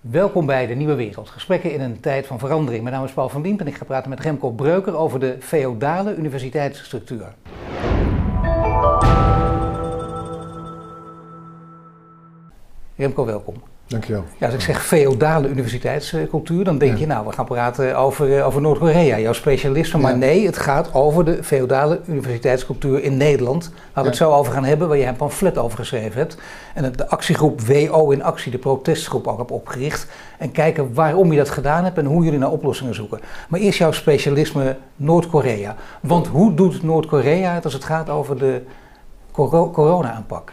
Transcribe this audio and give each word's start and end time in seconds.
Welkom 0.00 0.46
bij 0.46 0.66
de 0.66 0.74
Nieuwe 0.74 0.94
Wereld. 0.94 1.28
Gesprekken 1.28 1.72
in 1.72 1.80
een 1.80 2.00
tijd 2.00 2.26
van 2.26 2.38
verandering. 2.38 2.82
Mijn 2.82 2.94
naam 2.94 3.04
is 3.04 3.12
Paul 3.12 3.28
van 3.28 3.42
Wiemp 3.42 3.60
en 3.60 3.66
ik 3.66 3.74
ga 3.74 3.84
praten 3.84 4.10
met 4.10 4.20
Remco 4.20 4.50
Breuker 4.50 4.96
over 4.96 5.20
de 5.20 5.36
feodale 5.40 6.16
universiteitsstructuur. 6.16 7.34
Remco, 12.96 13.24
welkom. 13.24 13.54
Dankjewel. 13.88 14.24
Ja, 14.38 14.46
als 14.46 14.54
ik 14.54 14.60
zeg 14.60 14.86
feodale 14.86 15.48
universiteitscultuur, 15.48 16.64
dan 16.64 16.78
denk 16.78 16.98
je, 16.98 17.06
nou, 17.06 17.26
we 17.26 17.32
gaan 17.32 17.44
praten 17.44 17.96
over, 17.96 18.36
eh, 18.36 18.46
over 18.46 18.60
Noord-Korea, 18.60 19.18
jouw 19.18 19.32
specialisme. 19.32 20.00
Maar 20.00 20.18
nee, 20.18 20.46
het 20.46 20.58
gaat 20.58 20.94
over 20.94 21.24
de 21.24 21.44
feodale 21.44 22.00
universiteitscultuur 22.06 23.02
in 23.02 23.16
Nederland. 23.16 23.70
Waar 23.92 24.04
we 24.04 24.10
het 24.10 24.18
zo 24.18 24.32
over 24.32 24.52
gaan 24.52 24.64
hebben, 24.64 24.88
waar 24.88 24.98
jij 24.98 25.08
een 25.08 25.16
pamflet 25.16 25.58
over 25.58 25.78
geschreven 25.78 26.18
hebt. 26.18 26.36
En 26.74 26.92
de 26.92 27.08
actiegroep 27.08 27.60
WO 27.60 28.10
in 28.10 28.22
actie, 28.22 28.52
de 28.52 28.58
protestgroep, 28.58 29.26
ook 29.26 29.38
heb 29.38 29.50
opgericht. 29.50 30.06
En 30.38 30.52
kijken 30.52 30.94
waarom 30.94 31.32
je 31.32 31.38
dat 31.38 31.50
gedaan 31.50 31.84
hebt 31.84 31.98
en 31.98 32.04
hoe 32.04 32.24
jullie 32.24 32.38
naar 32.38 32.50
oplossingen 32.50 32.94
zoeken. 32.94 33.20
Maar 33.48 33.60
eerst 33.60 33.78
jouw 33.78 33.92
specialisme 33.92 34.76
Noord-Korea. 34.96 35.76
Want 36.00 36.26
hoe 36.26 36.54
doet 36.54 36.82
Noord-Korea 36.82 37.54
het 37.54 37.64
als 37.64 37.72
het 37.72 37.84
gaat 37.84 38.08
over 38.08 38.38
de 38.38 38.62
corona-aanpak? 39.72 40.52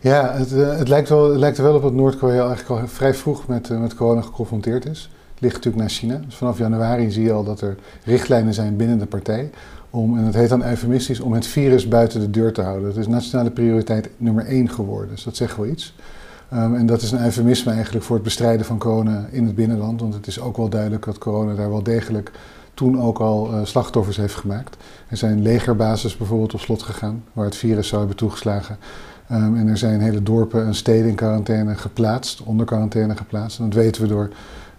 Ja, 0.00 0.32
het, 0.32 0.52
uh, 0.52 0.76
het, 0.76 0.88
lijkt 0.88 1.08
wel, 1.08 1.30
het 1.30 1.38
lijkt 1.38 1.58
er 1.58 1.64
wel 1.64 1.74
op 1.74 1.82
dat 1.82 1.92
Noord-Korea 1.92 2.46
eigenlijk 2.46 2.80
al 2.80 2.88
vrij 2.88 3.14
vroeg 3.14 3.46
met, 3.46 3.68
uh, 3.68 3.80
met 3.80 3.94
corona 3.94 4.20
geconfronteerd 4.20 4.86
is. 4.86 5.10
Het 5.30 5.40
ligt 5.40 5.54
natuurlijk 5.54 5.82
naar 5.82 5.92
China. 5.92 6.20
Dus 6.24 6.34
vanaf 6.34 6.58
januari 6.58 7.10
zie 7.10 7.22
je 7.22 7.32
al 7.32 7.44
dat 7.44 7.60
er 7.60 7.76
richtlijnen 8.04 8.54
zijn 8.54 8.76
binnen 8.76 8.98
de 8.98 9.06
partij. 9.06 9.50
Om, 9.90 10.18
en 10.18 10.24
het 10.24 10.34
heet 10.34 10.48
dan 10.48 10.64
eufemistisch, 10.64 11.20
om 11.20 11.32
het 11.32 11.46
virus 11.46 11.88
buiten 11.88 12.20
de 12.20 12.30
deur 12.30 12.52
te 12.52 12.62
houden. 12.62 12.88
Het 12.88 12.96
is 12.96 13.06
nationale 13.06 13.50
prioriteit 13.50 14.10
nummer 14.16 14.46
één 14.46 14.68
geworden. 14.68 15.10
Dus 15.10 15.24
dat 15.24 15.36
zegt 15.36 15.56
wel 15.56 15.66
iets. 15.66 15.94
Um, 16.54 16.74
en 16.74 16.86
dat 16.86 17.02
is 17.02 17.12
een 17.12 17.24
eufemisme 17.24 17.72
eigenlijk 17.72 18.04
voor 18.04 18.14
het 18.14 18.24
bestrijden 18.24 18.66
van 18.66 18.78
corona 18.78 19.26
in 19.30 19.46
het 19.46 19.54
binnenland. 19.54 20.00
Want 20.00 20.14
het 20.14 20.26
is 20.26 20.40
ook 20.40 20.56
wel 20.56 20.68
duidelijk 20.68 21.04
dat 21.04 21.18
corona 21.18 21.54
daar 21.54 21.70
wel 21.70 21.82
degelijk 21.82 22.30
toen 22.74 23.02
ook 23.02 23.18
al 23.18 23.50
uh, 23.52 23.60
slachtoffers 23.64 24.16
heeft 24.16 24.34
gemaakt. 24.34 24.76
Er 25.08 25.16
zijn 25.16 25.42
legerbases 25.42 26.16
bijvoorbeeld 26.16 26.54
op 26.54 26.60
slot 26.60 26.82
gegaan, 26.82 27.24
waar 27.32 27.44
het 27.44 27.56
virus 27.56 27.88
zou 27.88 28.00
hebben 28.00 28.18
toegeslagen. 28.18 28.78
Um, 29.32 29.56
en 29.56 29.68
er 29.68 29.76
zijn 29.76 30.00
hele 30.00 30.22
dorpen 30.22 30.66
en 30.66 30.74
steden 30.74 31.08
in 31.08 31.14
quarantaine 31.14 31.74
geplaatst, 31.74 32.42
onder 32.42 32.66
quarantaine 32.66 33.16
geplaatst. 33.16 33.58
En 33.58 33.64
dat 33.64 33.74
weten 33.74 34.02
we 34.02 34.08
door 34.08 34.28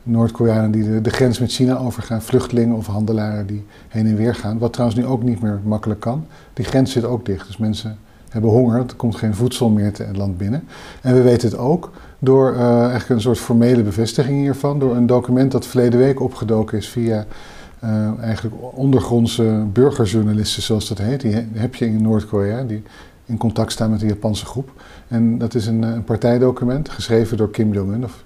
Noord-Koreanen 0.04 0.72
die 0.72 1.02
de, 1.02 1.10
grens 1.10 1.40
met 1.40 1.52
China 1.52 1.78
overgaan, 1.78 2.22
vluchtelingen 2.22 2.76
of 2.76 2.88
handelaren 2.88 3.48
die 3.48 3.66
heen 3.88 4.08
en 4.08 4.16
weer 4.16 4.36
gaan. 4.36 4.58
Wat 4.58 4.74
trouwens 4.74 5.00
nu 5.00 5.06
ook 5.06 5.24
niet 5.24 5.42
meer 5.42 5.60
makkelijk 5.64 6.00
kan. 6.00 6.26
Die 6.54 6.66
grens 6.66 6.92
zit 6.92 7.04
ook 7.06 7.26
dicht, 7.26 7.48
dus 7.48 7.58
mensen 7.58 7.98
hebben 8.30 8.52
honger, 8.52 8.78
er 8.78 8.96
komt 8.96 9.16
geen 9.16 9.36
voedsel 9.36 9.70
meer 9.70 9.94
te 9.94 10.04
het 10.04 10.18
land 10.18 10.38
binnen. 10.38 10.64
En 11.02 11.14
we 11.14 11.22
weten 11.22 11.50
het 11.50 11.58
ook 11.58 11.92
door 12.20 12.54
uh, 12.54 12.80
eigenlijk 12.80 13.10
een 13.10 13.22
soort 13.22 13.38
formele 13.38 13.84
bevestiging 13.84 14.40
hiervan, 14.40 14.80
door 14.80 14.96
een 14.96 15.08
document 15.08 15.52
dat 15.52 15.66
verleden 15.66 16.00
week 16.00 16.20
opgedoken 16.20 16.78
is 16.78 16.90
via 16.90 17.26
uh, 17.84 18.20
eigenlijk 18.22 18.56
ondergrondse 18.74 19.64
burgerjournalisten, 19.74 20.64
zoals 20.64 20.88
dat 20.88 20.98
heet. 20.98 21.22
Die 21.22 21.48
heb 21.54 21.76
je 21.76 21.86
in 21.86 22.02
Noord-Korea, 22.02 22.64
die 22.64 22.84
in 23.30 23.38
contact 23.38 23.72
staan 23.72 23.90
met 23.90 24.00
de 24.00 24.08
Japanse 24.08 24.46
groep. 24.46 24.72
En 25.08 25.38
dat 25.38 25.56
is 25.56 25.68
een, 25.68 25.82
een 25.82 26.04
partijdocument, 26.04 26.90
geschreven 26.90 27.38
door 27.38 27.50
Kim 27.50 27.74
Jong-un, 27.74 28.04
of 28.04 28.24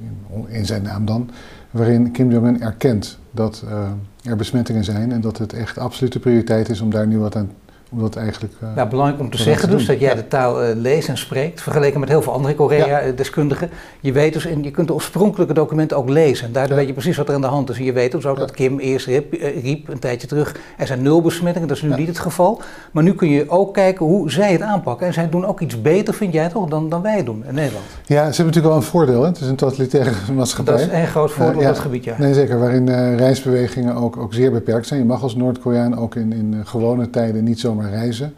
in, 0.48 0.66
zijn 0.66 0.82
naam 0.82 1.06
dan, 1.06 1.30
waarin 1.72 2.12
Kim 2.12 2.32
Jong-un 2.32 2.62
erkent 2.62 3.18
dat 3.32 3.64
uh, 3.66 3.90
er 4.24 4.36
besmettingen 4.36 4.84
zijn 4.84 5.12
en 5.12 5.22
dat 5.22 5.38
het 5.38 5.54
echt 5.54 5.78
absolute 5.78 6.20
prioriteit 6.20 6.70
is 6.70 6.82
om 6.82 6.90
daar 6.90 7.08
nu 7.08 7.20
wat 7.20 7.36
aan 7.36 7.52
om 7.94 8.00
dat 8.00 8.16
eigenlijk. 8.16 8.54
Uh, 8.64 8.70
ja, 8.76 8.86
belangrijk 8.86 9.22
om 9.22 9.30
te 9.30 9.38
zeggen 9.38 9.70
dus 9.70 9.86
dat 9.86 10.00
jij 10.00 10.10
ja. 10.10 10.16
de 10.16 10.28
taal 10.28 10.64
uh, 10.64 10.76
leest 10.76 11.08
en 11.08 11.18
spreekt, 11.18 11.62
vergeleken 11.62 12.00
met 12.00 12.10
heel 12.10 12.22
veel 12.22 12.34
andere 12.34 12.56
Korea-deskundigen. 12.56 13.70
Je 14.00 14.12
weet 14.12 14.34
dus, 14.34 14.46
en 14.46 14.64
je 14.64 14.72
kunt 14.72 14.88
de 14.88 14.94
oorspronkelijke 14.94 15.54
documenten 15.54 15.98
ook 15.98 16.10
lezen. 16.10 16.48
En 16.48 16.54
daardoor 16.54 16.72
ja. 16.72 16.78
weet 16.78 16.88
je 16.88 16.94
precies 16.94 17.18
wat 17.18 17.28
er 17.28 17.36
aan 17.36 17.42
de 17.42 17.48
hand 17.48 17.70
is. 17.70 17.78
En 17.78 17.84
je 17.84 17.94
weet 17.94 18.12
dus 18.12 18.26
ook 18.26 18.38
dat 18.38 18.52
Kim 18.52 18.80
eerst 18.80 19.06
riep, 19.06 19.34
riep, 19.62 19.88
een 19.88 20.00
tijdje 20.00 20.28
terug, 20.28 20.56
er 20.78 20.88
zijn 20.88 21.02
nul 21.02 21.22
besmettingen, 21.22 21.68
dat 21.68 21.78
is 21.78 21.84
nu 21.84 21.96
niet 21.96 22.08
het 22.08 22.20
geval. 22.20 22.62
Maar 22.92 23.04
nu 23.04 23.14
kun 23.14 23.30
je 23.30 23.50
ook 23.50 23.74
kijken 23.74 24.06
hoe 24.06 24.32
zij 24.32 24.52
het 24.52 24.62
aanpakken. 24.62 25.08
En 25.08 25.14
zij 25.14 25.30
doen 25.30 25.46
ook 25.46 25.60
iets 25.60 25.82
beter, 25.82 26.14
vind 26.14 26.34
jij 26.34 26.50
toch, 26.50 26.70
dan, 26.70 26.90
dan 26.90 27.02
wij 27.02 27.24
doen 27.24 27.44
in 27.48 27.54
Nederland. 27.54 27.86
Ja, 28.06 28.16
ze 28.16 28.16
hebben 28.16 28.46
natuurlijk 28.46 28.66
wel 28.66 28.76
een 28.76 28.82
voordeel. 28.82 29.22
Hè? 29.22 29.28
Het 29.28 29.40
is 29.40 29.48
een 29.48 29.56
totalitaire 29.56 30.12
maatschappij. 30.36 30.74
Dat 30.74 30.88
is 30.88 30.94
een 30.94 31.08
groot 31.08 31.32
voordeel 31.32 31.60
op 31.60 31.64
dat 31.64 31.80
gebied, 31.80 32.04
ja. 32.04 32.16
Nee, 32.18 32.34
zeker. 32.34 32.60
Waarin 32.60 33.16
reisbewegingen 33.16 33.96
ook, 33.96 34.18
ook 34.18 34.34
zeer 34.34 34.52
beperkt 34.52 34.88
zijn. 34.88 35.00
Je 35.00 35.06
mag 35.06 35.24
als 35.24 35.36
Noord-Koreaan 35.36 35.98
ook 35.98 36.16
in, 36.16 36.34
in 36.34 36.62
gewone 36.66 37.10
tijden 37.10 37.44
niet 37.44 37.60
zomaar 37.60 37.83
reizen. 37.90 38.34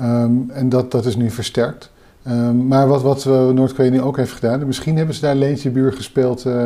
Um, 0.00 0.50
en 0.50 0.68
dat, 0.68 0.90
dat 0.90 1.06
is 1.06 1.16
nu 1.16 1.30
versterkt. 1.30 1.90
Um, 2.28 2.66
maar 2.66 2.88
wat, 2.88 3.02
wat 3.02 3.24
Noord-Korea 3.24 3.90
nu 3.90 4.00
ook 4.00 4.16
heeft 4.16 4.32
gedaan, 4.32 4.66
misschien 4.66 4.96
hebben 4.96 5.14
ze 5.14 5.20
daar 5.20 5.34
leentje 5.34 5.70
buur 5.70 5.92
gespeeld 5.92 6.44
uh, 6.44 6.62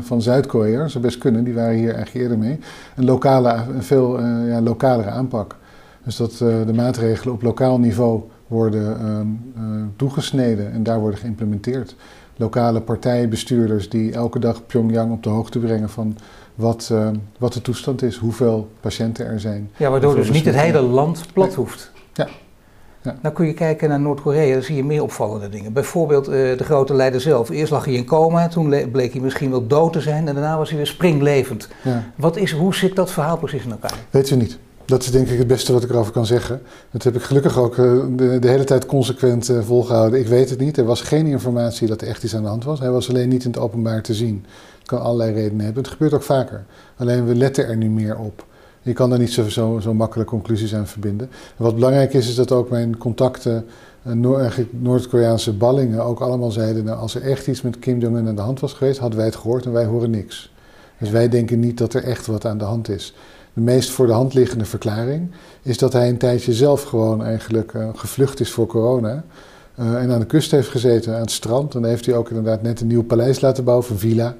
van 0.00 0.22
Zuid-Korea, 0.22 0.88
zou 0.88 1.04
best 1.04 1.18
kunnen, 1.18 1.44
die 1.44 1.54
waren 1.54 1.76
hier 1.76 1.94
eigenlijk 1.94 2.24
eerder 2.24 2.38
mee. 2.38 2.58
Een, 2.96 3.04
lokale, 3.04 3.54
een 3.74 3.82
veel 3.82 4.20
uh, 4.20 4.48
ja, 4.48 4.60
lokalere 4.60 5.10
aanpak. 5.10 5.56
Dus 6.04 6.16
dat 6.16 6.32
de 6.38 6.72
maatregelen 6.74 7.34
op 7.34 7.42
lokaal 7.42 7.78
niveau 7.78 8.22
worden 8.46 8.96
toegesneden 9.96 10.72
en 10.72 10.82
daar 10.82 11.00
worden 11.00 11.18
geïmplementeerd. 11.18 11.96
Lokale 12.36 12.80
partijbestuurders 12.80 13.88
die 13.88 14.12
elke 14.12 14.38
dag 14.38 14.66
Pyongyang 14.66 15.12
op 15.12 15.22
de 15.22 15.28
hoogte 15.28 15.58
brengen 15.58 15.88
van 15.88 16.16
wat, 16.54 16.92
wat 17.38 17.52
de 17.52 17.62
toestand 17.62 18.02
is, 18.02 18.16
hoeveel 18.16 18.68
patiënten 18.80 19.26
er 19.26 19.40
zijn. 19.40 19.70
Ja, 19.76 19.90
waardoor 19.90 20.14
dus 20.14 20.30
niet 20.30 20.44
het 20.44 20.54
hele 20.54 20.80
land 20.80 21.22
plat 21.32 21.46
nee. 21.46 21.56
hoeft. 21.56 21.92
Ja. 22.12 22.28
Ja. 23.02 23.16
Nou 23.22 23.34
kun 23.34 23.46
je 23.46 23.54
kijken 23.54 23.88
naar 23.88 24.00
Noord-Korea, 24.00 24.52
dan 24.52 24.62
zie 24.62 24.76
je 24.76 24.84
meer 24.84 25.02
opvallende 25.02 25.48
dingen. 25.48 25.72
Bijvoorbeeld 25.72 26.28
uh, 26.28 26.34
de 26.34 26.64
grote 26.64 26.94
leider 26.94 27.20
zelf. 27.20 27.50
Eerst 27.50 27.72
lag 27.72 27.84
hij 27.84 27.94
in 27.94 28.04
coma, 28.04 28.48
toen 28.48 28.90
bleek 28.92 29.12
hij 29.12 29.22
misschien 29.22 29.50
wel 29.50 29.66
dood 29.66 29.92
te 29.92 30.00
zijn 30.00 30.28
en 30.28 30.34
daarna 30.34 30.56
was 30.56 30.68
hij 30.68 30.76
weer 30.76 30.86
springlevend. 30.86 31.68
Ja. 31.82 32.04
Wat 32.16 32.36
is, 32.36 32.52
hoe 32.52 32.74
zit 32.74 32.96
dat 32.96 33.10
verhaal 33.10 33.38
precies 33.38 33.64
in 33.64 33.70
elkaar? 33.70 33.98
Weet 34.10 34.30
u 34.30 34.36
niet. 34.36 34.58
Dat 34.84 35.02
is 35.02 35.10
denk 35.10 35.28
ik 35.28 35.38
het 35.38 35.46
beste 35.46 35.72
wat 35.72 35.82
ik 35.82 35.90
erover 35.90 36.12
kan 36.12 36.26
zeggen. 36.26 36.62
Dat 36.90 37.02
heb 37.02 37.14
ik 37.14 37.22
gelukkig 37.22 37.58
ook 37.58 37.76
uh, 37.76 38.02
de, 38.16 38.38
de, 38.38 38.48
hele 38.48 38.64
tijd 38.64 38.86
consequent 38.86 39.50
uh, 39.50 39.62
volgehouden. 39.62 40.20
Ik 40.20 40.26
weet 40.26 40.50
het 40.50 40.58
niet. 40.58 40.76
Er 40.76 40.84
was 40.84 41.00
geen 41.00 41.26
informatie 41.26 41.88
dat 41.88 42.00
er 42.00 42.08
echt 42.08 42.22
iets 42.22 42.36
aan 42.36 42.42
de 42.42 42.48
hand 42.48 42.64
was. 42.64 42.80
Hij 42.80 42.90
was 42.90 43.08
alleen 43.08 43.28
niet 43.28 43.44
in 43.44 43.50
het 43.50 43.60
openbaar 43.60 44.02
te 44.02 44.14
zien. 44.14 44.44
Kan 44.92 45.02
allerlei 45.02 45.32
redenen 45.32 45.64
hebben. 45.64 45.82
Het 45.82 45.92
gebeurt 45.92 46.12
ook 46.12 46.22
vaker. 46.22 46.64
Alleen 46.96 47.26
we 47.26 47.34
letten 47.34 47.66
er 47.66 47.76
nu 47.76 47.88
meer 47.88 48.18
op. 48.18 48.46
Je 48.82 48.92
kan 48.92 49.10
daar 49.10 49.18
niet 49.18 49.32
zo, 49.32 49.48
zo, 49.48 49.94
makkelijk 49.94 50.28
conclusies 50.28 50.74
aan 50.74 50.86
verbinden. 50.86 51.28
En 51.56 51.64
wat 51.64 51.74
belangrijk 51.74 52.14
is, 52.14 52.28
is 52.28 52.34
dat 52.34 52.52
ook 52.52 52.70
mijn 52.70 52.96
contacten, 52.98 53.66
Noor, 54.02 54.54
Noord-Koreaanse 54.70 55.52
ballingen, 55.52 56.04
ook 56.04 56.20
allemaal 56.20 56.50
zeiden: 56.50 56.84
nou, 56.84 56.98
als 56.98 57.14
er 57.14 57.22
echt 57.22 57.46
iets 57.46 57.62
met 57.62 57.78
Kim 57.78 58.00
Jong-un 58.00 58.28
aan 58.28 58.34
de 58.34 58.42
hand 58.42 58.60
was 58.60 58.72
geweest, 58.72 58.98
hadden 58.98 59.18
wij 59.18 59.26
het 59.26 59.36
gehoord 59.36 59.64
en 59.64 59.72
wij 59.72 59.84
horen 59.84 60.10
niks. 60.10 60.52
Dus 60.98 61.10
wij 61.10 61.28
denken 61.28 61.60
niet 61.60 61.78
dat 61.78 61.94
er 61.94 62.04
echt 62.04 62.26
wat 62.26 62.44
aan 62.44 62.58
de 62.58 62.64
hand 62.64 62.88
is. 62.88 63.14
De 63.52 63.60
meest 63.60 63.90
voor 63.90 64.06
de 64.06 64.12
hand 64.12 64.34
liggende 64.34 64.64
verklaring 64.64 65.30
is 65.62 65.78
dat 65.78 65.92
hij 65.92 66.08
een 66.08 66.18
tijdje 66.18 66.52
zelf 66.52 66.82
gewoon 66.82 67.24
eigenlijk 67.24 67.72
uh, 67.72 67.88
gevlucht 67.94 68.40
is 68.40 68.52
voor 68.52 68.66
corona. 68.66 69.24
Uh, 69.80 70.02
en 70.02 70.12
aan 70.12 70.18
de 70.18 70.26
kust 70.26 70.50
heeft 70.50 70.68
gezeten, 70.68 71.14
aan 71.14 71.20
het 71.20 71.30
strand. 71.30 71.74
En 71.74 71.80
dan 71.80 71.90
heeft 71.90 72.06
hij 72.06 72.14
ook 72.14 72.28
inderdaad 72.28 72.62
net 72.62 72.80
een 72.80 72.86
nieuw 72.86 73.02
paleis 73.02 73.40
laten 73.40 73.64
bouwen, 73.64 73.86
een 73.90 73.98
villa. 73.98 74.34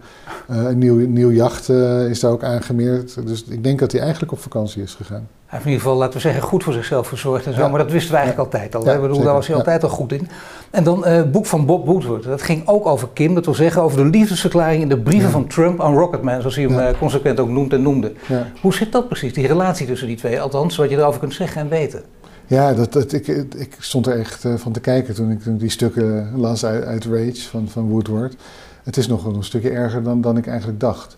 Uh, 0.50 0.56
een 0.62 0.78
nieuw, 0.78 1.08
nieuw 1.08 1.30
jacht 1.30 1.68
uh, 1.68 2.08
is 2.08 2.20
daar 2.20 2.30
ook 2.30 2.44
aangemeerd. 2.44 3.26
Dus 3.26 3.44
ik 3.44 3.64
denk 3.64 3.78
dat 3.78 3.92
hij 3.92 4.00
eigenlijk 4.00 4.32
op 4.32 4.38
vakantie 4.38 4.82
is 4.82 4.94
gegaan. 4.94 5.28
Hij 5.46 5.60
heeft 5.60 5.64
in 5.64 5.70
ieder 5.70 5.82
geval, 5.82 5.96
laten 5.96 6.14
we 6.14 6.20
zeggen, 6.20 6.42
goed 6.42 6.64
voor 6.64 6.72
zichzelf 6.72 7.08
gezorgd 7.08 7.46
en 7.46 7.54
zo. 7.54 7.60
Ja. 7.60 7.68
Maar 7.68 7.78
dat 7.78 7.90
wisten 7.90 8.10
we 8.12 8.16
eigenlijk 8.16 8.52
ja. 8.52 8.58
altijd 8.58 8.74
al. 8.74 8.92
Ja, 8.92 9.00
bedoel, 9.00 9.22
daar 9.22 9.34
was 9.34 9.46
hij 9.46 9.56
altijd 9.56 9.82
al 9.82 9.88
goed 9.88 10.12
in. 10.12 10.28
En 10.70 10.84
dan 10.84 11.04
het 11.04 11.32
boek 11.32 11.46
van 11.46 11.66
Bob 11.66 11.86
Woodward. 11.86 12.22
Dat 12.24 12.42
ging 12.42 12.68
ook 12.68 12.86
over 12.86 13.08
Kim. 13.12 13.34
Dat 13.34 13.44
wil 13.44 13.54
zeggen 13.54 13.82
over 13.82 14.04
de 14.04 14.18
liefdesverklaring 14.18 14.82
in 14.82 14.88
de 14.88 14.98
brieven 14.98 15.30
van 15.30 15.46
Trump 15.46 15.80
aan 15.80 15.94
Rocketman. 15.94 16.40
Zoals 16.40 16.56
hij 16.56 16.64
hem 16.64 16.96
consequent 16.98 17.40
ook 17.40 17.48
noemt 17.48 17.72
en 17.72 17.82
noemde. 17.82 18.12
Hoe 18.60 18.74
zit 18.74 18.92
dat 18.92 19.08
precies, 19.08 19.34
die 19.34 19.46
relatie 19.46 19.86
tussen 19.86 20.06
die 20.06 20.16
twee? 20.16 20.40
Althans, 20.40 20.76
wat 20.76 20.90
je 20.90 20.96
erover 20.96 21.20
kunt 21.20 21.34
zeggen 21.34 21.60
en 21.60 21.68
weten. 21.68 22.02
Ja, 22.52 22.72
dat, 22.74 22.92
dat, 22.92 23.12
ik, 23.12 23.26
ik 23.56 23.76
stond 23.78 24.06
er 24.06 24.18
echt 24.18 24.44
uh, 24.44 24.54
van 24.54 24.72
te 24.72 24.80
kijken 24.80 25.14
toen 25.14 25.30
ik 25.30 25.58
die 25.58 25.70
stukken 25.70 26.30
las 26.36 26.64
uit, 26.64 26.84
uit 26.84 27.04
Rage 27.04 27.48
van, 27.48 27.68
van 27.68 27.88
Woodward. 27.88 28.36
Het 28.82 28.96
is 28.96 29.06
nog 29.06 29.24
een 29.24 29.44
stukje 29.44 29.70
erger 29.70 30.02
dan, 30.02 30.20
dan 30.20 30.36
ik 30.36 30.46
eigenlijk 30.46 30.80
dacht. 30.80 31.16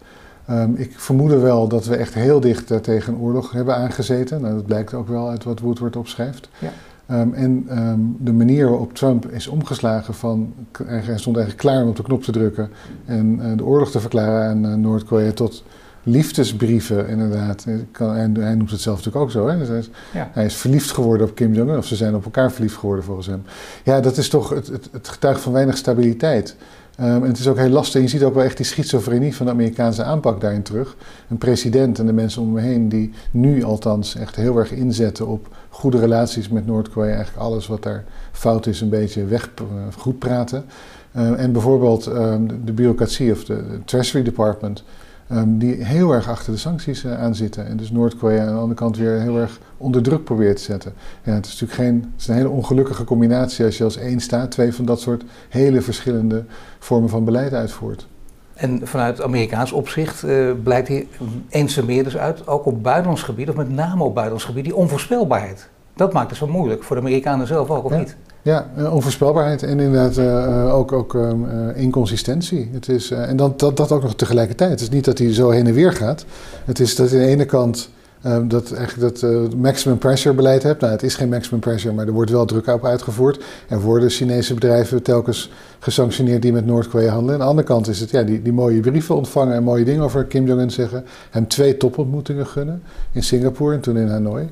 Um, 0.51 0.75
ik 0.77 0.93
vermoedde 0.97 1.39
wel 1.39 1.69
dat 1.69 1.87
we 1.87 1.97
echt 1.97 2.15
heel 2.15 2.41
dicht 2.41 2.71
uh, 2.71 2.79
tegen 2.79 3.15
een 3.15 3.21
oorlog 3.21 3.53
hebben 3.53 3.77
aangezeten. 3.77 4.41
Nou, 4.41 4.55
dat 4.55 4.67
blijkt 4.67 4.95
ook 4.95 5.09
wel 5.09 5.29
uit 5.29 5.45
wat 5.45 5.61
Woodward 5.61 5.97
opschrijft. 5.97 6.49
Ja. 6.59 7.21
Um, 7.21 7.35
en 7.35 7.79
um, 7.79 8.17
de 8.21 8.33
manier 8.33 8.69
waarop 8.69 8.95
Trump 8.95 9.31
is 9.31 9.47
omgeslagen 9.47 10.15
van... 10.15 10.53
Hij 10.83 11.19
stond 11.19 11.37
eigenlijk 11.37 11.57
klaar 11.57 11.83
om 11.83 11.89
op 11.89 11.97
de 11.97 12.03
knop 12.03 12.23
te 12.23 12.33
drukken... 12.33 12.71
en 13.05 13.41
uh, 13.43 13.57
de 13.57 13.65
oorlog 13.65 13.91
te 13.91 14.01
verklaren 14.01 14.49
aan 14.49 14.67
uh, 14.67 14.75
Noord-Korea 14.75 15.33
tot 15.33 15.65
liefdesbrieven, 16.05 17.09
inderdaad. 17.09 17.65
Hij, 17.65 18.31
hij 18.33 18.55
noemt 18.55 18.71
het 18.71 18.81
zelf 18.81 18.97
natuurlijk 18.97 19.25
ook 19.25 19.31
zo. 19.31 19.49
Hè? 19.49 19.59
Dus 19.59 19.69
hij, 19.69 19.79
is, 19.79 19.91
ja. 20.13 20.31
hij, 20.33 20.45
is, 20.45 20.55
verliefd 20.55 20.91
geworden 20.91 21.27
op 21.27 21.35
Kim 21.35 21.55
Jong-un, 21.55 21.77
of 21.77 21.87
ze 21.87 21.97
zijn 21.97 22.15
op 22.15 22.25
elkaar 22.25 22.53
verliefd 22.53 22.77
geworden 22.77 23.05
volgens 23.05 23.27
hem. 23.27 23.43
Ja, 23.85 24.01
dat 24.01 24.17
is 24.17 24.29
toch 24.29 24.49
het, 24.49 24.67
het, 24.67 24.89
het 24.93 25.09
getuigt 25.09 25.41
van 25.41 25.53
weinig 25.53 25.77
stabiliteit. 25.77 26.57
Um, 27.01 27.07
en 27.07 27.23
het 27.23 27.39
is 27.39 27.49
ook 27.49 27.59
heel 27.59 27.69
lastig. 27.69 28.03
Je 28.03 28.09
ziet 28.09 28.23
ook 28.23 28.35
wel 28.35 28.45
echt 28.45 28.57
die 28.57 28.67
schizofrenie 28.67 29.37
van 29.37 29.47
de 29.47 29.53
Amerikaanse 29.53 30.03
aanpak 30.05 30.41
daarin 30.41 30.63
terug. 30.63 30.97
Een 31.29 31.39
president 31.39 31.99
en 31.99 32.07
de 32.07 32.13
mensen 32.13 32.43
om 32.43 32.53
me 32.53 32.61
heen 32.61 32.89
die 32.89 33.13
nu 33.31 33.63
althans 33.63 34.15
echt 34.17 34.37
heel 34.37 34.59
erg 34.59 34.73
inzetten 34.73 35.27
op 35.27 35.49
goede 35.69 35.99
relaties 35.99 36.49
met 36.49 36.67
Noord-Korea. 36.67 37.15
Eigenlijk 37.15 37.47
alles 37.47 37.67
wat 37.67 37.83
daar 37.83 38.05
fout 38.33 38.67
is 38.67 38.81
een 38.81 38.89
beetje 38.89 39.25
weg 39.25 39.51
goed 39.97 40.19
praten. 40.19 40.65
en 41.13 41.53
bijvoorbeeld 41.53 42.07
ehm, 42.07 42.47
de, 42.65 42.73
bureaucratie 42.73 43.33
of 43.33 43.45
de, 43.45 43.65
Treasury 43.85 44.25
Department, 44.25 44.85
ehm, 45.29 45.59
die 45.59 45.85
heel 45.85 46.13
erg 46.13 46.29
achter 46.29 46.53
de 46.53 46.59
sancties 46.59 47.07
aan 47.07 47.35
zitten. 47.35 47.67
En 47.67 47.77
dus 47.77 47.91
Noord-Korea 47.91 48.41
aan 48.41 48.47
de 48.47 48.61
andere 48.61 48.75
kant 48.75 48.97
weer 48.97 49.21
heel 49.21 49.39
erg 49.39 49.59
onder 49.77 50.03
druk 50.03 50.25
probeert 50.25 50.57
te 50.57 50.63
zetten. 50.63 50.93
Ja, 51.23 51.33
het 51.33 51.47
is 51.47 51.61
natuurlijk 51.61 51.81
geen, 51.81 52.11
het 52.13 52.21
is 52.21 52.29
een 52.29 52.35
hele 52.35 52.49
ongelukkige 52.49 53.05
combinatie 53.05 53.65
als 53.65 53.79
je 53.79 53.85
als 53.85 53.97
één 53.97 54.21
staat 54.21 54.51
twee 54.51 54.75
van 54.75 54.85
dat 54.85 55.01
soort 55.01 55.25
hele 55.49 55.81
verschillende 55.81 56.45
vormen 56.79 57.09
van 57.09 57.25
beleid 57.25 57.53
uitvoert. 57.53 58.07
En 58.55 58.81
vanuit 58.83 59.23
Amerikaans 59.23 59.73
opzicht 59.73 60.25
uh, 60.25 60.51
blijkt 60.63 60.89
hier 60.89 61.07
eens 61.49 61.77
en 61.77 61.85
meer 61.85 62.05
dus 62.05 62.17
uit, 62.17 62.47
ook 62.47 62.67
op 62.67 62.83
buitenlands 62.83 63.23
gebied, 63.23 63.49
of 63.49 63.55
met 63.55 63.71
name 63.71 64.03
op 64.03 64.15
buitenlands 64.15 64.45
gebied, 64.45 64.65
die 64.65 64.75
onvoorspelbaarheid. 64.75 65.69
Dat 65.95 66.13
maakt 66.13 66.31
het 66.31 66.39
zo 66.39 66.47
moeilijk, 66.47 66.83
voor 66.83 66.97
de 66.97 67.03
Amerikanen 67.03 67.47
zelf 67.47 67.71
ook, 67.71 67.85
of 67.85 67.97
niet? 67.97 68.17
Ja, 68.45 68.71
eh, 68.77 68.95
onvoorspelbaarheid 68.95 69.63
en 69.63 69.81
inderdaad 69.81 70.19
uh, 70.19 70.75
ook, 70.75 70.93
ook 70.93 71.15
uh, 71.15 71.33
inconsistentie. 71.75 72.71
Het 72.73 72.89
is, 72.89 73.11
en 73.11 73.37
dan, 73.37 73.55
dat, 73.57 73.77
dat 73.77 73.93
ook 73.93 74.03
nog 74.03 74.15
tegelijkertijd. 74.15 74.71
Het 74.71 74.81
is 74.81 74.89
niet 74.89 75.05
dat 75.05 75.19
hij 75.19 75.35
zo 75.35 75.51
heen 75.51 75.67
en 75.67 75.75
weer 75.75 75.93
gaat. 75.93 76.25
Het 76.65 76.81
is 76.81 76.97
dat 76.97 77.13
aan 77.13 77.19
de 77.19 77.27
ene 77.27 77.45
kant 77.45 77.89
Ehm, 78.25 78.49
dat 78.49 78.73
eigenlijk 78.73 79.21
dat 79.21 79.55
maximum 79.57 79.99
pressure 79.99 80.35
beleid 80.35 80.63
hebt. 80.63 80.81
Nou, 80.81 80.93
het 80.93 81.03
is 81.03 81.15
geen 81.15 81.29
maximum 81.29 81.61
pressure, 81.61 81.95
maar 81.95 82.07
er 82.07 82.13
wordt 82.13 82.31
wel 82.31 82.45
druk 82.45 82.67
op 82.67 82.85
uitgevoerd. 82.85 83.45
Er 83.69 83.81
worden 83.81 84.11
Chinese 84.11 84.55
bedrijven 84.55 85.03
telkens 85.03 85.51
gesanctioneerd 85.79 86.43
die 86.43 86.53
met 86.53 86.67
Noord-Korea 86.67 87.13
handelen. 87.13 87.35
Aan 87.35 87.41
de 87.41 87.47
andere 87.47 87.67
kant 87.67 87.89
is 87.89 88.01
het 88.01 88.11
ja, 88.11 88.23
die, 88.23 88.43
die 88.43 88.53
mooie 88.53 88.81
brieven 88.81 89.15
ontvangen 89.15 89.55
en 89.55 89.63
mooie 89.63 89.85
dingen 89.85 90.03
over 90.03 90.25
Kim 90.25 90.47
Jong-un 90.47 90.71
zeggen. 90.71 91.05
Hem 91.31 91.49
twee 91.49 91.77
topontmoetingen 91.77 92.47
gunnen 92.47 92.83
in 93.13 93.23
Singapore 93.23 93.75
en 93.75 93.81
toen 93.81 93.97
in 93.97 94.09
Hanoi. 94.09 94.49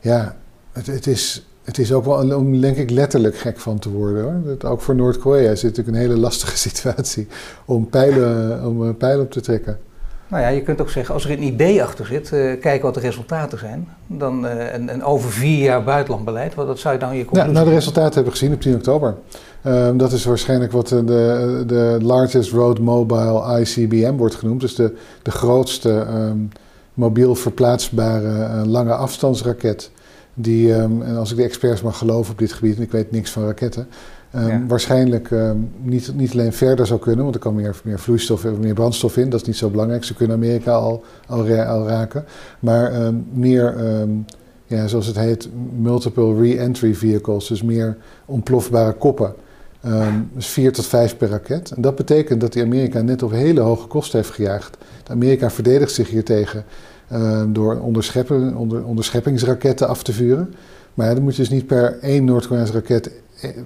Ja, 0.00 0.36
het, 0.72 0.86
het 0.86 1.06
is, 1.06 1.46
het 1.76 1.80
is 1.80 1.92
ook 1.92 2.04
wel 2.04 2.36
om, 2.36 2.60
denk 2.60 2.76
ik, 2.76 2.90
letterlijk 2.90 3.36
gek 3.36 3.58
van 3.58 3.78
te 3.78 3.90
worden. 3.90 4.22
Hoor. 4.22 4.40
Dat 4.44 4.64
ook 4.64 4.80
voor 4.80 4.94
Noord-Korea 4.94 5.54
zit 5.54 5.62
natuurlijk 5.62 5.96
een 5.96 6.02
hele 6.02 6.20
lastige 6.20 6.56
situatie 6.68 7.26
om 7.64 7.88
pijlen, 7.88 8.64
om 8.66 8.88
eh, 8.88 8.94
pijlen 8.98 9.24
op 9.24 9.30
te 9.30 9.40
trekken. 9.40 9.78
Nou 10.28 10.42
ja, 10.42 10.48
je 10.48 10.62
kunt 10.62 10.80
ook 10.80 10.90
zeggen, 10.90 11.14
als 11.14 11.24
er 11.24 11.30
een 11.30 11.42
idee 11.42 11.82
achter 11.82 12.06
zit, 12.06 12.30
uh, 12.34 12.60
kijk 12.60 12.82
wat 12.82 12.94
de 12.94 13.00
resultaten 13.00 13.58
zijn. 13.58 13.88
Dan, 14.06 14.44
uh, 14.44 14.74
en, 14.74 14.88
en, 14.88 15.04
over 15.04 15.30
vier 15.30 15.58
jaar 15.58 15.84
buitenlandbeleid, 15.84 16.54
wat 16.54 16.66
dat 16.66 16.78
zou 16.78 16.94
je 16.94 17.00
dan 17.00 17.16
je 17.16 17.24
conclusie... 17.24 17.52
Ja, 17.52 17.58
nou 17.58 17.68
de 17.68 17.74
resultaten 17.74 18.14
hebben 18.14 18.32
we 18.32 18.38
gezien 18.38 18.54
op 18.54 18.60
10 18.60 18.74
oktober. 18.74 19.14
Um, 19.66 19.98
dat 19.98 20.12
is 20.12 20.24
waarschijnlijk 20.24 20.72
wat 20.72 20.88
de, 20.88 21.64
de 21.66 21.98
Largest 22.02 22.52
Road 22.52 22.78
Mobile 22.78 23.60
ICBM 23.60 24.16
wordt 24.16 24.34
genoemd. 24.34 24.60
Dus 24.60 24.74
de, 24.74 24.96
de 25.22 25.30
grootste 25.30 25.90
um, 25.90 26.48
mobiel 26.94 27.34
verplaatsbare 27.34 28.66
lange 28.66 28.94
afstandsraket. 28.94 29.90
Die, 30.34 30.72
um, 30.74 31.02
en 31.02 31.16
als 31.16 31.30
ik 31.30 31.36
de 31.36 31.42
experts 31.42 31.82
mag 31.82 31.98
geloven 31.98 32.32
op 32.32 32.38
dit 32.38 32.52
gebied, 32.52 32.76
en 32.76 32.82
ik 32.82 32.90
weet 32.90 33.10
niks 33.10 33.30
van 33.30 33.44
raketten... 33.44 33.86
Um, 34.36 34.68
Waarschijnlijk 34.68 35.30
um, 35.30 35.70
niet, 35.82 36.12
niet 36.14 36.32
alleen 36.32 36.52
verder 36.52 36.86
zou 36.86 37.00
kunnen, 37.00 37.22
want 37.22 37.34
er 37.34 37.40
kan 37.40 37.54
meer, 37.54 37.80
meer 37.84 37.98
vloeistof 37.98 38.44
en 38.44 38.60
meer 38.60 38.74
brandstof 38.74 39.16
in. 39.16 39.30
Dat 39.30 39.40
is 39.40 39.46
niet 39.46 39.56
zo 39.56 39.70
belangrijk. 39.70 40.04
Ze 40.04 40.14
kunnen 40.14 40.36
Amerika 40.36 40.72
al, 40.72 41.04
al, 41.26 41.50
al 41.50 41.86
raken. 41.86 42.24
Maar 42.60 43.12
meer, 43.32 43.74
ja, 44.66 44.86
zoals 44.86 45.06
het 45.06 45.16
heet, 45.16 45.48
multiple 45.78 46.40
re-entry 46.40 46.94
vehicles. 46.94 47.46
Dus 47.46 47.62
meer 47.62 47.96
ontplofbare 48.24 48.92
koppen. 48.92 49.34
dus 50.34 50.46
vier 50.46 50.72
tot 50.72 50.86
vijf 50.86 51.16
per 51.16 51.28
raket. 51.28 51.70
En 51.70 51.82
dat 51.82 51.96
betekent 51.96 52.40
dat 52.40 52.52
die 52.52 52.62
Amerika 52.62 53.00
net 53.00 53.22
op 53.22 53.30
hele 53.30 53.60
hoge 53.60 53.86
kosten 53.86 54.18
heeft 54.18 54.32
gejaagd. 54.32 54.76
De 55.04 55.12
Amerika 55.12 55.50
verdedigt 55.50 55.92
zich 55.92 56.08
hiertegen 56.08 56.64
door 57.48 57.78
onderscheppen, 57.80 58.56
onder, 58.56 58.84
onderscheppingsraketten 58.84 59.88
af 59.88 60.02
te 60.02 60.12
vuren. 60.12 60.54
Maar 60.94 61.06
ja, 61.06 61.14
dan 61.14 61.22
moet 61.22 61.36
je 61.36 61.42
dus 61.42 61.50
niet 61.50 61.66
per 61.66 61.98
één 62.00 62.24
Noord-Koreaanse 62.24 62.72
raket 62.72 63.10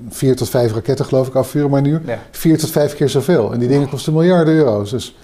vier 0.08 0.36
tot 0.36 0.48
vijf 0.48 0.72
raketten 0.72 1.04
geloof 1.04 1.28
ik 1.28 1.34
afvuren, 1.34 1.70
maar 1.70 1.82
nu 1.82 2.00
vier 2.30 2.58
tot 2.58 2.70
vijf 2.70 2.94
keer 2.94 3.08
zoveel. 3.08 3.52
En 3.52 3.58
die 3.58 3.68
dingen 3.68 3.88
kosten 3.88 4.12
miljarden 4.12 4.54
euro's. 4.54 4.90
Dus 4.90 5.16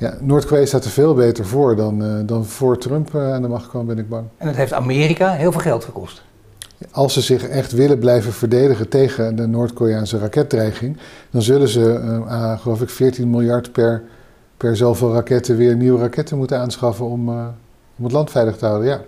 ja, 0.00 0.14
Noord-Korea 0.20 0.66
staat 0.66 0.84
er 0.84 0.90
veel 0.90 1.14
beter 1.14 1.46
voor 1.46 1.76
dan, 1.76 2.02
uh, 2.04 2.14
dan 2.24 2.44
voor 2.44 2.78
Trump 2.78 3.14
uh, 3.14 3.32
aan 3.32 3.42
de 3.42 3.48
macht 3.48 3.68
kwam, 3.68 3.86
ben 3.86 3.98
ik 3.98 4.08
bang. 4.08 4.24
En 4.36 4.46
het 4.46 4.56
heeft 4.56 4.72
Amerika 4.72 5.32
heel 5.32 5.52
veel 5.52 5.60
geld 5.60 5.84
gekost. 5.84 6.22
Als 6.90 7.12
ze 7.12 7.20
zich 7.20 7.48
echt 7.48 7.72
willen 7.72 7.98
blijven 7.98 8.32
verdedigen 8.32 8.88
tegen 8.88 9.36
de 9.36 9.46
Noord-Koreaanse 9.46 10.18
raketdreiging, 10.18 10.96
dan 11.30 11.42
zullen 11.42 11.68
ze, 11.68 12.00
uh, 12.26 12.60
geloof 12.60 12.82
ik, 12.82 12.90
14 12.90 13.30
miljard 13.30 13.72
per, 13.72 14.02
per 14.60 14.76
zoveel 14.76 15.12
raketten 15.12 15.56
weer 15.56 15.76
nieuwe 15.76 16.00
raketten 16.00 16.36
moeten 16.36 16.58
aanschaffen 16.58 17.06
om, 17.06 17.28
om 17.96 18.04
het 18.04 18.12
land 18.12 18.30
veilig 18.30 18.56
te 18.56 18.66
houden. 18.66 18.88
Ja. 18.88 19.00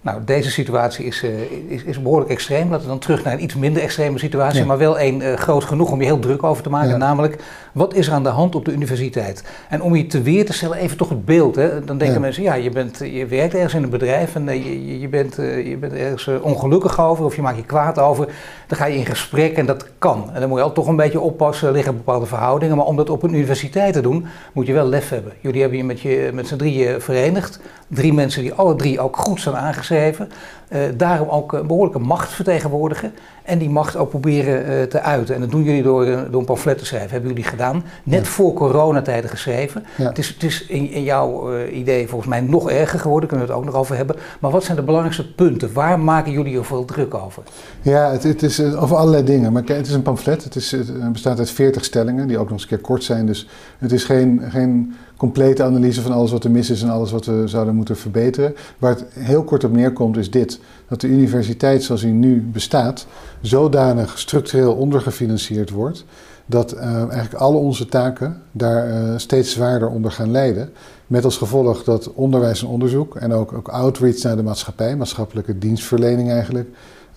Nou, 0.00 0.24
deze 0.24 0.50
situatie 0.50 1.04
is, 1.04 1.22
uh, 1.22 1.30
is, 1.68 1.82
is, 1.82 2.02
behoorlijk 2.02 2.30
extreem. 2.30 2.70
Laten 2.70 2.82
we 2.82 2.90
dan 2.90 2.98
terug 2.98 3.24
naar 3.24 3.32
een 3.32 3.42
iets 3.42 3.54
minder 3.54 3.82
extreme 3.82 4.18
situatie, 4.18 4.64
maar 4.64 4.78
wel 4.78 5.00
een 5.00 5.20
uh, 5.20 5.34
groot 5.34 5.64
genoeg 5.64 5.90
om 5.90 6.00
je 6.00 6.06
heel 6.06 6.18
druk 6.18 6.42
over 6.42 6.62
te 6.62 6.70
maken. 6.70 6.98
Namelijk, 6.98 7.42
wat 7.72 7.94
is 7.94 8.06
er 8.06 8.12
aan 8.12 8.22
de 8.22 8.28
hand 8.28 8.54
op 8.54 8.64
de 8.64 8.72
universiteit? 8.72 9.44
En 9.68 9.82
om 9.82 9.96
je 9.96 10.06
te 10.06 10.22
weer 10.22 10.46
te 10.46 10.52
stellen, 10.52 10.78
even 10.78 10.96
toch 10.96 11.08
het 11.08 11.24
beeld. 11.24 11.56
Hè? 11.56 11.84
Dan 11.84 11.98
denken 11.98 12.20
mensen, 12.20 12.42
ja, 12.42 12.54
je, 12.54 12.70
bent, 12.70 12.98
je 12.98 13.26
werkt 13.26 13.54
ergens 13.54 13.74
in 13.74 13.82
een 13.82 13.90
bedrijf 13.90 14.34
en 14.34 14.48
uh, 14.48 14.64
je, 14.64 15.00
je, 15.00 15.08
bent, 15.08 15.36
je 15.64 15.76
bent 15.80 15.92
ergens 15.92 16.28
ongelukkig 16.42 17.00
over 17.00 17.24
of 17.24 17.36
je 17.36 17.42
maakt 17.42 17.56
je 17.56 17.64
kwaad 17.64 17.98
over. 17.98 18.26
Dan 18.66 18.78
ga 18.78 18.86
je 18.86 18.96
in 18.96 19.06
gesprek 19.06 19.56
en 19.56 19.66
dat 19.66 19.86
kan. 19.98 20.30
En 20.32 20.40
dan 20.40 20.48
moet 20.48 20.58
je 20.58 20.64
ook 20.64 20.74
toch 20.74 20.86
een 20.86 20.96
beetje 20.96 21.20
oppassen, 21.20 21.72
liggen 21.72 21.96
bepaalde 21.96 22.26
verhoudingen. 22.26 22.76
Maar 22.76 22.86
om 22.86 22.96
dat 22.96 23.10
op 23.10 23.22
een 23.22 23.34
universiteit 23.34 23.92
te 23.92 24.00
doen, 24.00 24.26
moet 24.52 24.66
je 24.66 24.72
wel 24.72 24.86
lef 24.86 25.08
hebben. 25.08 25.32
Jullie 25.40 25.60
hebben 25.60 25.78
je 25.78 25.84
met, 25.84 26.00
je, 26.00 26.30
met 26.34 26.46
z'n 26.46 26.56
drieën 26.56 27.00
verenigd. 27.00 27.60
Drie 27.88 28.12
mensen 28.12 28.42
die 28.42 28.54
alle 28.54 28.76
drie 28.76 29.00
ook 29.00 29.16
goed 29.16 29.40
zijn 29.40 29.56
aangeschreven. 29.56 30.30
Uh, 30.68 30.80
daarom 30.94 31.28
ook 31.28 31.52
een 31.52 31.66
behoorlijke 31.66 31.98
macht 31.98 32.32
vertegenwoordigen. 32.32 33.14
En 33.48 33.58
die 33.58 33.70
macht 33.70 33.96
ook 33.96 34.08
proberen 34.08 34.70
uh, 34.70 34.82
te 34.82 35.00
uiten. 35.00 35.34
En 35.34 35.40
dat 35.40 35.50
doen 35.50 35.62
jullie 35.62 35.82
door, 35.82 36.06
uh, 36.06 36.20
door 36.30 36.40
een 36.40 36.46
pamflet 36.46 36.78
te 36.78 36.84
schrijven. 36.84 37.10
Hebben 37.10 37.28
jullie 37.28 37.44
gedaan. 37.44 37.84
Net 38.04 38.24
ja. 38.24 38.30
voor 38.30 38.52
coronatijden 38.52 39.30
geschreven. 39.30 39.84
Ja. 39.96 40.08
Het 40.08 40.18
is, 40.18 40.28
het 40.28 40.42
is 40.42 40.66
in, 40.66 40.90
in 40.90 41.02
jouw 41.02 41.62
idee 41.66 42.08
volgens 42.08 42.30
mij 42.30 42.40
nog 42.40 42.70
erger 42.70 43.00
geworden. 43.00 43.28
Kunnen 43.28 43.46
we 43.46 43.52
het 43.52 43.62
ook 43.62 43.68
nog 43.68 43.80
over 43.80 43.96
hebben. 43.96 44.16
Maar 44.40 44.50
wat 44.50 44.64
zijn 44.64 44.76
de 44.76 44.82
belangrijkste 44.82 45.34
punten? 45.34 45.72
Waar 45.72 46.00
maken 46.00 46.32
jullie 46.32 46.58
er 46.58 46.64
veel 46.64 46.84
druk 46.84 47.14
over? 47.14 47.42
Ja, 47.82 48.10
het, 48.10 48.22
het 48.22 48.42
is 48.42 48.62
over 48.62 48.96
allerlei 48.96 49.24
dingen. 49.24 49.52
Maar 49.52 49.62
het 49.64 49.86
is 49.86 49.92
een 49.92 50.02
pamflet. 50.02 50.44
Het, 50.44 50.56
is, 50.56 50.70
het 50.70 51.12
bestaat 51.12 51.38
uit 51.38 51.50
40 51.50 51.84
stellingen. 51.84 52.28
Die 52.28 52.38
ook 52.38 52.44
nog 52.44 52.52
eens 52.52 52.62
een 52.62 52.68
keer 52.68 52.78
kort 52.78 53.04
zijn. 53.04 53.26
Dus 53.26 53.48
het 53.78 53.92
is 53.92 54.04
geen... 54.04 54.42
geen 54.48 54.94
complete 55.18 55.62
analyse 55.62 56.02
van 56.02 56.12
alles 56.12 56.30
wat 56.30 56.44
er 56.44 56.50
mis 56.50 56.70
is 56.70 56.82
en 56.82 56.88
alles 56.88 57.10
wat 57.10 57.26
we 57.26 57.42
zouden 57.44 57.74
moeten 57.74 57.96
verbeteren. 57.96 58.54
Waar 58.78 58.90
het 58.90 59.04
heel 59.14 59.44
kort 59.44 59.64
op 59.64 59.72
neerkomt 59.72 60.16
is 60.16 60.30
dit. 60.30 60.60
Dat 60.88 61.00
de 61.00 61.08
universiteit 61.08 61.82
zoals 61.82 62.00
die 62.00 62.12
nu 62.12 62.42
bestaat 62.52 63.06
zodanig 63.40 64.18
structureel 64.18 64.74
ondergefinancierd 64.74 65.70
wordt 65.70 66.04
dat 66.48 66.74
uh, 66.74 66.94
eigenlijk 66.96 67.34
alle 67.34 67.56
onze 67.56 67.86
taken 67.86 68.42
daar 68.52 68.90
uh, 68.90 69.12
steeds 69.16 69.52
zwaarder 69.52 69.88
onder 69.88 70.12
gaan 70.12 70.30
lijden. 70.30 70.70
Met 71.06 71.24
als 71.24 71.36
gevolg 71.36 71.84
dat 71.84 72.12
onderwijs 72.12 72.62
en 72.62 72.68
onderzoek 72.68 73.16
en 73.16 73.32
ook, 73.32 73.52
ook 73.52 73.68
outreach 73.68 74.22
naar 74.22 74.36
de 74.36 74.42
maatschappij, 74.42 74.96
maatschappelijke 74.96 75.58
dienstverlening 75.58 76.30
eigenlijk, 76.30 76.68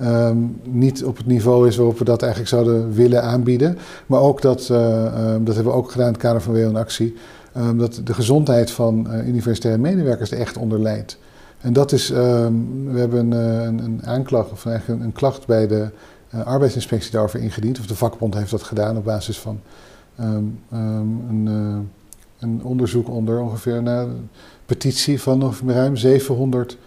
um, 0.01 0.59
niet 0.63 1.03
op 1.03 1.17
het 1.17 1.25
niveau 1.25 1.67
is 1.67 1.75
waarop 1.75 1.97
we 1.97 2.03
dat 2.03 2.21
eigenlijk 2.21 2.51
zouden 2.51 2.93
willen 2.93 3.23
aanbieden. 3.23 3.77
Maar 4.05 4.21
ook 4.21 4.41
dat, 4.41 4.69
uh, 4.71 5.33
um, 5.33 5.45
dat 5.45 5.55
hebben 5.55 5.73
we 5.73 5.79
ook 5.79 5.91
gedaan 5.91 6.07
in 6.07 6.13
het 6.13 6.21
kader 6.21 6.41
van 6.41 6.53
WO 6.53 6.73
Actie, 6.73 7.15
um, 7.57 7.77
dat 7.77 8.01
de 8.03 8.13
gezondheid 8.13 8.71
van 8.71 9.07
universitaire 9.25 9.81
medewerkers 9.81 10.31
er 10.31 10.39
echt 10.39 10.57
onder 10.57 10.81
leidt. 10.81 11.17
En 11.61 11.73
dat 11.73 11.91
is, 11.91 12.09
um, 12.09 12.91
we 12.93 12.99
hebben 12.99 13.31
uh, 13.31 13.63
een, 13.63 13.79
een, 13.79 14.01
aanklacht, 14.05 14.51
of 14.51 14.65
eigenlijk 14.65 15.03
een, 15.03 15.11
klacht 15.11 15.47
bij 15.47 15.67
de 15.67 15.89
uh, 16.35 16.43
arbeidsinspectie 16.43 17.11
daarover 17.11 17.39
ingediend. 17.39 17.79
Of 17.79 17.85
de 17.85 17.95
vakbond 17.95 18.33
heeft 18.33 18.51
dat 18.51 18.63
gedaan 18.63 18.97
op 18.97 19.03
basis 19.03 19.39
van 19.39 19.59
um, 20.19 20.59
een, 20.69 21.45
een, 22.39 22.63
onderzoek 22.63 23.09
onder 23.09 23.39
ongeveer 23.39 23.75
een 23.75 24.29
petitie 24.65 25.21
van 25.21 25.53
ruim 25.65 25.95
700 25.95 26.77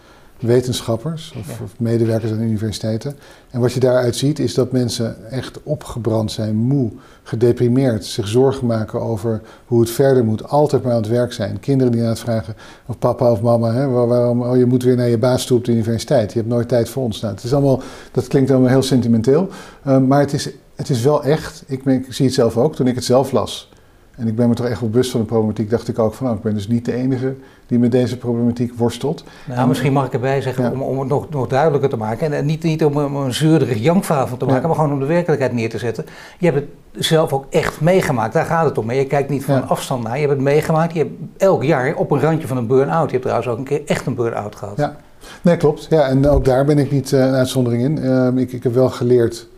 wetenschappers 0.45 1.35
of, 1.39 1.61
of, 1.61 1.75
medewerkers 1.79 2.33
aan 2.33 2.41
universiteiten. 2.41 3.17
En 3.51 3.61
wat 3.61 3.73
je 3.73 3.81
daaruit 3.81 4.17
ziet 4.17 4.39
is 4.39 4.55
dat 4.55 4.73
mensen 4.73 5.31
echt 5.31 5.63
opgebrand 5.63 6.33
zijn, 6.33 6.57
moe, 6.57 6.91
gedeprimeerd, 7.23 8.05
zich 8.05 8.29
zorgen 8.29 8.67
maken 8.67 9.01
over 9.01 9.41
hoe 9.67 9.81
het 9.81 9.91
verder 9.91 10.25
moet, 10.25 10.49
altijd 10.49 10.83
maar 10.83 10.93
aan 10.93 11.01
het 11.03 11.09
werk 11.11 11.33
zijn. 11.33 11.61
Kinderen 11.61 11.93
die 11.93 12.03
aan 12.03 12.09
het 12.09 12.19
vragen 12.19 12.55
of 12.87 12.99
papa 12.99 13.31
of 13.31 13.43
mama, 13.43 13.73
hè, 13.73 13.89
waarom, 13.89 14.43
oh, 14.43 14.57
je 14.57 14.67
moet 14.67 14.83
weer 14.83 14.97
naar 14.97 15.09
je 15.09 15.19
baas 15.19 15.47
toe 15.47 15.59
op 15.59 15.65
de 15.65 15.73
universiteit, 15.73 16.33
je 16.33 16.39
hebt 16.39 16.51
nooit 16.51 16.69
tijd 16.69 16.89
voor 16.89 17.03
ons. 17.03 17.21
Nou, 17.21 17.35
het 17.35 17.45
is 17.45 17.53
allemaal, 17.53 17.83
dat 18.13 18.27
klinkt 18.27 18.51
allemaal 18.51 18.69
heel 18.69 18.83
sentimenteel, 18.83 19.49
uh, 19.87 19.99
maar 19.99 20.21
het 20.21 20.33
is, 20.33 20.49
het 20.75 20.89
is 20.89 21.03
wel 21.03 21.25
echt, 21.25 21.65
ik, 21.67 21.85
ik 21.85 22.07
zie 22.09 22.27
het 22.27 22.35
zelf 22.35 22.57
ook, 22.57 22.75
toen 22.75 22.87
ik 22.87 22.95
het 22.95 23.05
zelf 23.05 23.33
las. 23.33 23.73
En 24.17 24.27
ik 24.27 24.37
ben 24.37 24.49
me 24.49 24.55
toch 24.55 24.67
echt 24.67 24.81
wel 24.81 24.89
bewust 24.89 25.11
van 25.11 25.21
de 25.21 25.27
problematiek. 25.27 25.71
Dacht 25.71 25.89
ik 25.89 25.99
ook 25.99 26.15
van, 26.15 26.25
nou, 26.27 26.37
ik 26.37 26.43
ben 26.43 26.55
dus 26.55 26.69
niet 26.69 26.85
de 26.85 26.95
enige 26.95 27.35
die 27.67 27.79
met 27.79 27.93
deze 27.93 28.19
problematiek 28.19 28.79
worstelt. 28.79 29.25
Nou, 29.47 29.61
en, 29.61 29.69
misschien 29.69 29.93
mag 29.93 30.07
ik 30.07 30.13
erbij 30.13 30.41
zeggen, 30.41 30.65
ja. 30.65 30.71
om, 30.71 30.83
om, 30.83 30.99
het 30.99 31.09
nog, 31.09 31.31
nog 31.31 31.47
duidelijker 31.47 31.89
te 31.89 31.97
maken. 31.97 32.33
En 32.33 32.47
niet, 32.47 32.63
niet 32.63 32.85
om, 32.85 32.97
om 32.97 33.17
een 33.17 33.35
zeurderig 33.35 33.79
jankverhaal 33.79 34.37
te 34.37 34.45
maken, 34.45 34.61
ja. 34.61 34.67
maar 34.67 34.77
gewoon 34.77 34.93
om 34.93 35.01
de 35.01 35.07
werkelijkheid 35.07 35.53
neer 35.53 35.71
te 35.71 35.79
zetten. 35.79 36.05
Je 36.39 36.51
hebt 36.51 36.57
het 36.93 37.05
zelf 37.05 37.33
ook 37.33 37.47
echt 37.51 37.81
meegemaakt. 37.81 38.33
Daar 38.33 38.45
gaat 38.45 38.65
het 38.65 38.79
om. 38.79 38.91
Je 38.91 39.07
kijkt 39.07 39.31
niet 39.31 39.45
van 39.45 39.55
ja. 39.55 39.61
afstand 39.61 40.03
naar. 40.03 40.15
Je 40.15 40.21
hebt 40.21 40.33
het 40.33 40.43
meegemaakt. 40.43 40.93
Je 40.93 40.99
hebt 40.99 41.13
elk 41.37 41.63
jaar 41.63 41.95
op 41.95 42.11
een 42.11 42.21
randje 42.21 42.47
van 42.47 42.57
een 42.57 42.67
burn-out. 42.67 43.07
Je 43.07 43.11
hebt 43.11 43.23
trouwens 43.23 43.49
ook 43.49 43.59
een 43.59 43.65
keer 43.65 43.83
echt 43.87 44.07
een 44.07 44.15
burn-out 44.15 44.57
gehad. 44.57 44.77
Ja, 44.77 44.97
nee, 45.43 45.57
klopt. 45.57 45.87
Ja, 45.91 46.09
en 46.09 46.29
ook 46.29 46.45
daar 46.45 46.65
ben 46.65 46.79
ik 46.79 46.91
niet 46.91 47.13
uh, 47.13 47.21
een 47.21 47.35
uitzondering 47.35 47.83
in. 47.83 47.99
Uh, 47.99 48.29
ik, 48.35 48.53
ik 48.53 48.63
heb 48.63 48.75
wel 48.75 48.91
geleerd 48.91 49.49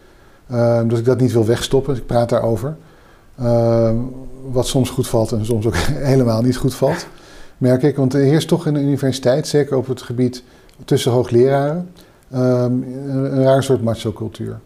uh, 0.52 0.80
dat 0.86 0.98
ik 0.98 1.04
dat 1.04 1.20
niet 1.20 1.32
wil 1.32 1.46
wegstoppen. 1.46 1.92
Dus 1.92 2.02
ik 2.02 2.06
praat 2.08 2.28
daarover. 2.28 2.76
Ehm, 3.38 3.96
wat 4.50 4.66
soms 4.66 4.90
goed 4.90 5.08
valt 5.08 5.32
en 5.32 5.44
soms 5.44 5.66
ook 5.66 5.76
helemaal 6.12 6.42
niet 6.42 6.56
goed 6.56 6.74
valt, 6.74 7.06
merk 7.58 7.82
ik. 7.82 7.96
Want 7.96 8.14
er 8.14 8.20
heerst 8.20 8.48
toch 8.48 8.66
in 8.66 8.74
de 8.74 8.80
universiteit, 8.80 9.46
zeker 9.46 9.76
op 9.76 9.86
het 9.86 10.02
gebied 10.02 10.42
tussen 10.84 11.12
hoogleraren, 11.12 11.90
ehm, 12.30 12.72
een, 13.08 13.42
raar 13.42 13.62
soort 13.62 13.82
macho-cultuur. 13.82 14.58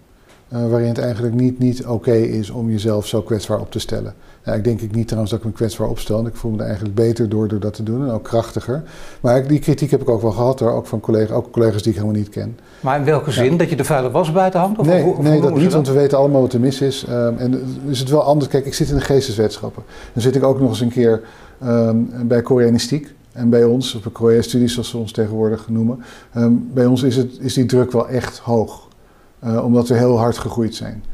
Uh, 0.52 0.68
waarin 0.70 0.88
het 0.88 0.98
eigenlijk 0.98 1.34
niet, 1.34 1.58
niet 1.58 1.86
oké 1.86 2.12
is 2.12 2.50
om 2.50 2.70
jezelf 2.70 3.06
zo 3.06 3.22
kwetsbaar 3.22 3.60
op 3.60 3.70
te 3.70 3.78
stellen. 3.78 4.14
Ik 4.44 4.64
denk 4.64 4.80
ik 4.80 4.94
niet 4.94 5.06
trouwens 5.06 5.32
dat 5.32 5.40
ik 5.40 5.46
me 5.46 5.52
kwetsbaar 5.52 5.88
opstel. 5.88 6.26
Ik 6.26 6.34
voel 6.34 6.50
me 6.50 6.58
er 6.58 6.64
eigenlijk 6.64 6.94
beter 6.94 7.28
door, 7.28 7.48
door 7.48 7.60
dat 7.60 7.74
te 7.74 7.82
doen 7.82 8.04
en 8.04 8.10
ook 8.10 8.22
krachtiger. 8.22 8.82
Maar 9.20 9.46
die 9.46 9.58
kritiek 9.58 9.90
heb 9.90 10.00
ik 10.00 10.08
ook 10.08 10.22
wel 10.22 10.30
gehad 10.30 10.60
hoor, 10.60 10.70
ook 10.70 10.86
van 10.86 11.00
collega's, 11.00 11.36
ook 11.36 11.50
collega's 11.50 11.82
die 11.82 11.92
ik 11.92 11.98
helemaal 11.98 12.18
niet 12.18 12.28
ken. 12.28 12.58
Maar 12.80 12.98
in 12.98 13.04
welke 13.04 13.30
zin? 13.30 13.56
Dat 13.56 13.70
je 13.70 13.76
de 13.76 13.84
vuile 13.84 14.10
was 14.10 14.32
buiten 14.32 14.60
hangt? 14.60 14.78
Of 14.78 14.86
nee, 14.86 15.04
of, 15.04 15.18
nee 15.18 15.40
dat 15.40 15.56
niet, 15.56 15.72
want 15.72 15.86
we 15.86 15.92
weten 15.92 16.18
allemaal 16.18 16.40
wat 16.40 16.52
er 16.52 16.60
mis 16.60 16.80
is. 16.80 17.06
Um, 17.10 17.36
en 17.36 17.62
is 17.88 17.98
het 17.98 18.08
wel 18.08 18.22
anders. 18.22 18.50
Kijk, 18.50 18.66
ik 18.66 18.74
zit 18.74 18.88
in 18.88 18.94
de 18.94 19.00
geesteswetenschappen. 19.00 19.82
Dan 20.12 20.22
zit 20.22 20.36
ik 20.36 20.42
ook 20.42 20.60
nog 20.60 20.68
eens 20.68 20.80
een 20.80 20.90
keer 20.90 21.20
um, 21.64 22.10
bij 22.22 22.42
Koreanistiek. 22.42 23.14
En 23.32 23.50
bij 23.50 23.64
ons, 23.64 23.94
op 23.94 24.02
de 24.02 24.10
Korea-studies 24.10 24.72
zoals 24.72 24.88
ze 24.88 24.96
ons 24.96 25.12
tegenwoordig 25.12 25.68
noemen, 25.68 26.02
um, 26.36 26.70
bij 26.74 26.86
ons 26.86 27.02
is, 27.02 27.16
het, 27.16 27.38
is 27.40 27.54
die 27.54 27.66
druk 27.66 27.92
wel 27.92 28.08
echt 28.08 28.38
hoog. 28.38 28.88
Uh, 29.44 29.64
omdat 29.64 29.88
we 29.88 29.94
heel 29.94 30.18
hard 30.18 30.38
gegroeid 30.38 30.74
zijn. 30.74 31.04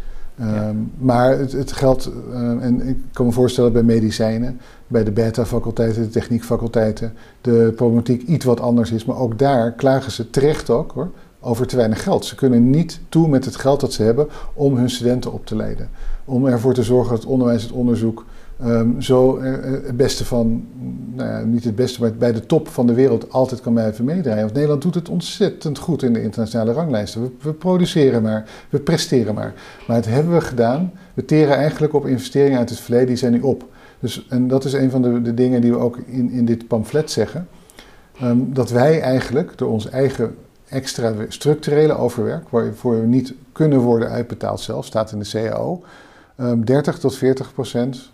Um, 0.40 0.92
Maar 0.98 1.38
het, 1.38 1.52
het 1.52 1.72
geldt, 1.72 2.10
uh, 2.30 2.36
en 2.64 2.88
ik 2.88 2.96
kan 3.12 3.26
me 3.26 3.32
voorstellen 3.32 3.72
bij 3.72 3.82
medicijnen, 3.82 4.60
bij 4.86 5.04
de 5.04 5.10
beta-faculteiten, 5.10 6.02
de 6.02 6.08
techniekfaculteiten, 6.08 7.12
de 7.40 7.72
problematiek 7.76 8.22
iets 8.22 8.44
wat 8.44 8.60
anders 8.60 8.90
is. 8.90 9.04
Maar 9.04 9.16
ook 9.16 9.38
daar 9.38 9.72
klagen 9.72 10.12
ze 10.12 10.30
terecht 10.30 10.70
ook 10.70 10.92
hoor, 10.92 11.10
over 11.40 11.66
te 11.66 11.76
weinig 11.76 12.02
geld. 12.02 12.24
Ze 12.24 12.34
kunnen 12.34 12.70
niet 12.70 13.00
toe 13.08 13.28
met 13.28 13.44
het 13.44 13.56
geld 13.56 13.80
dat 13.80 13.92
ze 13.92 14.02
hebben 14.02 14.28
om 14.52 14.76
hun 14.76 14.90
studenten 14.90 15.32
op 15.32 15.46
te 15.46 15.56
leiden. 15.56 15.88
Om 16.24 16.46
ervoor 16.46 16.74
te 16.74 16.82
zorgen 16.82 17.10
dat 17.10 17.22
het 17.22 17.30
onderwijs, 17.30 17.62
het 17.62 17.72
onderzoek 17.72 18.24
um, 18.64 19.02
zo 19.02 19.38
uh, 19.38 19.54
het 19.62 19.96
beste 19.96 20.24
van, 20.24 20.66
nou 21.14 21.30
ja, 21.30 21.40
niet 21.40 21.64
het 21.64 21.74
beste, 21.74 22.00
maar 22.00 22.14
bij 22.14 22.32
de 22.32 22.46
top 22.46 22.68
van 22.68 22.86
de 22.86 22.94
wereld 22.94 23.32
altijd 23.32 23.60
kan 23.60 23.72
blijven 23.72 24.04
meedraaien. 24.04 24.42
Want 24.42 24.52
Nederland 24.52 24.82
doet 24.82 24.94
het 24.94 25.08
ontzettend 25.08 25.78
goed 25.78 26.02
in 26.02 26.12
de 26.12 26.22
internationale 26.22 26.72
ranglijsten. 26.72 27.36
We, 27.40 27.52
produceren 27.52 28.22
maar, 28.22 28.48
we 28.70 28.78
presteren 28.78 29.34
maar. 29.34 29.54
Maar 29.86 29.96
het 29.96 30.06
hebben 30.06 30.32
we 30.32 30.40
gedaan. 30.40 30.92
We 31.14 31.24
teren 31.24 31.56
eigenlijk 31.56 31.92
op 31.94 32.06
investeringen 32.06 32.58
uit 32.58 32.70
het 32.70 32.80
verleden, 32.80 33.06
die 33.06 33.16
zijn 33.16 33.32
nu 33.32 33.40
op. 33.40 33.64
Dus, 34.00 34.26
en 34.28 34.48
dat 34.48 34.64
is 34.64 34.72
een 34.72 34.90
van 34.90 35.02
de, 35.02 35.22
de 35.22 35.34
dingen 35.34 35.60
die 35.60 35.70
we 35.70 35.78
ook 35.78 35.98
in, 36.06 36.30
in 36.30 36.44
dit 36.44 36.66
pamflet 36.66 37.10
zeggen. 37.10 37.48
Um, 38.22 38.54
dat 38.54 38.70
wij 38.70 39.00
eigenlijk 39.00 39.58
door 39.58 39.70
ons 39.70 39.88
eigen 39.88 40.36
extra 40.68 41.14
structurele 41.28 41.96
overwerk, 41.96 42.48
waarvoor 42.48 43.00
we 43.00 43.06
niet 43.06 43.34
kunnen 43.52 43.78
worden 43.78 44.08
uitbetaald 44.08 44.60
zelf, 44.60 44.84
staat 44.84 45.12
in 45.12 45.18
de 45.18 45.28
CAO, 45.28 45.82
um, 46.40 46.64
30 46.64 46.98
tot 46.98 47.16
40 47.16 47.52
procent 47.52 48.10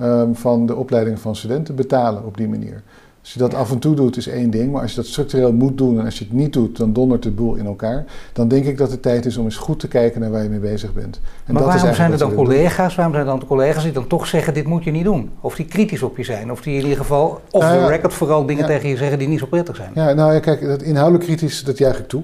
um, 0.00 0.34
van 0.36 0.66
de 0.66 0.76
opleiding 0.76 1.18
van 1.18 1.36
studenten 1.36 1.74
betalen 1.74 2.24
op 2.24 2.36
die 2.36 2.48
manier. 2.48 2.82
Als 3.22 3.32
je 3.32 3.38
dat 3.38 3.54
af 3.54 3.70
en 3.70 3.78
toe 3.78 3.94
doet, 3.94 4.16
is 4.16 4.26
één 4.26 4.50
ding. 4.50 4.72
Maar 4.72 4.82
als 4.82 4.90
je 4.90 4.96
dat 4.96 5.06
structureel 5.06 5.52
moet 5.52 5.78
doen 5.78 5.98
en 5.98 6.04
als 6.04 6.18
je 6.18 6.24
het 6.24 6.32
niet 6.32 6.52
doet, 6.52 6.76
dan 6.76 6.92
dondert 6.92 7.22
de 7.22 7.30
boel 7.30 7.54
in 7.54 7.66
elkaar. 7.66 8.04
Dan 8.32 8.48
denk 8.48 8.64
ik 8.64 8.78
dat 8.78 8.90
het 8.90 9.02
tijd 9.02 9.26
is 9.26 9.36
om 9.36 9.44
eens 9.44 9.56
goed 9.56 9.80
te 9.80 9.88
kijken 9.88 10.20
naar 10.20 10.30
waar 10.30 10.42
je 10.42 10.48
mee 10.48 10.58
bezig 10.58 10.92
bent. 10.92 11.20
En 11.46 11.54
maar 11.54 11.62
dat 11.62 11.72
waarom 11.72 11.94
zijn 11.94 12.12
er 12.12 12.18
dan 12.18 12.34
collega's? 12.34 12.94
Waarom 12.94 13.14
zijn 13.14 13.26
er 13.26 13.38
dan 13.38 13.46
collega's 13.46 13.82
die 13.82 13.92
dan 13.92 14.06
toch 14.06 14.26
zeggen: 14.26 14.54
dit 14.54 14.66
moet 14.66 14.84
je 14.84 14.90
niet 14.90 15.04
doen? 15.04 15.30
Of 15.40 15.56
die 15.56 15.66
kritisch 15.66 16.02
op 16.02 16.16
je 16.16 16.24
zijn? 16.24 16.50
Of 16.50 16.62
die 16.62 16.76
in 16.76 16.82
ieder 16.82 16.98
geval, 16.98 17.40
of 17.50 17.64
de 17.64 17.86
record 17.86 18.14
vooral 18.14 18.46
dingen 18.46 18.66
tegen 18.66 18.88
je 18.88 18.96
zeggen 18.96 19.18
die 19.18 19.28
niet 19.28 19.38
zo 19.38 19.46
prettig 19.46 19.76
zijn? 19.76 19.90
Ja, 19.94 20.12
nou 20.12 20.32
ja, 20.32 20.40
kijk, 20.40 20.66
dat 20.66 20.82
inhoudelijk 20.82 21.24
kritisch, 21.24 21.64
dat 21.64 21.78
juich 21.78 21.98
ik 21.98 22.08
toe. 22.08 22.22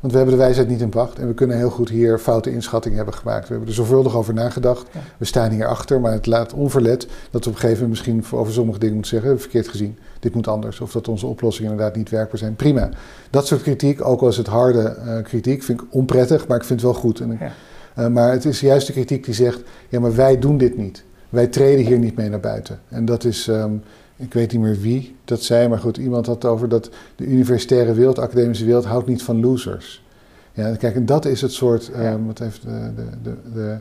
Want 0.00 0.12
we 0.12 0.18
hebben 0.18 0.36
de 0.36 0.42
wijsheid 0.42 0.68
niet 0.68 0.80
in 0.80 0.88
pacht 0.88 1.18
en 1.18 1.26
we 1.26 1.34
kunnen 1.34 1.56
heel 1.56 1.70
goed 1.70 1.88
hier 1.88 2.18
foute 2.18 2.52
inschattingen 2.52 2.96
hebben 2.96 3.14
gemaakt. 3.14 3.42
We 3.42 3.50
hebben 3.50 3.68
er 3.68 3.74
zorgvuldig 3.74 4.16
over 4.16 4.34
nagedacht. 4.34 4.86
We 5.18 5.24
staan 5.24 5.50
hier 5.50 5.66
achter, 5.66 6.00
maar 6.00 6.12
het 6.12 6.26
laat 6.26 6.52
onverlet 6.52 7.08
dat 7.30 7.44
we 7.44 7.50
op 7.50 7.54
een 7.54 7.60
gegeven 7.60 7.82
moment 7.82 7.88
misschien 7.88 8.38
over 8.38 8.52
sommige 8.52 8.78
dingen 8.78 8.94
moeten 8.94 9.12
zeggen: 9.12 9.40
verkeerd 9.40 9.68
gezien, 9.68 9.98
dit 10.20 10.34
moet 10.34 10.48
anders. 10.48 10.80
Of 10.80 10.92
dat 10.92 11.08
onze 11.08 11.26
oplossingen 11.26 11.70
inderdaad 11.70 11.96
niet 11.96 12.10
werkbaar 12.10 12.38
zijn. 12.38 12.56
Prima. 12.56 12.88
Dat 13.30 13.46
soort 13.46 13.62
kritiek, 13.62 14.04
ook 14.04 14.20
al 14.20 14.28
is 14.28 14.36
het 14.36 14.46
harde 14.46 14.96
uh, 15.04 15.22
kritiek, 15.22 15.62
vind 15.62 15.80
ik 15.80 15.86
onprettig, 15.90 16.46
maar 16.46 16.56
ik 16.56 16.64
vind 16.64 16.80
het 16.80 16.90
wel 16.90 17.00
goed. 17.00 17.20
En, 17.20 17.38
ja. 17.40 17.52
uh, 17.98 18.06
maar 18.08 18.32
het 18.32 18.44
is 18.44 18.60
juist 18.60 18.86
de 18.86 18.92
kritiek 18.92 19.24
die 19.24 19.34
zegt: 19.34 19.62
ja, 19.88 20.00
maar 20.00 20.14
wij 20.14 20.38
doen 20.38 20.58
dit 20.58 20.76
niet. 20.76 21.04
Wij 21.28 21.46
treden 21.46 21.84
hier 21.84 21.98
niet 21.98 22.16
mee 22.16 22.28
naar 22.28 22.40
buiten. 22.40 22.80
En 22.88 23.04
dat 23.04 23.24
is. 23.24 23.46
Um, 23.46 23.82
ik 24.18 24.32
weet 24.32 24.52
niet 24.52 24.60
meer 24.60 24.80
wie 24.80 25.16
dat 25.24 25.42
zei, 25.42 25.68
maar 25.68 25.78
goed, 25.78 25.96
iemand 25.96 26.26
had 26.26 26.42
het 26.42 26.44
over 26.44 26.68
dat 26.68 26.90
de 27.16 27.26
universitaire 27.26 27.92
wereld, 27.92 28.18
academische 28.18 28.64
wereld, 28.64 28.84
houdt 28.84 29.06
niet 29.06 29.22
van 29.22 29.40
losers. 29.40 30.04
Ja, 30.52 30.76
kijk, 30.76 30.94
en 30.94 31.06
dat 31.06 31.24
is 31.24 31.40
het 31.40 31.52
soort, 31.52 31.90
um, 31.96 32.26
wat 32.26 32.38
heeft 32.38 32.62
de, 32.62 32.90
de, 32.96 33.04
de, 33.22 33.36
de 33.54 33.78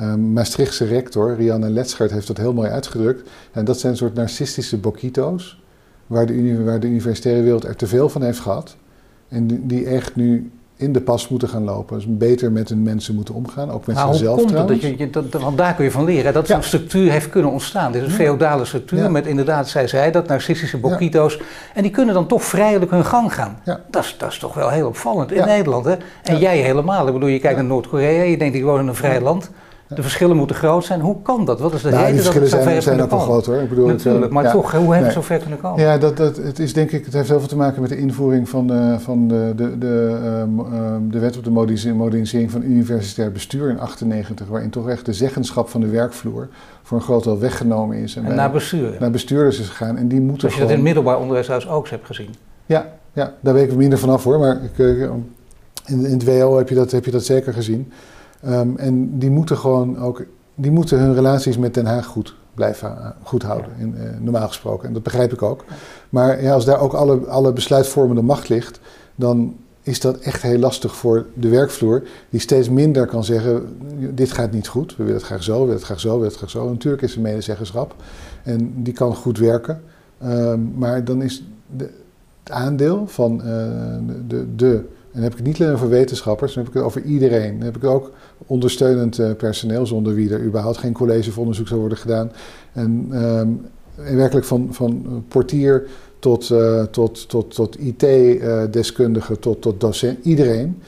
um, 0.00 0.32
Maastrichtse 0.32 0.84
rector, 0.84 1.34
Rianne 1.34 1.70
Letschert, 1.70 2.10
heeft 2.10 2.26
dat 2.26 2.36
heel 2.36 2.52
mooi 2.52 2.70
uitgedrukt. 2.70 3.30
En 3.52 3.64
dat 3.64 3.80
zijn 3.80 3.92
een 3.92 3.98
soort 3.98 4.14
narcistische 4.14 4.78
bokito's, 4.78 5.62
waar 6.06 6.26
de, 6.26 6.62
waar 6.62 6.80
de 6.80 6.86
universitaire 6.86 7.42
wereld 7.42 7.64
er 7.64 7.76
te 7.76 7.86
veel 7.86 8.08
van 8.08 8.22
heeft 8.22 8.40
gehad. 8.40 8.76
En 9.28 9.66
die 9.66 9.86
echt 9.86 10.16
nu 10.16 10.50
in 10.76 10.92
de 10.92 11.00
pas 11.00 11.28
moeten 11.28 11.48
gaan 11.48 11.64
lopen. 11.64 11.96
Dus 11.96 12.06
beter 12.08 12.52
met 12.52 12.68
hun 12.68 12.82
mensen 12.82 13.14
moeten 13.14 13.34
omgaan, 13.34 13.70
ook 13.70 13.86
met 13.86 13.98
zichzelf 13.98 14.38
hoe 14.40 14.46
komt 14.46 14.58
het? 14.58 14.68
Dat 14.68 14.80
je, 14.80 15.10
dat, 15.10 15.42
want 15.42 15.58
daar 15.58 15.74
kun 15.74 15.84
je 15.84 15.90
van 15.90 16.04
leren. 16.04 16.32
Dat 16.32 16.46
zo'n 16.46 16.62
structuur 16.62 17.10
heeft 17.10 17.30
kunnen 17.30 17.50
ontstaan. 17.50 17.92
Dit 17.92 18.02
is 18.02 18.08
een 18.08 18.14
feodale 18.14 18.64
structuur 18.64 19.10
met 19.10 19.26
inderdaad, 19.26 19.68
zij 19.68 19.86
zei 19.86 20.10
dat, 20.10 20.26
narcistische 20.26 20.78
bokito's. 20.78 21.40
En 21.74 21.82
die 21.82 21.90
kunnen 21.90 22.14
dan 22.14 22.26
toch 22.26 22.44
vrijelijk 22.44 22.90
hun 22.90 23.04
gang 23.04 23.34
gaan. 23.34 23.58
Dat, 23.90 24.04
is, 24.04 24.14
dat 24.18 24.30
is 24.30 24.38
toch 24.38 24.54
wel 24.54 24.68
heel 24.68 24.86
opvallend 24.86 25.32
in 25.32 25.44
Nederland. 25.46 25.84
Hè? 25.84 25.94
En 26.22 26.38
jij 26.38 26.58
helemaal. 26.58 27.06
Ik 27.06 27.12
bedoel, 27.12 27.28
je 27.28 27.38
kijkt 27.38 27.56
naar 27.56 27.66
Noord-Korea, 27.66 28.22
je 28.22 28.38
denkt 28.38 28.56
ik 28.56 28.62
woon 28.62 28.80
in 28.80 28.88
een 28.88 28.94
vrij 28.94 29.20
land. 29.20 29.50
De 29.88 30.02
verschillen 30.02 30.36
moeten 30.36 30.56
groot 30.56 30.84
zijn. 30.84 31.00
Hoe 31.00 31.22
kan 31.22 31.44
dat? 31.44 31.60
Wat 31.60 31.72
is 31.72 31.82
de 31.82 31.90
nou, 31.90 32.04
reden 32.04 32.24
dat 32.24 32.34
het 32.34 32.48
zo 32.48 32.62
zijn, 32.62 32.82
zijn 32.82 33.02
ook 33.02 33.10
wel 33.10 33.18
groot 33.18 33.46
hoor. 33.46 33.56
Ik 33.56 33.68
bedoel, 33.68 33.86
Natuurlijk, 33.86 34.32
maar 34.32 34.52
toch, 34.52 34.72
hoe 34.72 34.92
hebben 34.92 35.06
we 35.06 35.12
zo 35.12 35.20
ver 35.20 35.38
kunnen 35.38 35.60
komen? 35.60 35.82
Ja, 35.82 35.98
dat, 35.98 36.16
dat, 36.16 36.36
het 36.36 36.58
is 36.58 36.72
denk 36.72 36.90
ik, 36.90 37.04
het 37.04 37.14
heeft 37.14 37.28
heel 37.28 37.38
veel 37.38 37.48
te 37.48 37.56
maken 37.56 37.80
met 37.80 37.90
de 37.90 37.96
invoering 37.96 38.48
van 38.48 38.66
de, 38.66 38.96
van 38.98 39.28
de, 39.28 39.52
de, 39.56 39.78
de, 39.78 40.18
um, 40.94 41.10
de 41.10 41.18
wet 41.18 41.36
op 41.36 41.44
de 41.44 41.50
modernisering 41.50 42.50
van 42.50 42.62
universitair 42.62 43.32
bestuur 43.32 43.70
in 43.70 43.80
98, 43.80 44.46
waarin 44.46 44.70
toch 44.70 44.88
echt 44.88 45.06
de 45.06 45.12
zeggenschap 45.12 45.68
van 45.68 45.80
de 45.80 45.88
werkvloer 45.88 46.48
voor 46.82 46.98
een 46.98 47.04
groot 47.04 47.24
deel 47.24 47.38
weggenomen 47.38 47.96
is. 47.96 48.16
En, 48.16 48.24
en 48.24 48.34
naar 48.34 48.50
bestuur. 48.50 48.96
Naar 49.00 49.10
bestuurders 49.10 49.60
is 49.60 49.68
gegaan. 49.68 49.96
En 49.96 50.08
die 50.08 50.20
moeten 50.20 50.44
Als 50.44 50.54
je 50.54 50.60
dat 50.60 50.68
in 50.68 50.74
het 50.74 50.84
middelbaar 50.84 51.18
onderwijs 51.18 51.68
ook 51.68 51.88
hebt 51.88 52.06
gezien. 52.06 52.34
Ja, 52.66 52.92
ja, 53.12 53.34
daar 53.40 53.54
weet 53.54 53.70
ik 53.70 53.76
minder 53.76 53.98
vanaf 53.98 54.24
hoor, 54.24 54.38
maar 54.38 54.60
ik, 54.62 54.78
in, 54.78 56.04
in 56.04 56.12
het 56.12 56.24
WO 56.24 56.56
heb 56.56 56.68
je 56.68 56.74
dat, 56.74 56.90
heb 56.90 57.04
je 57.04 57.10
dat 57.10 57.24
zeker 57.24 57.52
gezien. 57.52 57.92
Um, 58.46 58.76
en 58.76 59.18
die 59.18 59.30
moeten 59.30 59.58
gewoon 59.58 59.98
ook 59.98 60.24
die 60.54 60.70
moeten 60.70 60.98
hun 60.98 61.14
relaties 61.14 61.58
met 61.58 61.74
Den 61.74 61.86
Haag 61.86 62.06
goed 62.06 62.34
blijven 62.54 62.96
uh, 62.98 63.08
goed 63.22 63.42
houden, 63.42 63.70
in, 63.78 63.94
uh, 63.96 64.02
normaal 64.20 64.48
gesproken. 64.48 64.88
En 64.88 64.94
dat 64.94 65.02
begrijp 65.02 65.32
ik 65.32 65.42
ook. 65.42 65.64
Maar 66.08 66.42
ja, 66.42 66.52
als 66.52 66.64
daar 66.64 66.80
ook 66.80 66.92
alle, 66.92 67.26
alle 67.26 67.52
besluitvormende 67.52 68.22
macht 68.22 68.48
ligt, 68.48 68.80
dan 69.14 69.56
is 69.82 70.00
dat 70.00 70.16
echt 70.16 70.42
heel 70.42 70.58
lastig 70.58 70.96
voor 70.96 71.26
de 71.34 71.48
werkvloer, 71.48 72.02
die 72.30 72.40
steeds 72.40 72.68
minder 72.68 73.06
kan 73.06 73.24
zeggen: 73.24 73.76
dit 74.14 74.32
gaat 74.32 74.52
niet 74.52 74.68
goed, 74.68 74.96
we 74.96 75.02
willen 75.02 75.18
het 75.18 75.26
graag 75.26 75.42
zo, 75.42 75.52
we 75.52 75.58
willen 75.58 75.74
het 75.74 75.84
graag 75.84 76.00
zo, 76.00 76.08
we 76.08 76.14
willen 76.14 76.28
het 76.28 76.38
graag 76.38 76.50
zo. 76.50 76.68
natuurlijk 76.68 77.02
is 77.02 77.14
er 77.14 77.20
medezeggenschap 77.20 77.94
en 78.42 78.82
die 78.82 78.92
kan 78.92 79.14
goed 79.14 79.38
werken, 79.38 79.82
um, 80.24 80.72
maar 80.76 81.04
dan 81.04 81.22
is 81.22 81.44
de, 81.76 81.90
het 82.42 82.52
aandeel 82.52 83.06
van 83.06 83.34
uh, 83.34 83.46
de, 84.26 84.54
de 84.56 84.84
en 85.14 85.20
dan 85.20 85.22
heb 85.22 85.32
ik 85.32 85.38
het 85.38 85.46
niet 85.46 85.60
alleen 85.60 85.74
over 85.74 85.88
wetenschappers, 85.88 86.54
dan 86.54 86.62
heb 86.62 86.72
ik 86.72 86.78
het 86.78 86.88
over 86.88 87.02
iedereen. 87.02 87.56
Dan 87.58 87.64
heb 87.66 87.76
ik 87.76 87.84
ook 87.84 88.10
ondersteunend 88.46 89.18
uh, 89.18 89.32
personeel, 89.32 89.86
zonder 89.86 90.14
wie 90.14 90.32
er 90.32 90.42
überhaupt 90.42 90.78
geen 90.78 90.92
college 90.92 91.30
of 91.30 91.38
onderzoek 91.38 91.68
zou 91.68 91.80
worden 91.80 91.98
gedaan. 91.98 92.32
En, 92.72 93.08
en 93.96 94.16
werkelijk 94.16 94.46
van, 94.46 94.68
van 94.70 95.24
portier 95.28 95.86
tot, 96.18 96.50
uh, 96.50 96.82
tot, 96.82 97.28
tot, 97.28 97.54
tot 97.54 97.78
IT-deskundige, 97.78 99.32
uh, 99.32 99.38
tot, 99.38 99.62
tot 99.62 99.80
docent, 99.80 100.24
iedereen. 100.24 100.82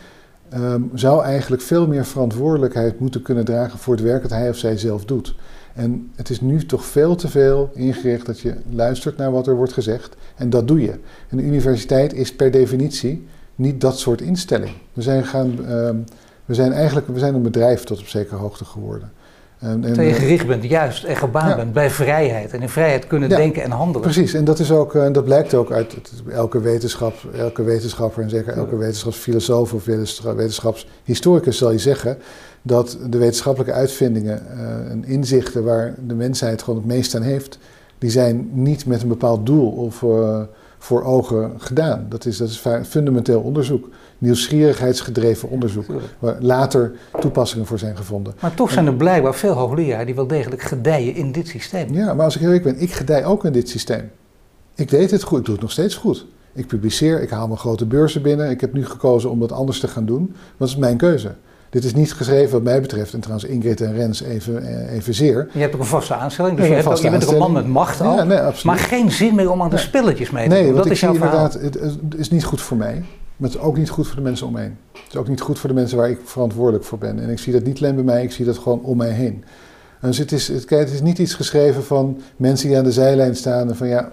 Um, 0.54 0.90
zou 0.94 1.24
eigenlijk 1.24 1.62
veel 1.62 1.86
meer 1.86 2.04
verantwoordelijkheid 2.04 3.00
moeten 3.00 3.22
kunnen 3.22 3.44
dragen 3.44 3.78
voor 3.78 3.94
het 3.94 4.02
werk 4.02 4.22
dat 4.22 4.30
hij 4.30 4.48
of 4.48 4.56
zij 4.56 4.78
zelf 4.78 5.04
doet. 5.04 5.34
En 5.74 6.10
het 6.14 6.30
is 6.30 6.40
nu 6.40 6.66
toch 6.66 6.84
veel 6.84 7.14
te 7.14 7.28
veel 7.28 7.70
ingericht 7.74 8.26
dat 8.26 8.40
je 8.40 8.54
luistert 8.70 9.16
naar 9.16 9.32
wat 9.32 9.46
er 9.46 9.56
wordt 9.56 9.72
gezegd. 9.72 10.16
En 10.36 10.50
dat 10.50 10.68
doe 10.68 10.80
je. 10.80 10.92
En 11.28 11.36
de 11.36 11.42
universiteit 11.42 12.12
is 12.12 12.34
per 12.34 12.50
definitie 12.50 13.26
niet 13.56 13.80
dat 13.80 13.98
soort 13.98 14.20
instelling. 14.20 14.74
We 14.92 15.02
zijn, 15.02 15.24
gaan, 15.24 15.58
uh, 15.60 15.90
we 16.44 16.54
zijn 16.54 16.72
eigenlijk 16.72 17.06
we 17.06 17.18
zijn 17.18 17.34
een 17.34 17.42
bedrijf 17.42 17.84
tot 17.84 17.98
op 17.98 18.06
zekere 18.06 18.36
hoogte 18.36 18.64
geworden. 18.64 19.12
En, 19.58 19.84
en, 19.84 20.04
je 20.04 20.12
gericht 20.12 20.46
bent, 20.46 20.64
juist, 20.64 21.04
en 21.04 21.16
gebaand 21.16 21.56
bent 21.56 21.72
bij 21.72 21.90
vrijheid. 21.90 22.52
En 22.52 22.62
in 22.62 22.68
vrijheid 22.68 23.06
kunnen 23.06 23.28
denken 23.28 23.62
en 23.62 23.70
handelen. 23.70 24.00
Precies, 24.00 24.34
en 24.34 24.44
dat, 24.44 24.58
is 24.58 24.70
ook, 24.70 24.94
en 24.94 25.12
dat 25.12 25.24
blijkt 25.24 25.54
ook 25.54 25.72
uit 25.72 25.96
elke, 26.32 26.60
wetenschap, 26.60 27.14
elke 27.36 27.62
wetenschapper 27.62 28.22
en 28.22 28.30
zeker 28.30 28.52
elke 28.52 28.76
wetenschapsfilosoof 28.76 29.72
of 29.72 29.84
wetenschapshistoricus 30.24 31.58
zal 31.58 31.70
je 31.70 31.78
zeggen 31.78 32.18
dat 32.62 32.98
de 33.08 33.18
wetenschappelijke 33.18 33.74
uitvindingen 33.74 34.42
uh, 34.54 34.90
en 34.90 35.04
inzichten 35.04 35.64
waar 35.64 35.94
de 36.06 36.14
mensheid 36.14 36.62
gewoon 36.62 36.78
het 36.78 36.88
meest 36.88 37.14
aan 37.14 37.22
heeft, 37.22 37.58
die 37.98 38.10
zijn 38.10 38.48
niet 38.52 38.86
met 38.86 39.02
een 39.02 39.08
bepaald 39.08 39.46
doel 39.46 39.70
of 39.70 40.02
uh, 40.02 40.40
voor 40.86 41.02
ogen 41.04 41.52
gedaan. 41.58 42.06
Dat 42.08 42.24
is, 42.24 42.36
dat 42.36 42.48
is 42.48 42.62
fundamenteel 42.88 43.40
onderzoek. 43.40 43.88
Nieuwsgierigheidsgedreven 44.18 45.48
onderzoek. 45.48 45.84
Waar 46.18 46.36
later 46.40 46.92
toepassingen 47.20 47.66
voor 47.66 47.78
zijn 47.78 47.96
gevonden. 47.96 48.34
Maar 48.40 48.54
toch 48.54 48.70
zijn 48.70 48.86
er 48.86 48.94
blijkbaar 48.94 49.34
veel 49.34 49.52
hoogleraren 49.52 50.06
die 50.06 50.14
wel 50.14 50.26
degelijk 50.26 50.62
gedijen 50.62 51.14
in 51.14 51.32
dit 51.32 51.48
systeem. 51.48 51.94
Ja, 51.94 52.14
maar 52.14 52.24
als 52.24 52.34
ik 52.34 52.40
heel 52.40 52.52
eerlijk 52.52 52.76
ben, 52.76 52.82
ik 52.82 52.92
gedij 52.92 53.24
ook 53.24 53.44
in 53.44 53.52
dit 53.52 53.68
systeem. 53.68 54.10
Ik 54.74 54.90
deed 54.90 55.10
het 55.10 55.22
goed, 55.22 55.38
ik 55.38 55.44
doe 55.44 55.54
het 55.54 55.62
nog 55.62 55.72
steeds 55.72 55.94
goed. 55.94 56.26
Ik 56.52 56.66
publiceer, 56.66 57.22
ik 57.22 57.30
haal 57.30 57.46
mijn 57.46 57.58
grote 57.58 57.86
beurzen 57.86 58.22
binnen. 58.22 58.50
Ik 58.50 58.60
heb 58.60 58.72
nu 58.72 58.86
gekozen 58.86 59.30
om 59.30 59.40
dat 59.40 59.52
anders 59.52 59.80
te 59.80 59.88
gaan 59.88 60.06
doen. 60.06 60.34
Dat 60.56 60.68
is 60.68 60.76
mijn 60.76 60.96
keuze. 60.96 61.34
Dit 61.76 61.84
is 61.84 61.94
niet 61.94 62.12
geschreven 62.12 62.52
wat 62.52 62.62
mij 62.62 62.80
betreft, 62.80 63.12
en 63.12 63.20
trouwens 63.20 63.48
Ingrid 63.48 63.80
en 63.80 63.94
Rens 63.94 64.22
even, 64.22 64.62
eh, 64.62 64.94
evenzeer. 64.94 65.48
Je 65.52 65.60
hebt 65.60 65.74
ook 65.74 65.80
een 65.80 65.86
vaste 65.86 66.14
aanstelling, 66.14 66.56
dus 66.56 66.66
je, 66.66 66.72
hebt 66.72 66.86
ook, 66.86 66.96
je 66.96 67.10
bent 67.10 67.26
ook 67.26 67.32
een 67.32 67.38
man 67.38 67.52
met 67.52 67.66
macht 67.66 68.00
al, 68.00 68.14
ja, 68.14 68.24
nee, 68.24 68.38
maar 68.64 68.78
geen 68.78 69.10
zin 69.10 69.34
meer 69.34 69.50
om 69.50 69.62
aan 69.62 69.70
de 69.70 69.76
spelletjes 69.76 70.30
mee 70.30 70.48
te 70.48 70.54
doen. 70.54 70.64
Nee, 70.64 70.72
dat 70.72 70.86
is 70.86 71.00
jouw 71.00 71.14
inderdaad, 71.14 71.52
het, 71.52 71.78
is 72.16 72.30
niet 72.30 72.44
goed 72.44 72.60
voor 72.60 72.76
mij, 72.76 72.94
maar 73.36 73.48
het 73.50 73.58
is 73.58 73.64
ook 73.64 73.76
niet 73.76 73.90
goed 73.90 74.06
voor 74.06 74.16
de 74.16 74.22
mensen 74.22 74.46
om 74.46 74.52
me 74.52 74.60
heen. 74.60 74.76
Het 74.92 75.02
is 75.08 75.16
ook 75.16 75.28
niet 75.28 75.40
goed 75.40 75.58
voor 75.58 75.68
de 75.68 75.74
mensen 75.74 75.98
waar 75.98 76.10
ik 76.10 76.18
verantwoordelijk 76.24 76.84
voor 76.84 76.98
ben. 76.98 77.18
En 77.18 77.30
ik 77.30 77.38
zie 77.38 77.52
dat 77.52 77.64
niet 77.64 77.78
alleen 77.78 77.94
bij 77.94 78.04
mij, 78.04 78.22
ik 78.22 78.32
zie 78.32 78.44
dat 78.44 78.58
gewoon 78.58 78.82
om 78.82 78.96
mij 78.96 79.10
heen. 79.10 79.44
Dus 80.00 80.18
het 80.18 80.32
is, 80.32 80.48
het, 80.48 80.70
het 80.70 80.90
is 80.90 81.02
niet 81.02 81.18
iets 81.18 81.34
geschreven 81.34 81.84
van 81.84 82.20
mensen 82.36 82.68
die 82.68 82.76
aan 82.76 82.84
de 82.84 82.92
zijlijn 82.92 83.36
staan 83.36 83.68
en 83.68 83.76
van 83.76 83.88
ja, 83.88 84.12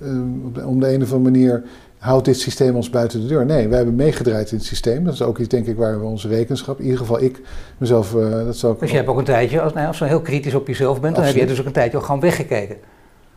ehm, 0.00 0.66
om 0.66 0.80
de 0.80 0.92
een 0.92 1.02
of 1.02 1.12
andere 1.12 1.30
manier 1.30 1.62
houdt 1.98 2.24
dit 2.24 2.38
systeem 2.38 2.76
ons 2.76 2.90
buiten 2.90 3.20
de 3.20 3.26
deur? 3.26 3.46
Nee, 3.46 3.68
wij 3.68 3.76
hebben 3.76 3.94
meegedraaid 3.94 4.50
in 4.50 4.56
het 4.56 4.66
systeem. 4.66 5.04
Dat 5.04 5.14
is 5.14 5.22
ook 5.22 5.38
iets, 5.38 5.48
denk 5.48 5.66
ik, 5.66 5.76
waar 5.76 6.00
we 6.00 6.06
onze 6.06 6.28
rekenschap, 6.28 6.78
in 6.78 6.84
ieder 6.84 6.98
geval 6.98 7.22
ik 7.22 7.40
mezelf, 7.78 8.14
uh, 8.14 8.44
dat 8.44 8.56
zou 8.56 8.76
Dus 8.78 8.90
je 8.90 8.96
hebt 8.96 9.08
ook 9.08 9.18
een 9.18 9.24
tijdje, 9.24 9.60
als, 9.60 9.72
nou, 9.72 9.86
als 9.86 9.98
je 9.98 10.04
heel 10.04 10.20
kritisch 10.20 10.54
op 10.54 10.66
jezelf 10.66 11.00
bent, 11.00 11.16
dan 11.16 11.24
heb 11.24 11.34
je 11.34 11.46
dus 11.46 11.60
ook 11.60 11.66
een 11.66 11.72
tijdje 11.72 11.98
al 11.98 12.04
gewoon 12.04 12.20
weggekeken. 12.20 12.76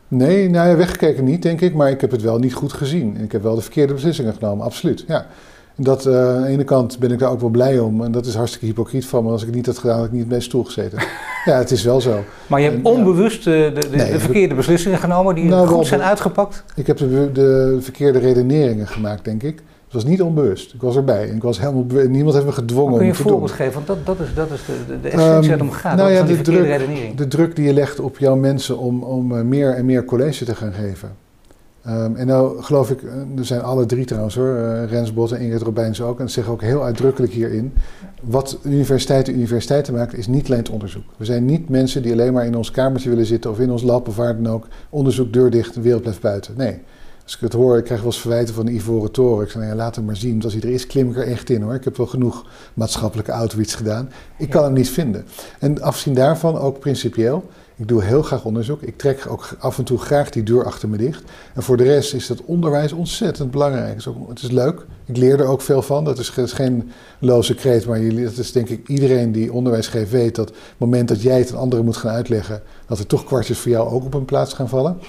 Nee, 0.08 0.50
nou 0.50 0.70
ja, 0.70 0.76
weggekeken 0.76 1.24
niet, 1.24 1.42
denk 1.42 1.62
ik, 1.62 1.74
maar 1.74 1.90
ik 1.90 2.02
heb 2.02 2.12
het 2.12 2.22
wel 2.22 2.38
niet 2.38 2.54
goed 2.54 2.74
gezien. 2.74 3.18
Ik 3.18 3.32
heb 3.32 3.44
wel 3.44 3.56
de 3.56 3.62
verkeerde 3.62 3.94
beslissingen 3.94 4.34
genomen, 4.34 4.66
absoluut. 4.66 5.04
Ja. 5.08 5.28
Dat, 5.84 6.06
uh, 6.06 6.36
aan 6.36 6.42
de 6.42 6.48
ene 6.48 6.64
kant 6.64 7.00
ben 7.00 7.12
ik 7.12 7.20
daar 7.20 7.32
ook 7.32 7.40
wel 7.40 7.50
blij 7.50 7.80
om. 7.80 8.04
En 8.04 8.12
dat 8.12 8.26
is 8.26 8.36
hartstikke 8.36 8.66
hypocriet 8.66 9.06
van 9.06 9.24
me. 9.24 9.30
Als 9.30 9.42
ik 9.42 9.48
het 9.48 9.56
niet 9.56 9.66
had 9.66 9.78
gedaan, 9.78 9.98
had 9.98 10.06
ik 10.06 10.12
niet 10.12 10.28
bij 10.28 10.38
de 10.38 10.44
stoel 10.44 10.64
gezeten. 10.64 10.98
ja, 11.46 11.58
het 11.58 11.72
is 11.72 11.84
wel 11.84 12.02
zo. 12.02 12.24
Maar 12.48 12.62
je 12.62 12.70
hebt 12.70 12.86
onbewust 12.86 13.44
de, 13.44 13.72
de, 13.74 13.90
de, 13.90 14.20
verkeerde 14.20 14.56
beslissingen 14.56 15.00
genomen 15.00 15.36
die 15.36 15.44
nou, 15.44 15.68
goed 15.68 15.88
zijn 15.88 16.02
uitgepakt? 16.02 16.64
Ik 16.76 16.88
heb 16.88 16.98
de, 16.98 17.30
de, 17.34 17.78
verkeerde 17.80 18.20
redeneringen 18.20 18.88
gemaakt, 18.88 19.26
denk 19.26 19.44
ik. 19.44 19.56
Het 19.56 19.94
was 19.94 20.12
niet 20.12 20.22
onbewust. 20.22 20.74
Ik 20.74 20.82
was 20.82 20.96
erbij. 20.96 21.30
En 21.30 21.36
ik 21.36 21.44
was 21.44 21.60
helemaal 21.60 21.86
niemand 22.08 22.34
heeft 22.34 22.46
me 22.46 22.52
gedwongen 22.52 22.98
kun 22.98 23.06
je 23.06 23.12
om 23.12 23.18
een 23.18 23.24
voorbeeld 23.24 23.52
geven? 23.52 23.74
Want 23.74 23.88
dat, 23.88 24.06
dat 24.06 24.20
is, 24.20 24.34
dat 24.34 24.52
is 24.52 24.66
de, 24.66 25.00
de, 25.02 25.10
essentie 25.10 25.50
waar 25.50 25.60
het 25.60 25.62
om 25.62 25.72
gaat. 25.72 25.98
Nou 25.98 26.12
ja, 26.12 26.24
de, 26.24 26.42
druk, 26.42 27.18
de 27.18 27.28
druk 27.28 27.56
die 27.56 27.66
je 27.66 27.74
legt 27.74 28.00
op 28.00 28.18
jouw 28.18 28.36
mensen 28.36 28.78
om, 28.78 29.04
om 29.04 29.38
eh, 29.38 29.42
meer 29.42 29.74
en 29.76 29.86
meer 29.86 30.06
college 30.06 30.46
te 30.46 30.56
gaan 30.56 30.74
geven. 30.74 31.12
Um, 31.88 32.16
en 32.16 32.28
nou 32.28 32.64
geloof 32.64 32.92
ik, 32.92 33.04
eh, 33.04 33.14
er 33.38 33.46
zijn 33.46 33.62
alle 33.62 33.86
drie 33.86 34.06
trouwens 34.06 34.36
hoor, 34.36 34.56
uh, 34.56 34.86
Rens 34.86 35.14
Bot 35.14 35.32
en 35.32 35.40
Ingrid 35.40 35.62
Robijns 35.62 36.02
ook, 36.02 36.20
en 36.20 36.28
ze 36.28 36.34
zeggen 36.34 36.54
ook 36.54 36.62
heel 36.62 36.84
uitdrukkelijk 36.84 37.34
hierin, 37.34 37.74
wat 38.22 38.58
universiteiten 38.64 39.34
universiteiten 39.34 39.94
maken 39.94 40.18
is 40.18 40.28
niet 40.28 40.46
alleen 40.46 40.60
het 40.60 40.70
onderzoek. 40.70 41.04
We 41.18 41.26
zijn 41.26 41.46
niet 41.46 41.70
mensen 41.70 42.02
die 42.02 42.12
alleen 42.12 42.34
maar 42.34 42.46
in 42.46 42.56
ons 42.56 42.72
kamertje 42.72 43.10
willen 43.10 43.26
zitten 43.26 43.52
of 43.52 43.60
in 43.60 43.72
ons 43.72 43.84
lab 43.84 44.08
of 44.08 44.16
waar 44.16 44.42
dan 44.42 44.54
ook, 44.54 44.68
onderzoek 44.90 45.34
deur 45.34 45.50
dicht, 45.50 45.74
de 45.74 45.82
wereld 45.82 46.02
blijft 46.02 46.22
buiten. 46.22 46.54
Nee. 46.58 46.80
Als 47.24 47.36
ik 47.36 47.40
het 47.42 47.54
hoor, 47.54 47.78
ik 47.78 47.84
krijg 47.84 48.02
wel 48.02 48.12
eens 48.12 48.22
verwijten 48.22 48.54
van 48.54 48.66
de 48.66 48.72
Ivoren 48.72 49.12
Toren. 49.12 49.44
Ik 49.44 49.52
zeg, 49.52 49.62
nou 49.62 49.74
ja, 49.74 49.78
laat 49.78 49.96
hem 49.96 50.06
maar 50.06 50.16
zien. 50.16 50.32
Want 50.32 50.44
als 50.44 50.54
hij 50.54 50.62
er 50.62 50.70
is, 50.70 50.88
klim 50.88 51.10
ik 51.10 51.16
er 51.16 51.28
echt 51.28 51.50
in 51.50 51.62
hoor. 51.62 51.74
Ik 51.74 51.84
heb 51.84 51.98
wel 51.98 52.06
genoeg 52.06 52.46
maatschappelijke 52.74 53.32
outreach 53.32 53.78
gedaan. 53.78 54.10
Ik 54.38 54.50
kan 54.50 54.64
hem 54.64 54.74
niet 54.74 54.90
vinden. 54.90 55.26
En 55.60 55.82
afzien 55.82 56.14
daarvan, 56.14 56.58
ook 56.58 56.80
principieel, 56.80 57.50
ik 57.82 57.88
doe 57.88 58.04
heel 58.04 58.22
graag 58.22 58.46
onderzoek. 58.46 58.82
Ik 58.82 58.98
trek 58.98 59.26
ook 59.30 59.50
af 59.60 59.78
en 59.78 59.84
toe 59.84 59.98
graag 59.98 60.30
die 60.30 60.44
deur 60.44 60.66
achter 60.66 60.90
me 60.90 60.98
dicht. 60.98 61.24
En 61.54 61.64
voor 61.64 61.78
de 61.78 61.84
rest 61.84 62.14
is 62.14 62.28
dat 62.28 62.42
onderwijs 62.46 62.92
ontzettend 62.92 63.52
belangrijk. 63.52 63.88
Het 63.88 63.98
is, 63.98 64.08
ook, 64.08 64.30
het 64.30 64.42
is 64.42 64.52
leuk. 64.52 64.86
Ik 65.06 65.18
leer 65.18 65.40
er 65.40 65.46
ook 65.46 65.62
veel 65.62 65.82
van. 65.82 66.04
Dat 66.04 66.20
is, 66.20 66.30
geen 66.30 66.92
loze 67.20 67.56
kreet, 67.56 67.86
maar 67.86 68.02
jullie, 68.02 68.24
dat 68.24 68.38
is 68.38 68.52
denk 68.52 68.70
ik 68.70 68.88
iedereen 68.88 69.32
die 69.32 69.54
onderwijs 69.54 69.88
geeft 69.88 70.12
weet 70.12 70.36
dat 70.36 70.50
op 70.50 70.56
het 70.56 70.76
moment 70.78 71.08
dat 71.08 71.22
jij 71.22 71.40
het 71.40 71.52
aan 71.52 71.58
anderen 71.58 71.86
moet 71.86 71.98
gaan 71.98 72.12
uitleggen, 72.12 72.62
dat 72.86 73.00
er 73.00 73.08
toch 73.08 73.24
kwartjes 73.24 73.58
voor 73.58 73.72
jou 73.72 73.90
ook 73.90 74.06
op 74.06 74.14
een 74.14 74.26
plaats 74.26 74.54
gaan 74.54 74.70
vallen. 74.70 75.00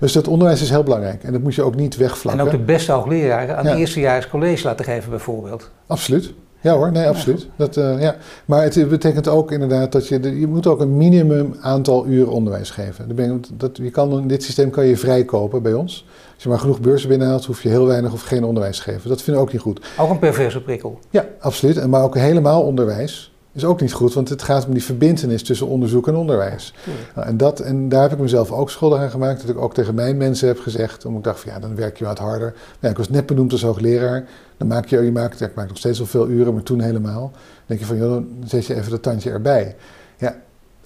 Dus 0.00 0.12
dat 0.12 0.28
onderwijs 0.28 0.62
is 0.62 0.70
heel 0.70 0.82
belangrijk 0.82 1.24
en 1.24 1.32
dat 1.32 1.40
moet 1.40 1.54
je 1.54 1.62
ook 1.62 1.76
niet 1.76 1.96
wegvlakken. 1.96 2.42
En 2.42 2.46
ook 2.46 2.58
de 2.58 2.64
beste 2.64 2.92
hoogleraren 2.92 3.56
aan 3.56 3.64
ja. 3.64 3.76
eerstejaars 3.76 4.28
college 4.28 4.66
laten 4.66 4.84
geven 4.84 5.10
bijvoorbeeld. 5.10 5.70
Absoluut. 5.86 6.32
Ja 6.60 6.76
hoor, 6.76 6.92
nee, 6.92 7.06
absoluut. 7.06 7.48
Dat, 7.56 7.76
uh, 7.76 8.02
ja. 8.02 8.16
Maar 8.44 8.62
het 8.62 8.88
betekent 8.88 9.28
ook 9.28 9.52
inderdaad 9.52 9.92
dat 9.92 10.08
je, 10.08 10.38
je 10.40 10.46
moet 10.46 10.66
ook 10.66 10.80
een 10.80 10.96
minimum 10.96 11.54
aantal 11.60 12.06
uren 12.06 12.32
onderwijs 12.32 12.70
geven. 12.70 13.16
Dat, 13.56 13.76
je 13.76 13.90
kan, 13.90 14.26
dit 14.26 14.42
systeem 14.42 14.70
kan 14.70 14.86
je 14.86 14.96
vrijkopen 14.96 15.62
bij 15.62 15.72
ons. 15.72 16.06
Als 16.34 16.42
je 16.42 16.48
maar 16.48 16.58
genoeg 16.58 16.80
beurzen 16.80 17.08
binnenhaalt, 17.08 17.44
hoef 17.44 17.62
je 17.62 17.68
heel 17.68 17.86
weinig 17.86 18.12
of 18.12 18.22
geen 18.22 18.44
onderwijs 18.44 18.76
te 18.76 18.82
geven. 18.82 19.08
Dat 19.08 19.22
vinden 19.22 19.42
we 19.42 19.48
ook 19.48 19.52
niet 19.52 19.62
goed. 19.62 19.80
Ook 19.98 20.10
een 20.10 20.18
perverse 20.18 20.62
prikkel. 20.62 20.98
Ja, 21.10 21.26
absoluut. 21.38 21.86
Maar 21.86 22.02
ook 22.02 22.14
helemaal 22.14 22.62
onderwijs 22.62 23.29
is 23.52 23.64
ook 23.64 23.80
niet 23.80 23.92
goed, 23.92 24.14
want 24.14 24.28
het 24.28 24.42
gaat 24.42 24.66
om 24.66 24.72
die 24.72 24.84
verbindenis 24.84 25.42
tussen 25.42 25.66
onderzoek 25.66 26.08
en 26.08 26.14
onderwijs. 26.14 26.74
Nou, 27.14 27.26
en, 27.26 27.36
dat, 27.36 27.60
en 27.60 27.88
daar 27.88 28.02
heb 28.02 28.12
ik 28.12 28.18
mezelf 28.18 28.50
ook 28.50 28.70
schuldig 28.70 28.98
aan 28.98 29.10
gemaakt. 29.10 29.40
Dat 29.40 29.50
ik 29.50 29.58
ook 29.58 29.74
tegen 29.74 29.94
mijn 29.94 30.16
mensen 30.16 30.48
heb 30.48 30.58
gezegd, 30.58 31.04
omdat 31.04 31.18
ik 31.18 31.24
dacht 31.24 31.40
van 31.40 31.52
ja, 31.52 31.58
dan 31.58 31.74
werk 31.74 31.98
je 31.98 32.04
wat 32.04 32.18
harder. 32.18 32.54
Ik 32.80 32.96
was 32.96 33.08
net 33.08 33.26
benoemd 33.26 33.52
als 33.52 33.62
hoogleraar. 33.62 34.28
Dan 34.56 34.68
maak 34.68 34.86
je, 34.86 35.00
je 35.00 35.12
maakt, 35.12 35.38
ja, 35.38 35.46
ik 35.46 35.54
maak 35.54 35.68
nog 35.68 35.76
steeds 35.76 35.98
wel 35.98 36.06
veel 36.06 36.28
uren, 36.28 36.54
maar 36.54 36.62
toen 36.62 36.80
helemaal. 36.80 37.30
Dan 37.30 37.30
denk 37.66 37.80
je 37.80 37.86
van, 37.86 37.96
joh, 37.96 38.10
dan 38.10 38.28
zet 38.44 38.66
je 38.66 38.74
even 38.74 38.90
dat 38.90 39.02
tandje 39.02 39.30
erbij. 39.30 39.76
Ja, 40.18 40.36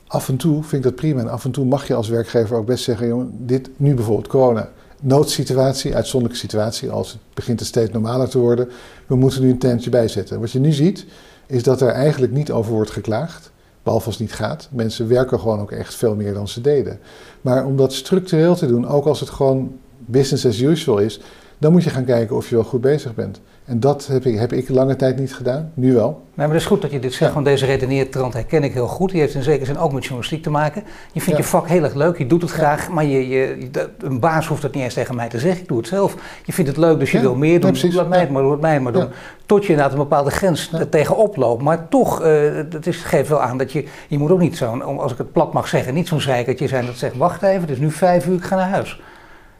af 0.06 0.28
en 0.28 0.36
toe 0.36 0.62
vind 0.62 0.72
ik 0.72 0.82
dat 0.82 0.94
prima. 0.94 1.20
En 1.20 1.28
af 1.28 1.44
en 1.44 1.50
toe 1.50 1.64
mag 1.64 1.86
je 1.86 1.94
als 1.94 2.08
werkgever 2.08 2.56
ook 2.56 2.66
best 2.66 2.84
zeggen, 2.84 3.06
jongen, 3.06 3.32
dit, 3.38 3.70
nu 3.76 3.94
bijvoorbeeld 3.94 4.28
corona. 4.28 4.68
Noodsituatie, 5.00 5.94
uitzonderlijke 5.94 6.46
situatie, 6.46 6.90
als 6.90 7.12
het 7.12 7.20
begint 7.34 7.58
het 7.58 7.68
steeds 7.68 7.92
normaler 7.92 8.28
te 8.28 8.38
worden. 8.38 8.68
We 9.06 9.16
moeten 9.16 9.42
nu 9.42 9.50
een 9.50 9.58
tentje 9.58 9.90
bijzetten. 9.90 10.40
Wat 10.40 10.52
je 10.52 10.58
nu 10.58 10.72
ziet, 10.72 11.06
is 11.46 11.62
dat 11.62 11.80
er 11.80 11.88
eigenlijk 11.88 12.32
niet 12.32 12.52
over 12.52 12.72
wordt 12.72 12.90
geklaagd. 12.90 13.52
Behalve 13.82 14.06
als 14.06 14.18
het 14.18 14.26
niet 14.26 14.36
gaat. 14.36 14.68
Mensen 14.70 15.08
werken 15.08 15.40
gewoon 15.40 15.60
ook 15.60 15.70
echt 15.70 15.94
veel 15.94 16.14
meer 16.14 16.34
dan 16.34 16.48
ze 16.48 16.60
deden. 16.60 16.98
Maar 17.40 17.66
om 17.66 17.76
dat 17.76 17.92
structureel 17.92 18.54
te 18.54 18.66
doen, 18.66 18.88
ook 18.88 19.06
als 19.06 19.20
het 19.20 19.30
gewoon 19.30 19.78
business 19.98 20.46
as 20.46 20.60
usual 20.60 20.98
is, 20.98 21.20
dan 21.58 21.72
moet 21.72 21.84
je 21.84 21.90
gaan 21.90 22.04
kijken 22.04 22.36
of 22.36 22.48
je 22.48 22.54
wel 22.54 22.64
goed 22.64 22.80
bezig 22.80 23.14
bent. 23.14 23.40
En 23.64 23.80
dat 23.80 24.06
heb 24.06 24.24
ik, 24.24 24.38
heb 24.38 24.52
ik 24.52 24.68
lange 24.68 24.96
tijd 24.96 25.18
niet 25.18 25.34
gedaan, 25.34 25.70
nu 25.74 25.94
wel. 25.94 26.10
Nee, 26.10 26.46
maar 26.46 26.48
het 26.48 26.64
is 26.64 26.68
goed 26.68 26.82
dat 26.82 26.90
je 26.90 26.98
dit 26.98 27.12
zegt, 27.12 27.32
want 27.34 27.46
deze 27.46 27.66
redeneertrand 27.66 28.32
herken 28.32 28.64
ik 28.64 28.72
heel 28.72 28.86
goed. 28.86 29.10
Die 29.10 29.20
heeft 29.20 29.34
in 29.34 29.42
zekere 29.42 29.64
zin 29.64 29.78
ook 29.78 29.92
met 29.92 30.02
journalistiek 30.02 30.42
te 30.42 30.50
maken. 30.50 30.82
Je 31.12 31.20
vindt 31.20 31.38
je 31.38 31.44
vak 31.46 31.68
heel 31.68 31.84
erg 31.84 31.94
leuk, 31.94 32.18
je 32.18 32.26
doet 32.26 32.42
het 32.42 32.50
graag, 32.50 32.88
maar 32.88 33.04
je, 33.04 33.28
je, 33.28 33.70
een 33.98 34.20
baas 34.20 34.46
hoeft 34.46 34.62
dat 34.62 34.74
niet 34.74 34.82
eens 34.82 34.94
tegen 34.94 35.14
mij 35.14 35.28
te 35.28 35.38
zeggen. 35.38 35.60
Ik 35.62 35.68
doe 35.68 35.78
het 35.78 35.86
zelf. 35.86 36.16
Je 36.44 36.52
vindt 36.52 36.70
het 36.70 36.78
leuk, 36.78 36.98
dus 36.98 37.10
je 37.10 37.20
wil 37.20 37.34
meer 37.34 37.60
doen. 37.60 37.76
Laat 37.92 38.08
mij 38.08 38.20
het 38.20 38.30
maar, 38.30 38.42
laat 38.42 38.60
mij 38.60 38.80
maar 38.80 38.92
doen. 38.92 39.08
Tot 39.46 39.62
je 39.62 39.68
inderdaad 39.68 39.92
een 39.92 39.98
bepaalde 39.98 40.30
grens 40.30 40.70
tegenop 40.90 41.36
loopt. 41.36 41.62
Maar 41.62 41.88
toch, 41.88 42.20
uh, 42.22 42.26
het 42.70 42.86
is, 42.86 42.96
geeft 42.96 43.28
wel 43.28 43.40
aan 43.40 43.58
dat 43.58 43.72
je, 43.72 43.84
je 44.08 44.18
moet 44.18 44.30
ook 44.30 44.40
niet 44.40 44.56
zo'n, 44.56 44.98
als 44.98 45.12
ik 45.12 45.18
het 45.18 45.32
plat 45.32 45.52
mag 45.52 45.68
zeggen, 45.68 45.94
niet 45.94 46.08
zo'n 46.08 46.20
zeikertje 46.20 46.68
zijn 46.68 46.86
dat 46.86 46.96
zegt, 46.96 47.16
wacht 47.16 47.42
even, 47.42 47.60
het 47.60 47.70
is 47.70 47.78
nu 47.78 47.90
vijf 47.90 48.26
uur, 48.26 48.34
ik 48.34 48.44
ga 48.44 48.56
naar 48.56 48.68
huis. 48.68 49.00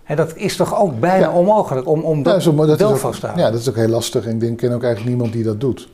En 0.05 0.17
dat 0.17 0.37
is 0.37 0.57
toch 0.57 0.81
ook 0.81 1.01
bijna 1.01 1.33
onmogelijk 1.33 1.89
om, 1.89 2.01
om 2.01 2.23
dat, 2.23 2.45
ja, 2.45 2.53
dat 2.53 2.79
wel 2.79 2.97
vast 2.97 3.21
te 3.21 3.27
houden. 3.27 3.47
Ja, 3.47 3.51
dat 3.53 3.61
is 3.61 3.69
ook 3.69 3.77
heel 3.77 3.89
lastig. 3.89 4.27
En 4.27 4.43
ik 4.43 4.57
ken 4.57 4.73
ook 4.73 4.83
eigenlijk 4.83 5.15
niemand 5.15 5.33
die 5.33 5.45
dat 5.45 5.61
doet. 5.61 5.89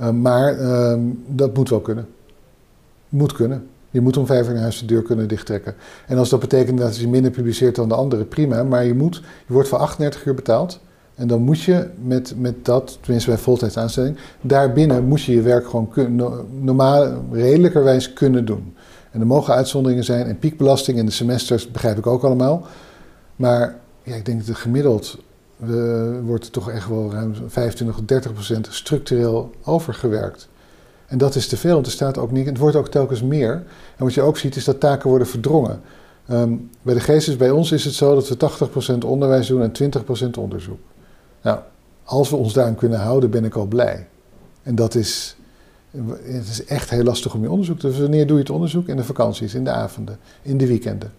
Uh, 0.00 0.10
maar 0.10 0.58
uh, 0.58 0.94
dat 1.26 1.54
moet 1.54 1.68
wel 1.68 1.80
kunnen. 1.80 2.08
Moet 3.08 3.32
kunnen. 3.32 3.66
Je 3.90 4.00
moet 4.00 4.16
om 4.16 4.26
vijf 4.26 4.46
uur 4.46 4.52
naar 4.52 4.62
huis 4.62 4.78
de 4.78 4.86
deur 4.86 5.02
kunnen 5.02 5.28
dichttrekken. 5.28 5.74
En 6.06 6.18
als 6.18 6.28
dat 6.28 6.40
betekent 6.40 6.78
dat 6.78 6.96
je 6.96 7.08
minder 7.08 7.30
publiceert 7.30 7.74
dan 7.74 7.88
de 7.88 7.94
anderen, 7.94 8.28
prima. 8.28 8.62
Maar 8.62 8.84
je, 8.84 8.94
moet, 8.94 9.22
je 9.46 9.52
wordt 9.52 9.68
voor 9.68 9.78
38 9.78 10.24
uur 10.24 10.34
betaald. 10.34 10.80
En 11.14 11.28
dan 11.28 11.42
moet 11.42 11.60
je 11.60 11.86
met, 12.04 12.34
met 12.36 12.64
dat, 12.64 12.98
tenminste 13.00 13.30
bij 13.30 13.38
voltijdsaanstelling, 13.38 14.16
daarbinnen 14.40 15.04
moet 15.04 15.22
je 15.22 15.32
je 15.32 15.42
werk 15.42 15.68
gewoon 15.68 15.88
kun, 15.88 16.22
normaal, 16.60 17.24
redelijkerwijs 17.32 18.12
kunnen 18.12 18.44
doen. 18.44 18.74
En 19.10 19.20
er 19.20 19.26
mogen 19.26 19.54
uitzonderingen 19.54 20.04
zijn. 20.04 20.26
En 20.26 20.38
piekbelasting 20.38 20.98
in 20.98 21.06
de 21.06 21.12
semesters 21.12 21.70
begrijp 21.70 21.98
ik 21.98 22.06
ook 22.06 22.22
allemaal. 22.22 22.66
Maar 23.38 23.78
ja, 24.02 24.14
ik 24.14 24.24
denk 24.24 24.46
dat 24.46 24.56
gemiddeld 24.56 25.18
uh, 25.64 26.20
wordt 26.22 26.52
toch 26.52 26.70
echt 26.70 26.88
wel 26.88 27.12
ruim 27.12 27.34
25 27.46 27.96
tot 27.96 28.08
30 28.08 28.32
procent 28.32 28.68
structureel 28.70 29.50
overgewerkt. 29.64 30.48
En 31.06 31.18
dat 31.18 31.34
is 31.34 31.48
te 31.48 31.56
veel, 31.56 31.74
want 31.74 31.86
er 31.86 31.92
staat 31.92 32.18
ook 32.18 32.30
niet. 32.30 32.46
Het 32.46 32.58
wordt 32.58 32.76
ook 32.76 32.88
telkens 32.88 33.22
meer. 33.22 33.52
En 33.96 34.04
wat 34.04 34.14
je 34.14 34.22
ook 34.22 34.38
ziet 34.38 34.56
is 34.56 34.64
dat 34.64 34.80
taken 34.80 35.08
worden 35.08 35.26
verdrongen. 35.26 35.80
Um, 36.30 36.70
bij 36.82 36.94
de 36.94 37.00
geestes, 37.00 37.36
bij 37.36 37.50
ons 37.50 37.72
is 37.72 37.84
het 37.84 37.94
zo 37.94 38.14
dat 38.14 38.28
we 38.28 38.36
80% 38.94 39.06
onderwijs 39.06 39.46
doen 39.46 39.62
en 39.62 39.92
20% 40.26 40.30
onderzoek. 40.38 40.78
Nou, 41.42 41.58
als 42.04 42.30
we 42.30 42.36
ons 42.36 42.52
daarin 42.52 42.74
kunnen 42.74 42.98
houden, 43.00 43.30
ben 43.30 43.44
ik 43.44 43.54
al 43.54 43.66
blij. 43.66 44.06
En 44.62 44.74
dat 44.74 44.94
is, 44.94 45.36
het 46.22 46.48
is 46.48 46.64
echt 46.64 46.90
heel 46.90 47.02
lastig 47.02 47.34
om 47.34 47.42
je 47.42 47.50
onderzoek 47.50 47.76
te 47.76 47.82
doen. 47.82 47.90
Dus 47.90 48.00
wanneer 48.00 48.26
doe 48.26 48.36
je 48.36 48.42
het 48.42 48.52
onderzoek? 48.52 48.88
In 48.88 48.96
de 48.96 49.04
vakanties, 49.04 49.54
in 49.54 49.64
de 49.64 49.70
avonden, 49.70 50.18
in 50.42 50.58
de 50.58 50.66
weekenden. 50.66 51.12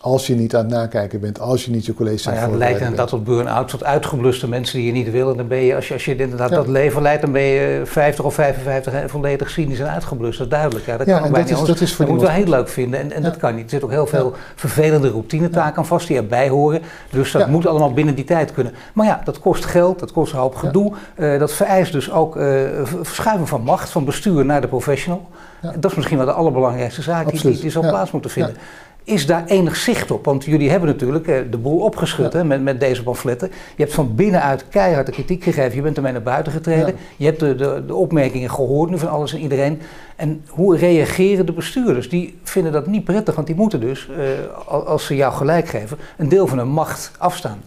Als 0.00 0.26
je 0.26 0.34
niet 0.34 0.54
aan 0.54 0.64
het 0.64 0.70
nakijken 0.70 1.20
bent, 1.20 1.40
als 1.40 1.64
je 1.64 1.70
niet 1.70 1.86
je 1.86 1.94
college 1.94 2.28
nou 2.28 2.40
ja, 2.40 2.48
het 2.48 2.58
leidt 2.58 2.80
inderdaad 2.80 3.08
tot 3.08 3.24
burn-out, 3.24 3.68
tot 3.68 3.84
uitgebluste 3.84 4.48
mensen 4.48 4.78
die 4.78 4.86
je 4.86 4.92
niet 4.92 5.10
willen. 5.10 5.36
Dan 5.36 5.48
ben 5.48 5.58
je, 5.58 5.74
als 5.74 5.88
je, 5.88 5.94
als 5.94 6.04
je 6.04 6.16
inderdaad 6.16 6.50
dat 6.50 6.66
leven 6.66 7.02
leidt, 7.02 7.22
dan 7.22 7.32
ben 7.32 7.42
je 7.42 7.82
50 7.84 8.24
of 8.24 8.34
55 8.34 9.10
volledig 9.10 9.50
cynisch 9.50 9.80
en 9.80 9.90
uitgeblust. 9.90 10.38
Dat 10.38 10.46
is 10.46 10.52
duidelijk. 10.52 10.86
Ja, 10.86 10.96
dat 10.96 11.06
ja, 11.06 11.18
kan 11.18 11.28
ook 11.28 11.34
dat 11.34 11.50
is, 11.50 11.64
dat 11.64 11.80
is 11.80 11.94
voor 11.94 12.04
Dat 12.04 12.14
moet 12.14 12.22
wel 12.22 12.30
heel 12.30 12.46
leuk 12.46 12.68
vinden 12.68 13.00
en, 13.00 13.12
en 13.12 13.22
dat 13.22 13.36
kan 13.36 13.54
niet. 13.54 13.64
Er 13.64 13.70
zit 13.70 13.84
ook 13.84 13.90
heel 13.90 14.06
veel 14.06 14.34
vervelende 14.54 15.10
routinetaken 15.10 15.76
aan 15.76 15.86
vast 15.86 16.06
die 16.06 16.16
erbij 16.16 16.48
horen. 16.48 16.82
Dus 17.10 17.32
dat 17.32 17.46
moet 17.46 17.66
allemaal 17.66 17.92
binnen 17.92 18.14
die 18.14 18.24
tijd 18.24 18.52
kunnen. 18.52 18.72
Maar 18.92 19.06
ja, 19.06 19.20
dat 19.24 19.38
kost 19.38 19.64
geld, 19.64 19.98
dat 19.98 20.12
kost 20.12 20.32
een 20.32 20.38
hoop 20.38 20.54
gedoe. 20.54 20.92
Uh, 21.16 21.38
dat 21.38 21.52
vereist 21.52 21.92
dus 21.92 22.10
ook 22.10 22.36
uh, 22.36 22.42
verschuiven 22.84 23.46
van 23.46 23.62
macht, 23.62 23.90
van 23.90 24.04
bestuur 24.04 24.44
naar 24.44 24.60
de 24.60 24.68
professional. 24.68 25.28
Dat 25.76 25.90
is 25.90 25.96
misschien 25.96 26.16
wel 26.16 26.26
de 26.26 26.32
allerbelangrijkste 26.32 27.02
zaak 27.02 27.30
die, 27.30 27.40
die, 27.40 27.60
die 27.60 27.70
zo 27.70 27.80
plaats 27.80 28.10
moeten 28.10 28.30
vinden. 28.30 28.56
Is 29.04 29.26
daar 29.26 29.44
enig 29.46 29.76
zicht 29.76 30.10
op? 30.10 30.24
Want 30.24 30.44
jullie 30.44 30.70
hebben 30.70 30.88
natuurlijk 30.88 31.28
eh, 31.28 31.36
de 31.50 31.58
boel 31.58 31.78
opgeschud 31.78 32.32
hè, 32.32 32.44
met, 32.44 32.62
met 32.62 32.80
deze 32.80 33.02
pamfletten. 33.02 33.48
Je 33.48 33.82
hebt 33.82 33.94
van 33.94 34.14
binnenuit 34.14 34.64
keihard 34.68 35.06
de 35.06 35.12
kritiek 35.12 35.42
gegeven. 35.42 35.74
Je 35.74 35.82
bent 35.82 35.96
ermee 35.96 36.12
naar 36.12 36.22
buiten 36.22 36.52
getreden. 36.52 36.94
Je 37.16 37.24
hebt 37.24 37.40
de, 37.40 37.54
de, 37.54 37.82
de, 37.86 37.94
opmerkingen 37.94 38.50
gehoord 38.50 38.90
nu 38.90 38.98
van 38.98 39.10
alles 39.10 39.32
en 39.32 39.40
iedereen. 39.40 39.80
En 40.16 40.44
hoe 40.48 40.76
reageren 40.76 41.46
de 41.46 41.52
bestuurders? 41.52 42.08
Die 42.08 42.38
vinden 42.42 42.72
dat 42.72 42.86
niet 42.86 43.04
prettig, 43.04 43.34
want 43.34 43.46
die 43.46 43.56
moeten 43.56 43.80
dus, 43.80 44.08
uh, 44.10 44.76
als 44.86 45.06
ze 45.06 45.16
jou 45.16 45.32
gelijk 45.32 45.68
geven, 45.68 45.98
een 46.16 46.28
deel 46.28 46.46
van 46.46 46.58
hun 46.58 46.68
macht 46.68 47.10
afstaan. 47.18 47.60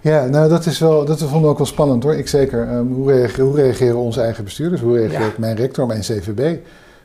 Ja, 0.00 0.26
nou 0.26 0.48
dat 0.48 0.66
is 0.66 0.78
wel, 0.78 1.04
dat 1.04 1.18
vonden 1.18 1.42
we 1.42 1.48
ook 1.48 1.58
wel 1.58 1.66
spannend 1.66 2.02
hoor. 2.02 2.14
Ik 2.14 2.28
zeker. 2.28 2.72
Um, 2.72 2.92
hoe, 2.92 3.12
reageren, 3.12 3.44
hoe, 3.44 3.56
reageren, 3.56 3.96
onze 3.96 4.20
eigen 4.20 4.44
bestuurders? 4.44 4.80
Hoe 4.80 4.98
reageert 4.98 5.38
mijn 5.38 5.56
rector, 5.56 5.86
mijn 5.86 6.00
CVB? 6.00 6.58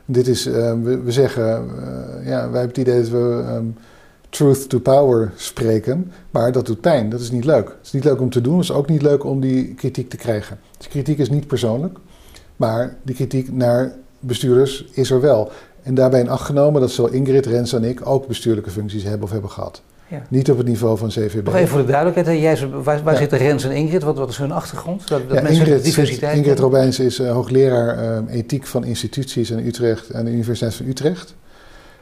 Dit 0.04 0.26
is, 0.26 0.46
uh, 0.46 0.72
we, 0.82 1.12
zeggen, 1.12 1.44
uh, 1.44 2.26
ja, 2.28 2.50
wij 2.50 2.60
hebben 2.60 2.68
het 2.68 2.76
idee 2.76 3.00
dat 3.00 3.08
we 3.08 3.44
um, 3.54 3.76
truth 4.28 4.68
to 4.68 4.78
power 4.78 5.32
spreken, 5.36 6.12
maar 6.30 6.52
dat 6.52 6.66
doet 6.66 6.80
pijn. 6.80 7.08
Dat 7.08 7.20
is 7.20 7.30
niet 7.30 7.44
leuk. 7.44 7.66
Het 7.68 7.86
is 7.86 7.92
niet 7.92 8.04
leuk 8.04 8.20
om 8.20 8.30
te 8.30 8.40
doen, 8.40 8.54
het 8.54 8.64
is 8.64 8.72
ook 8.72 8.88
niet 8.88 9.02
leuk 9.02 9.24
om 9.24 9.40
die 9.40 9.74
kritiek 9.74 10.10
te 10.10 10.16
krijgen. 10.16 10.58
Dus 10.76 10.88
kritiek 10.88 11.18
is 11.18 11.30
niet 11.30 11.46
persoonlijk, 11.46 11.98
maar 12.56 12.96
die 13.02 13.14
kritiek 13.14 13.52
naar 13.52 13.92
bestuurders 14.20 14.84
is 14.92 15.10
er 15.10 15.20
wel. 15.20 15.50
En 15.82 15.94
daarbij 15.94 16.20
in 16.20 16.28
acht 16.28 16.44
genomen 16.44 16.80
dat 16.80 16.90
zowel 16.90 17.12
Ingrid, 17.12 17.46
Rens 17.46 17.72
en 17.72 17.84
ik 17.84 18.06
ook 18.06 18.26
bestuurlijke 18.26 18.70
functies 18.70 19.02
hebben 19.02 19.22
of 19.22 19.30
hebben 19.30 19.50
gehad. 19.50 19.82
Ja. 20.08 20.22
Niet 20.28 20.50
op 20.50 20.56
het 20.56 20.66
niveau 20.66 20.98
van 20.98 21.08
CVB. 21.08 21.44
Nog 21.44 21.54
even 21.54 21.68
voor 21.68 21.80
de 21.80 21.92
duidelijkheid, 21.92 22.40
jij, 22.40 22.68
waar, 22.68 23.02
waar 23.02 23.12
ja. 23.12 23.18
zitten 23.18 23.38
Rens 23.38 23.64
en 23.64 23.70
Ingrid? 23.70 24.02
Wat, 24.02 24.18
wat 24.18 24.28
is 24.28 24.36
hun 24.36 24.52
achtergrond? 24.52 25.08
Dat, 25.08 25.28
dat 25.28 25.38
ja, 25.42 25.48
Ingrid, 25.48 25.84
diversiteit 25.84 26.36
Ingrid 26.36 26.58
Robijns 26.58 26.98
is 26.98 27.20
uh, 27.20 27.32
hoogleraar 27.32 28.22
uh, 28.26 28.34
ethiek 28.36 28.66
van 28.66 28.84
instituties 28.84 29.52
aan 29.52 29.58
Utrecht 29.58 30.14
aan 30.14 30.24
de 30.24 30.30
Universiteit 30.30 30.74
van 30.74 30.86
Utrecht. 30.86 31.34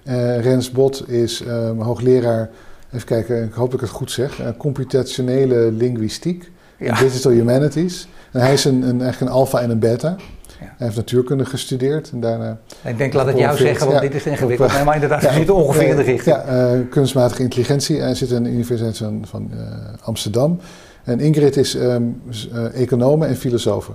Uh, 0.04 0.40
Rens 0.40 0.70
Bot 0.70 1.08
is 1.08 1.40
um, 1.40 1.80
hoogleraar, 1.80 2.50
even 2.92 3.06
kijken, 3.06 3.44
ik 3.44 3.52
hoop 3.52 3.70
dat 3.70 3.80
ik 3.80 3.86
het 3.86 3.96
goed 3.96 4.10
zeg, 4.10 4.40
computationele 4.58 5.72
linguïstiek 5.72 6.50
en 6.78 6.94
digital 6.94 7.32
humanities. 7.32 8.08
En 8.32 8.40
hij 8.40 8.52
is 8.52 8.64
een, 8.64 8.82
een, 8.82 9.00
eigenlijk 9.02 9.20
een 9.20 9.38
alpha 9.38 9.60
en 9.60 9.70
een 9.70 9.78
beta. 9.78 10.16
Hij 10.64 10.86
heeft 10.86 10.96
natuurkunde 10.96 11.44
gestudeerd 11.44 12.10
en 12.10 12.20
daarna... 12.20 12.58
Ik 12.84 12.98
denk, 12.98 13.12
laat 13.12 13.26
het 13.26 13.38
jou 13.38 13.56
zeggen, 13.56 13.86
want 13.86 14.00
dit 14.00 14.14
is 14.14 14.26
ingewikkeld. 14.26 14.68
Op, 14.68 14.74
nee, 14.74 14.84
maar 14.84 14.94
inderdaad, 14.94 15.22
hij 15.22 15.32
zit 15.32 15.50
ongeveer 15.50 15.88
in 15.88 15.96
de 15.96 16.02
richting. 16.02 16.36
Ja, 16.36 16.74
uh, 16.74 16.80
kunstmatige 16.90 17.42
intelligentie. 17.42 18.00
Hij 18.00 18.14
zit 18.14 18.32
aan 18.32 18.42
de 18.42 18.50
Universiteit 18.50 18.96
van, 18.96 19.24
van 19.26 19.50
uh, 19.54 19.60
Amsterdam. 20.02 20.58
En 21.04 21.20
Ingrid 21.20 21.56
is 21.56 21.74
um, 21.74 22.22
uh, 22.52 22.80
econoom 22.80 23.22
en 23.22 23.36
filosoof. 23.36 23.90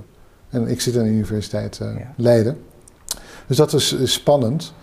En 0.49 0.67
ik 0.67 0.81
zit 0.81 0.97
aan 0.97 1.03
de 1.03 1.09
Universiteit. 1.09 1.81
Leiden. 2.15 2.57
Dus 3.47 3.57
dat 3.57 3.73
is, 3.73 3.93
is 3.93 4.13
spannend. 4.13 4.73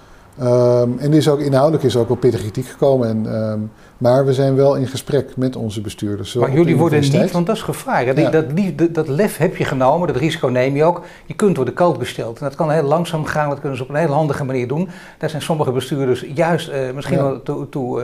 Um, 0.43 0.99
en 0.99 1.13
is 1.13 1.29
ook, 1.29 1.41
inhoudelijk 1.41 1.83
is 1.83 1.97
ook 1.97 2.09
wel 2.09 2.17
pittige 2.17 2.43
kritiek 2.43 2.67
gekomen. 2.67 3.09
En, 3.09 3.35
um, 3.35 3.71
maar 3.99 4.27
we 4.27 4.33
zijn 4.33 4.55
wel 4.55 4.75
in 4.75 4.87
gesprek 4.87 5.37
met 5.37 5.57
onze 5.57 5.81
bestuurders. 5.81 6.35
Maar 6.35 6.53
jullie 6.53 6.77
worden 6.77 7.01
niet, 7.01 7.31
want 7.31 7.47
dat 7.47 7.57
is 7.57 7.63
gevaar. 7.63 8.05
Ja. 8.05 8.13
Dat, 8.13 8.33
dat, 8.77 8.95
dat, 8.95 9.09
lef 9.09 9.37
heb 9.37 9.57
je 9.57 9.65
genomen, 9.65 10.07
dat 10.07 10.17
risico 10.17 10.49
neem 10.49 10.77
je 10.77 10.85
ook. 10.85 11.03
Je 11.27 11.35
kunt 11.35 11.57
worden 11.57 11.75
koud 11.75 11.99
gesteld. 11.99 12.39
En 12.39 12.45
dat 12.45 12.55
kan 12.55 12.71
heel 12.71 12.83
langzaam 12.83 13.25
gaan, 13.25 13.49
dat 13.49 13.61
kunnen 13.61 13.77
ze 13.77 13.83
op 13.83 13.89
een 13.89 13.95
heel 13.95 14.13
handige 14.13 14.45
manier 14.45 14.69
doen. 14.69 14.89
Daar 15.19 15.31
zijn 15.31 15.43
sommige 15.43 15.73
bestuurders 15.73 16.25
juist 16.35 16.69
uh, 16.69 16.75
misschien 16.95 17.17
ja. 17.17 17.23
wel 17.23 17.43
toe, 17.43 17.69
toe, 17.69 18.03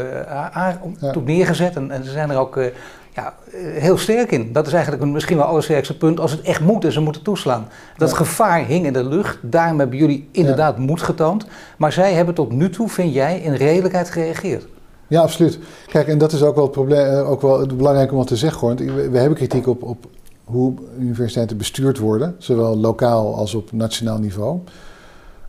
uh, 1.03 1.13
toe 1.13 1.23
neergezet. 1.23 1.77
En, 1.77 1.91
en, 1.91 2.05
ze 2.05 2.11
zijn 2.11 2.31
er 2.31 2.39
ook 2.39 2.57
uh, 2.57 2.67
ja, 3.15 3.35
heel 3.63 3.99
sterk 3.99 4.31
in. 4.31 4.53
Dat 4.53 4.67
is 4.67 4.73
eigenlijk 4.73 5.05
misschien 5.05 5.37
wel 5.37 5.45
het 5.45 5.53
allersterkste 5.53 5.97
punt 5.97 6.21
als 6.21 6.31
het 6.31 6.41
echt 6.41 6.61
moet 6.61 6.85
en 6.85 6.93
ze 6.93 7.01
moeten 7.01 7.23
toeslaan. 7.23 7.69
Dat 7.97 8.11
ja. 8.11 8.17
gevaar 8.17 8.65
hing 8.65 8.87
in 8.87 8.93
de 8.93 9.05
lucht, 9.05 9.39
daarom 9.43 9.79
hebben 9.79 9.99
jullie 9.99 10.29
inderdaad 10.33 10.77
ja. 10.77 10.83
moed 10.83 11.03
getoond. 11.03 11.47
Maar 11.79 11.93
zij 11.93 12.13
hebben 12.13 12.35
tot 12.35 12.53
nu 12.53 12.71
toe, 12.71 12.89
vind 12.89 13.15
jij, 13.15 13.41
in 13.41 13.55
redelijkheid 13.55 14.11
gereageerd. 14.11 14.67
Ja, 15.09 15.23
absoluut. 15.23 15.59
Kijk, 15.87 16.09
en 16.09 16.19
dat 16.19 16.33
is 16.33 16.43
ook 16.43 16.55
wel 16.55 16.65
het, 16.65 16.73
probleem, 16.73 17.15
ook 17.15 17.43
wel 17.43 17.61
het 17.61 17.77
belangrijk 17.77 18.11
om 18.11 18.17
wat 18.17 18.27
te 18.27 18.37
zeggen. 18.37 18.61
Hoor. 18.61 18.77
We, 18.77 19.11
we 19.11 19.19
hebben 19.19 19.37
kritiek 19.37 19.67
op, 19.67 19.83
op 19.83 20.07
hoe 20.45 20.75
universiteiten 20.99 21.57
bestuurd 21.57 21.99
worden, 21.99 22.35
zowel 22.39 22.77
lokaal 22.77 23.35
als 23.35 23.55
op 23.55 23.73
nationaal 23.73 24.19
niveau. 24.19 24.59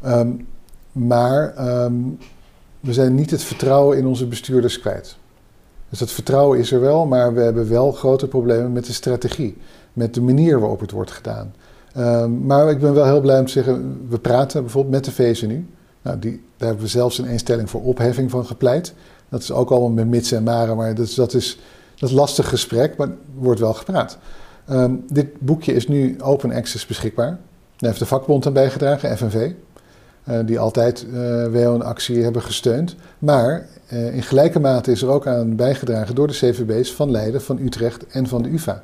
Um, 0.06 0.48
maar 0.92 1.54
um, 1.84 2.18
we 2.80 2.94
zijn 2.94 3.16
niet 3.16 3.32
het 3.32 3.44
vertrouwen 3.44 3.98
in 3.98 4.06
onze 4.06 4.26
bestuurders 4.26 4.80
kwijt. 4.80 5.18
Dus 5.92 6.00
dat 6.00 6.12
vertrouwen 6.12 6.60
is 6.60 6.72
er 6.72 6.82
wel, 6.82 7.06
maar 7.06 7.34
we 7.34 7.42
hebben 7.42 7.70
wel 7.70 7.92
grote 7.92 8.28
problemen 8.28 8.72
met 8.72 8.86
de 8.86 8.94
strategie. 8.94 9.58
Met 9.94 10.14
de 10.14 10.22
manier 10.22 10.60
waarop 10.60 10.80
het 10.80 10.92
wordt 10.92 11.12
gedaan. 11.12 11.54
Um, 11.98 12.46
maar 12.46 12.70
ik 12.70 12.80
ben 12.80 12.94
wel 12.94 13.06
heel 13.06 13.22
blij 13.22 13.40
om 13.40 13.46
te 13.46 13.52
zeggen, 13.52 14.06
we 14.10 14.20
praten 14.20 14.62
bijvoorbeeld 14.62 14.94
met 14.94 15.06
de 15.06 15.12
VSNU. 15.12 15.66
Nou, 16.02 16.20
die, 16.20 16.32
daar 16.58 16.68
hebben 16.68 16.86
we 16.86 16.92
zelfs 16.92 17.18
een 17.18 17.26
instelling 17.26 17.70
voor 17.70 17.82
opheffing 17.82 18.32
van 18.32 18.46
gepleit. 18.46 18.94
Dat 19.30 19.42
is 19.42 19.52
ook 19.52 19.70
allemaal 19.70 19.90
met 19.90 20.08
mits 20.08 20.32
en 20.32 20.44
maren, 20.44 20.78
maar 20.78 20.96
dat 20.96 21.06
is, 21.06 21.16
dat 21.16 21.34
is, 21.34 21.60
dat 21.96 22.12
lastig 22.12 22.50
gesprek, 22.50 22.98
maar 22.98 23.10
wordt 23.36 23.60
wel 23.60 23.74
gepraat. 23.74 24.18
Um, 24.70 25.04
dit 25.08 25.40
boekje 25.40 25.74
is 25.74 25.88
nu 25.88 26.16
open 26.22 26.52
access 26.52 26.86
beschikbaar. 26.86 27.30
Daar 27.78 27.90
heeft 27.90 28.00
de 28.00 28.06
vakbond 28.06 28.46
aan 28.46 28.54
bijgedragen, 28.54 29.18
FNV. 29.18 29.52
Uh, 30.30 30.40
die 30.46 30.60
altijd 30.60 31.06
uh, 31.14 31.46
WO 31.46 31.74
en 31.74 31.82
actie 31.82 32.24
hebben 32.24 32.42
gesteund. 32.42 32.96
Maar 33.20 33.68
uh, 33.94 34.16
in 34.16 34.24
gelijke 34.24 34.60
mate 34.60 34.92
is 34.92 35.02
er 35.02 35.10
ook 35.10 35.28
aan 35.28 35.56
bijgedragen 35.56 36.16
door 36.16 36.28
de 36.28 36.34
CVB's 36.34 36.94
van 36.94 37.12
Leiden, 37.12 37.42
van 37.42 37.60
Utrecht 37.60 38.08
en 38.08 38.28
van 38.28 38.42
de 38.42 38.50
UvA. 38.50 38.84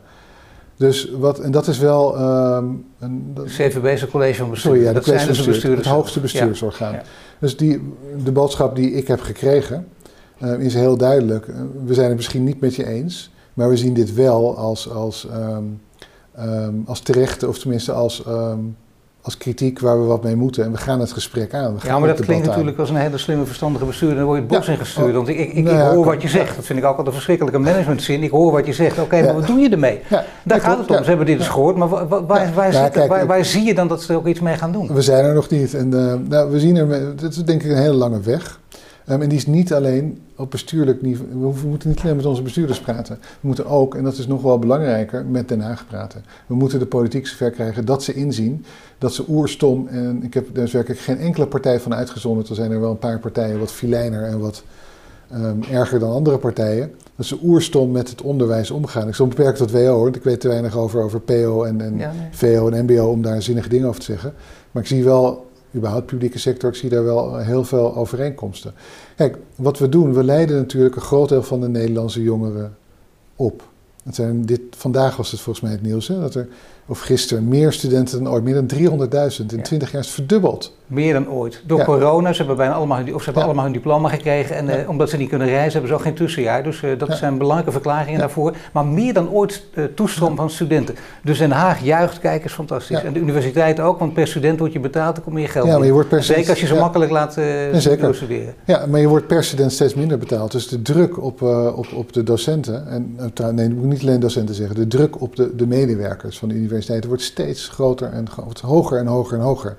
Dus 0.78 1.12
wat, 1.18 1.40
en 1.40 1.52
dat 1.52 1.68
is 1.68 1.78
wel. 1.78 2.20
Um, 2.20 2.86
een, 3.00 3.32
dat, 3.34 3.46
CVB 3.46 3.86
is 3.86 4.02
een 4.02 4.10
college 4.10 4.36
van 4.36 4.50
bestuur. 4.50 4.72
Sorry, 4.72 4.88
ja, 4.88 4.94
dat 4.94 5.06
zijn 5.06 5.28
dus 5.28 5.46
bestuurders. 5.46 5.88
Het 5.88 5.96
hoogste 5.96 6.20
bestuursorgaan. 6.20 6.92
Ja, 6.92 6.98
ja. 6.98 7.04
Dus 7.40 7.58
die, 7.58 7.94
de 8.24 8.32
boodschap 8.32 8.76
die 8.76 8.92
ik 8.92 9.08
heb 9.08 9.22
gekregen 9.22 9.88
uh, 10.44 10.60
is 10.60 10.74
heel 10.74 10.98
duidelijk. 10.98 11.46
we 11.86 11.94
zijn 11.94 12.08
het 12.08 12.16
misschien 12.16 12.44
niet 12.44 12.60
met 12.60 12.76
je 12.76 12.86
eens, 12.86 13.32
maar 13.54 13.70
we 13.70 13.78
zien 13.78 13.94
dit 13.94 14.14
wel 14.14 14.58
als, 14.58 14.90
als, 14.90 15.28
um, 15.34 15.82
um, 16.40 16.84
als 16.86 17.00
terechte, 17.00 17.48
of 17.48 17.60
tenminste 17.60 17.92
als 17.92 18.24
als 19.22 19.38
kritiek 19.38 19.80
waar 19.80 20.00
we 20.02 20.06
wat 20.06 20.24
mee 20.24 20.36
moeten. 20.36 20.64
En 20.64 20.72
we 20.72 20.78
gaan 20.78 21.00
het 21.00 21.12
gesprek 21.12 21.54
aan. 21.54 21.74
We 21.74 21.80
gaan 21.80 21.94
ja, 21.94 22.00
maar 22.00 22.16
dat 22.16 22.26
klinkt 22.26 22.48
natuurlijk 22.48 22.78
als 22.78 22.90
een 22.90 22.96
hele 22.96 23.18
slimme, 23.18 23.46
verstandige 23.46 23.86
bestuurder. 23.86 24.18
Dan 24.18 24.26
word 24.26 24.38
je 24.38 24.44
het 24.44 24.54
bos 24.58 24.66
ja. 24.66 24.72
ingestuurd. 24.72 25.14
Want 25.14 25.28
ik, 25.28 25.38
ik, 25.38 25.54
ik, 25.54 25.64
nou 25.64 25.78
ja, 25.78 25.88
ik 25.88 25.96
hoor 25.96 26.06
wat 26.06 26.22
je 26.22 26.28
zegt. 26.28 26.56
Dat 26.56 26.66
vind 26.66 26.80
ik 26.80 26.86
ook 26.86 26.90
altijd 26.90 27.08
een 27.08 27.14
verschrikkelijke 27.14 27.60
managementzin. 27.60 28.24
Ik 28.24 28.32
hoor 28.32 28.52
wat 28.52 28.66
je 28.66 28.74
zegt. 28.74 28.92
Oké, 28.92 29.02
okay, 29.02 29.24
maar 29.24 29.34
wat 29.34 29.48
doe 29.48 29.60
je 29.60 29.70
ermee? 29.70 30.00
Daar 30.44 30.62
gaat 30.62 30.78
het 30.78 30.90
om. 30.90 31.04
Ze 31.04 31.10
hebben 31.10 31.26
dit 31.26 31.38
eens 31.38 31.48
gehoord. 31.48 31.76
Maar 31.76 31.90
waar, 31.90 32.08
waar, 32.08 32.54
waar, 32.54 32.74
zit, 32.74 32.90
kijk, 32.90 33.10
waar, 33.10 33.26
waar, 33.26 33.46
zie 33.46 33.64
je 33.64 33.74
dan 33.74 33.88
dat 33.88 34.02
ze 34.02 34.14
er 34.14 34.20
ook 34.20 34.28
iets 34.28 34.40
mee 34.40 34.56
gaan 34.56 34.72
doen? 34.72 34.94
We 34.94 35.02
zijn 35.02 35.26
er 35.26 35.34
nog 35.34 35.50
niet. 35.50 35.74
En 35.74 35.88
uh, 35.94 36.14
nou, 36.28 36.52
we 36.52 36.60
zien 36.60 36.76
er, 36.76 37.16
dat 37.16 37.32
is 37.32 37.44
denk 37.44 37.64
ik 37.64 37.72
een 37.72 37.78
hele 37.78 37.94
lange 37.94 38.20
weg. 38.20 38.60
Um, 39.10 39.22
en 39.22 39.30
die 39.30 39.38
is 39.38 39.46
niet 39.46 39.74
alleen 39.74 40.22
op 40.36 40.52
bestuurlijk 40.52 41.02
niveau. 41.02 41.54
We 41.54 41.68
moeten 41.68 41.90
niet 41.90 42.00
alleen 42.00 42.16
met 42.16 42.26
onze 42.26 42.42
bestuurders 42.42 42.80
praten. 42.80 43.20
We 43.22 43.48
moeten 43.48 43.66
ook, 43.66 43.96
en 43.96 44.04
dat 44.04 44.18
is 44.18 44.28
nog 44.28 44.42
wel 44.42 44.60
belangrijker, 44.60 45.26
met 45.26 45.48
Den 45.48 45.62
Haag 45.62 45.88
praten. 45.88 46.24
We 46.48 46.56
moeten 46.56 46.80
de 46.80 46.86
politiek 46.86 47.28
zover 47.28 47.52
krijgen 47.52 47.86
dat 47.86 48.04
ze 48.04 48.14
inzien 48.14 48.66
dat 48.98 49.14
ze 49.14 49.24
oerstom. 49.28 49.88
En 49.88 50.24
ik 50.24 50.34
heb 50.34 50.56
daar 50.56 50.70
werkelijk 50.72 51.02
geen 51.02 51.18
enkele 51.18 51.48
partij 51.48 51.80
van 51.80 51.94
uitgezonderd. 51.94 52.50
Er 52.50 52.56
zijn 52.56 52.72
er 52.72 52.80
wel 52.80 52.92
een 52.92 53.00
paar 53.00 53.20
partijen 53.20 53.60
wat 53.60 53.72
filijner 53.72 54.24
en 54.24 54.40
wat 54.40 54.64
um, 55.34 55.64
erger 55.72 56.00
dan 56.00 56.12
andere 56.12 56.38
partijen. 56.38 56.92
Dat 57.16 57.26
ze 57.26 57.38
oerstom 57.44 57.92
met 57.92 58.10
het 58.10 58.22
onderwijs 58.22 58.72
omgaan. 58.72 59.08
Ik 59.08 59.16
zal 59.16 59.28
beperkt 59.28 59.58
tot 59.58 59.72
WO 59.72 59.80
hoor. 59.80 60.08
Ik 60.08 60.24
weet 60.24 60.40
te 60.40 60.48
weinig 60.48 60.78
over, 60.78 61.02
over 61.02 61.20
PO 61.20 61.64
en, 61.64 61.82
en 61.82 61.98
ja, 61.98 62.12
nee. 62.12 62.56
VO 62.56 62.70
en 62.70 62.84
MBO 62.84 63.06
om 63.06 63.22
daar 63.22 63.42
zinnige 63.42 63.70
dingen 63.70 63.88
over 63.88 64.00
te 64.00 64.06
zeggen. 64.06 64.34
Maar 64.72 64.84
ik 64.84 64.90
zie 64.90 65.04
wel 65.04 65.47
überhaupt 65.76 66.06
publieke 66.06 66.40
sector, 66.40 66.70
ik 66.70 66.76
zie 66.76 66.90
daar 66.90 67.04
wel 67.04 67.38
heel 67.38 67.64
veel 67.64 67.96
overeenkomsten. 67.96 68.74
Kijk, 69.16 69.38
wat 69.56 69.80
we 69.80 69.90
doen, 69.90 70.14
we 70.14 70.24
leiden 70.24 70.56
natuurlijk 70.58 70.96
een 70.96 71.02
groot 71.02 71.30
deel 71.30 71.44
van 71.44 71.62
de 71.62 71.70
Nederlandse 71.70 72.22
jongeren 72.22 72.78
op. 73.36 73.64
Het 74.04 74.16
zijn 74.16 74.46
dit, 74.46 74.62
vandaag 74.70 75.16
was 75.18 75.32
het 75.32 75.40
volgens 75.40 75.66
mij 75.66 75.74
het 75.74 75.82
nieuws, 75.82 76.08
hè, 76.08 76.20
dat 76.20 76.36
er, 76.36 76.48
of 76.86 77.00
gisteren, 77.00 77.48
meer 77.48 77.74
studenten 77.74 78.24
dan 78.24 78.34
ooit, 78.34 78.44
meer 78.44 78.66
dan 78.66 78.72
300.000 78.74 79.46
in 79.46 79.58
ja. 79.58 79.62
20 79.62 79.92
jaar 79.92 80.02
is 80.02 80.10
verdubbeld. 80.10 80.77
Meer 80.88 81.14
dan 81.14 81.30
ooit. 81.30 81.62
Door 81.66 81.84
corona, 81.84 82.32
ze 82.32 82.38
hebben 82.38 82.58
bijna 82.58 82.74
allemaal, 82.74 83.00
of 83.14 83.20
ze 83.20 83.26
hebben 83.26 83.44
allemaal 83.44 83.64
hun 83.64 83.74
diploma 83.74 84.10
gekregen. 84.10 84.56
En 84.56 84.70
eh, 84.70 84.90
omdat 84.90 85.10
ze 85.10 85.18
niet 85.18 85.30
kunnen 85.30 85.48
reizen, 85.48 85.72
hebben 85.72 85.90
ze 85.90 85.96
ook 85.96 86.02
geen 86.02 86.14
tussenjaar. 86.14 86.64
Dus 86.64 86.82
uh, 86.82 87.00
dat 87.00 87.18
zijn 87.18 87.38
belangrijke 87.38 87.72
verklaringen 87.72 88.20
daarvoor. 88.20 88.56
Maar 88.74 88.86
meer 88.86 89.14
dan 89.14 89.30
ooit 89.30 89.64
uh, 89.74 89.86
toestroom 89.96 90.36
van 90.36 90.50
studenten. 90.50 90.96
Dus 91.24 91.38
Den 91.38 91.52
Haag 91.52 91.84
juicht, 91.84 92.20
kijk 92.20 92.44
eens 92.44 92.54
fantastisch. 92.54 93.02
En 93.02 93.14
de 93.14 93.20
universiteit 93.20 93.80
ook, 93.80 94.00
want 94.00 94.14
per 94.14 94.28
student 94.28 94.60
wordt 94.60 94.74
je 94.74 94.80
betaald, 94.80 95.18
er 95.18 95.24
komt 95.24 95.36
meer 95.36 95.50
geld 95.50 95.68
ja, 95.68 95.78
maar 95.78 95.86
je 95.86 95.92
wordt 95.92 96.10
per 96.10 96.24
Zeker 96.24 96.50
als 96.50 96.60
je 96.60 96.68
zo 96.68 96.80
makkelijk 96.80 97.12
laat 97.12 97.32
studeren. 98.12 98.54
Ja, 98.66 98.86
maar 98.86 99.00
je 99.00 99.08
wordt 99.08 99.28
per 99.28 99.44
student 99.44 99.72
steeds 99.72 99.94
minder 99.94 100.18
betaald. 100.18 100.52
Dus 100.52 100.68
de 100.68 100.82
druk 100.82 101.24
op, 101.24 101.42
op, 101.76 101.88
op 101.94 102.14
de 102.14 102.24
docenten, 102.24 102.88
en 102.88 103.56
nee, 103.56 103.70
moet 103.70 103.86
niet 103.86 104.02
alleen 104.02 104.20
docenten 104.20 104.56
zeggen, 104.56 104.76
de 104.76 104.88
druk 104.88 105.22
op 105.22 105.36
de, 105.36 105.56
de 105.56 105.68
medewerkers 105.68 106.40
van 106.40 106.50
de 106.50 106.56
universiteiten 106.56 107.10
wordt 107.10 107.24
steeds 107.24 107.68
groter 107.68 108.12
en 108.12 108.28
hoger 108.62 109.00
en 109.00 109.08
hoger 109.08 109.38
en 109.38 109.44
hoger. 109.44 109.78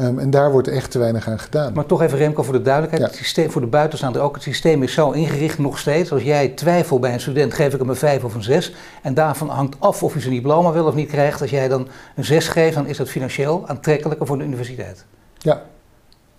Um, 0.00 0.18
en 0.18 0.30
daar 0.30 0.50
wordt 0.50 0.68
echt 0.68 0.90
te 0.90 0.98
weinig 0.98 1.28
aan 1.28 1.38
gedaan. 1.38 1.72
Maar 1.72 1.86
toch 1.86 2.02
even 2.02 2.18
Remco 2.18 2.42
voor 2.42 2.52
de 2.52 2.62
duidelijkheid. 2.62 3.10
Het 3.10 3.20
systeem, 3.20 3.50
voor 3.50 3.60
de 3.60 3.66
buitenstaander 3.66 4.22
ook. 4.22 4.34
Het 4.34 4.42
systeem 4.42 4.82
is 4.82 4.92
zo 4.92 5.10
ingericht 5.10 5.58
nog 5.58 5.78
steeds. 5.78 6.12
Als 6.12 6.22
jij 6.22 6.48
twijfelt 6.48 7.00
bij 7.00 7.12
een 7.12 7.20
student, 7.20 7.54
geef 7.54 7.72
ik 7.72 7.78
hem 7.78 7.88
een 7.88 7.96
5 7.96 8.24
of 8.24 8.34
een 8.34 8.42
6. 8.42 8.74
En 9.02 9.14
daarvan 9.14 9.48
hangt 9.48 9.76
af 9.78 10.02
of 10.02 10.12
hij 10.12 10.22
zijn 10.22 10.34
diploma 10.34 10.72
wel 10.72 10.86
of 10.86 10.94
niet 10.94 11.08
krijgt. 11.08 11.40
Als 11.40 11.50
jij 11.50 11.68
dan 11.68 11.88
een 12.16 12.24
6 12.24 12.48
geeft, 12.48 12.74
dan 12.74 12.86
is 12.86 12.96
dat 12.96 13.08
financieel 13.08 13.68
aantrekkelijker 13.68 14.26
voor 14.26 14.38
de 14.38 14.44
universiteit. 14.44 15.04
Ja. 15.38 15.62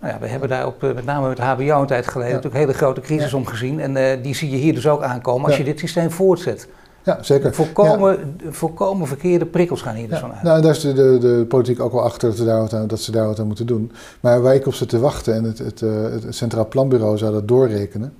Nou 0.00 0.12
ja, 0.12 0.18
we 0.18 0.26
hebben 0.26 0.48
daar 0.48 0.66
op, 0.66 0.84
eh, 0.84 0.94
met 0.94 1.04
name 1.04 1.28
met 1.28 1.38
HBO 1.38 1.80
een 1.80 1.86
tijd 1.86 2.06
geleden 2.08 2.34
natuurlijk 2.34 2.62
hele 2.64 2.74
grote 2.74 3.00
crisis 3.00 3.30
ja. 3.30 3.36
om 3.36 3.46
gezien. 3.46 3.80
En 3.80 3.96
uh, 3.96 4.22
die 4.22 4.34
zie 4.34 4.50
je 4.50 4.56
hier 4.56 4.74
dus 4.74 4.88
ook 4.88 5.02
aankomen 5.02 5.46
als 5.46 5.56
je 5.56 5.64
dit 5.64 5.78
systeem 5.78 6.10
voortzet. 6.10 6.68
Ja, 7.04 7.22
zeker. 7.22 7.54
Volkomen, 7.54 8.34
ja. 8.44 8.52
volkomen 8.52 9.06
verkeerde 9.06 9.46
prikkels 9.46 9.82
gaan 9.82 9.94
hier 9.94 10.08
dus 10.08 10.18
van 10.18 10.32
uit. 10.32 10.42
Nou, 10.42 10.62
daar 10.62 10.70
is 10.70 10.80
de, 10.80 10.92
de, 10.92 11.18
de, 11.20 11.44
politiek 11.48 11.80
ook 11.80 11.92
wel 11.92 12.02
achter 12.02 12.36
dat, 12.36 12.46
daar 12.46 12.60
wat 12.60 12.74
aan, 12.74 12.86
dat 12.86 13.00
ze 13.00 13.10
daar 13.10 13.26
wat 13.26 13.40
aan 13.40 13.46
moeten 13.46 13.66
doen. 13.66 13.92
Maar 14.20 14.42
waar 14.42 14.54
ik 14.54 14.66
op 14.66 14.74
zit 14.74 14.88
te 14.88 14.98
wachten, 14.98 15.34
en 15.34 15.44
het, 15.44 15.58
het, 15.58 15.82
eh, 15.82 16.02
het 16.02 16.26
Centraal 16.28 16.68
Planbureau 16.68 17.18
zou 17.18 17.32
dat 17.32 17.48
doorrekenen, 17.48 18.12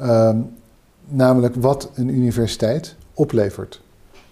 um, 0.00 0.50
namelijk 1.04 1.54
wat 1.54 1.90
een 1.94 2.08
universiteit 2.08 2.96
oplevert. 3.14 3.80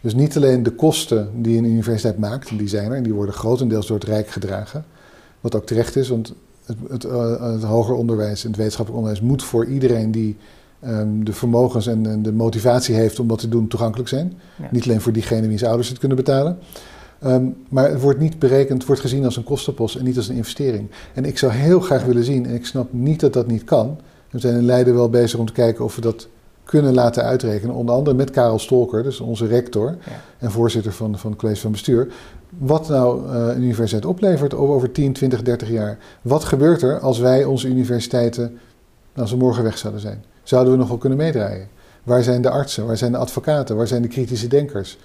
Dus 0.00 0.14
niet 0.14 0.36
alleen 0.36 0.62
de 0.62 0.70
kosten 0.70 1.30
die 1.42 1.58
een 1.58 1.64
universiteit 1.64 2.18
maakt, 2.18 2.48
en 2.48 2.56
die 2.56 2.68
zijn 2.68 2.90
er, 2.90 2.96
en 2.96 3.02
die 3.02 3.14
worden 3.14 3.34
grotendeels 3.34 3.86
door 3.86 3.98
het 3.98 4.08
Rijk 4.08 4.28
gedragen. 4.28 4.84
Wat 5.40 5.54
ook 5.54 5.66
terecht 5.66 5.96
is, 5.96 6.08
want 6.08 6.34
het, 6.64 6.76
het, 6.88 7.04
uh, 7.04 7.52
het 7.52 7.62
hoger 7.62 7.94
onderwijs 7.94 8.42
en 8.42 8.48
het 8.48 8.56
wetenschappelijk 8.56 9.04
onderwijs 9.04 9.30
moet 9.30 9.42
voor 9.42 9.64
iedereen 9.64 10.10
die 10.10 10.36
um, 10.86 11.24
de 11.24 11.32
vermogens 11.32 11.86
en, 11.86 12.06
en, 12.06 12.22
de 12.22 12.32
motivatie 12.32 12.94
heeft 12.94 13.20
om 13.20 13.28
dat 13.28 13.38
te 13.38 13.48
doen 13.48 13.68
toegankelijk 13.68 14.08
zijn. 14.08 14.32
Niet 14.70 14.84
alleen 14.84 15.00
voor 15.00 15.12
diegenen 15.12 15.48
wiens 15.48 15.64
ouders 15.64 15.88
het 15.88 15.98
kunnen 15.98 16.16
betalen. 16.16 16.58
Um, 17.26 17.56
maar 17.68 17.90
het 17.90 18.00
wordt 18.00 18.18
niet 18.18 18.38
berekend, 18.38 18.78
het 18.78 18.86
wordt 18.86 19.00
gezien 19.00 19.24
als 19.24 19.36
een 19.36 19.44
kostenpost 19.44 19.96
en 19.96 20.04
niet 20.04 20.16
als 20.16 20.28
een 20.28 20.36
investering. 20.36 20.90
En 21.14 21.24
ik 21.24 21.38
zou 21.38 21.52
heel 21.52 21.80
graag 21.80 22.04
willen 22.04 22.24
zien, 22.24 22.46
en 22.46 22.54
ik 22.54 22.66
snap 22.66 22.92
niet 22.92 23.20
dat 23.20 23.32
dat 23.32 23.46
niet 23.46 23.64
kan. 23.64 23.98
We 24.30 24.38
zijn 24.38 24.56
in 24.56 24.64
Leiden 24.64 24.94
wel 24.94 25.10
bezig 25.10 25.38
om 25.38 25.46
te 25.46 25.52
kijken 25.52 25.84
of 25.84 25.94
we 25.94 26.00
dat 26.00 26.28
kunnen 26.64 26.94
laten 26.94 27.24
uitrekenen. 27.24 27.74
Onder 27.74 27.94
andere 27.94 28.16
met 28.16 28.30
Karel 28.30 28.58
Stolker, 28.58 29.02
dus 29.02 29.20
onze 29.20 29.46
rector 29.46 29.96
en 30.38 30.50
voorzitter 30.50 30.92
van, 30.92 31.18
van 31.18 31.30
het 31.30 31.40
college 31.40 31.60
van 31.60 31.72
bestuur. 31.72 32.08
Wat 32.58 32.88
nou 32.88 33.26
uh, 33.26 33.46
een 33.54 33.62
universiteit 33.62 34.04
oplevert 34.04 34.54
over 34.54 34.92
10, 34.92 35.12
20, 35.12 35.42
30 35.42 35.70
jaar. 35.70 35.98
Wat 36.22 36.44
gebeurt 36.44 36.82
er 36.82 37.00
als 37.00 37.18
wij 37.18 37.44
onze 37.44 37.68
universiteiten, 37.68 38.58
als 39.16 39.30
ze 39.30 39.36
morgen 39.36 39.62
weg 39.62 39.78
zouden 39.78 40.00
zijn? 40.00 40.24
Zouden 40.48 40.72
we 40.72 40.78
nog 40.78 40.88
wel 40.88 40.98
kunnen 40.98 41.18
meedraaien? 41.18 41.68
Waar 42.02 42.22
zijn 42.22 42.42
de 42.42 42.50
artsen? 42.50 42.86
Waar 42.86 42.96
zijn 42.96 43.12
de 43.12 43.18
advocaten? 43.18 43.76
Waar 43.76 43.86
zijn 43.86 44.02
de 44.02 44.08
kritische 44.08 44.48
denkers? 44.48 44.98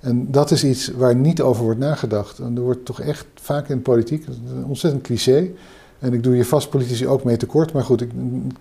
En 0.00 0.30
dat 0.30 0.50
is 0.50 0.64
iets 0.64 0.88
waar 0.88 1.16
niet 1.16 1.40
over 1.40 1.64
wordt 1.64 1.78
nagedacht. 1.78 2.38
En 2.38 2.56
er 2.56 2.62
wordt 2.62 2.84
toch 2.84 3.00
echt 3.00 3.26
vaak 3.34 3.68
in 3.68 3.76
de 3.76 3.82
politiek, 3.82 4.26
een 4.26 4.64
ontzettend 4.64 5.02
cliché. 5.02 5.50
En 5.98 6.12
ik 6.12 6.22
doe 6.22 6.36
je 6.36 6.44
vast 6.44 6.70
politici 6.70 7.08
ook 7.08 7.24
mee 7.24 7.36
tekort. 7.36 7.72
Maar 7.72 7.82
goed, 7.82 8.00
ik 8.00 8.10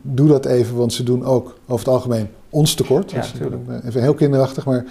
doe 0.02 0.28
dat 0.28 0.46
even, 0.46 0.76
want 0.76 0.94
ze 0.94 1.04
doen 1.04 1.26
ook 1.26 1.58
over 1.68 1.86
het 1.86 1.96
algemeen 1.96 2.28
ons 2.50 2.74
tekort. 2.74 3.12
Ja, 3.12 3.22
dus, 3.22 3.34
even 3.84 4.02
heel 4.02 4.14
kinderachtig, 4.14 4.66
maar 4.66 4.86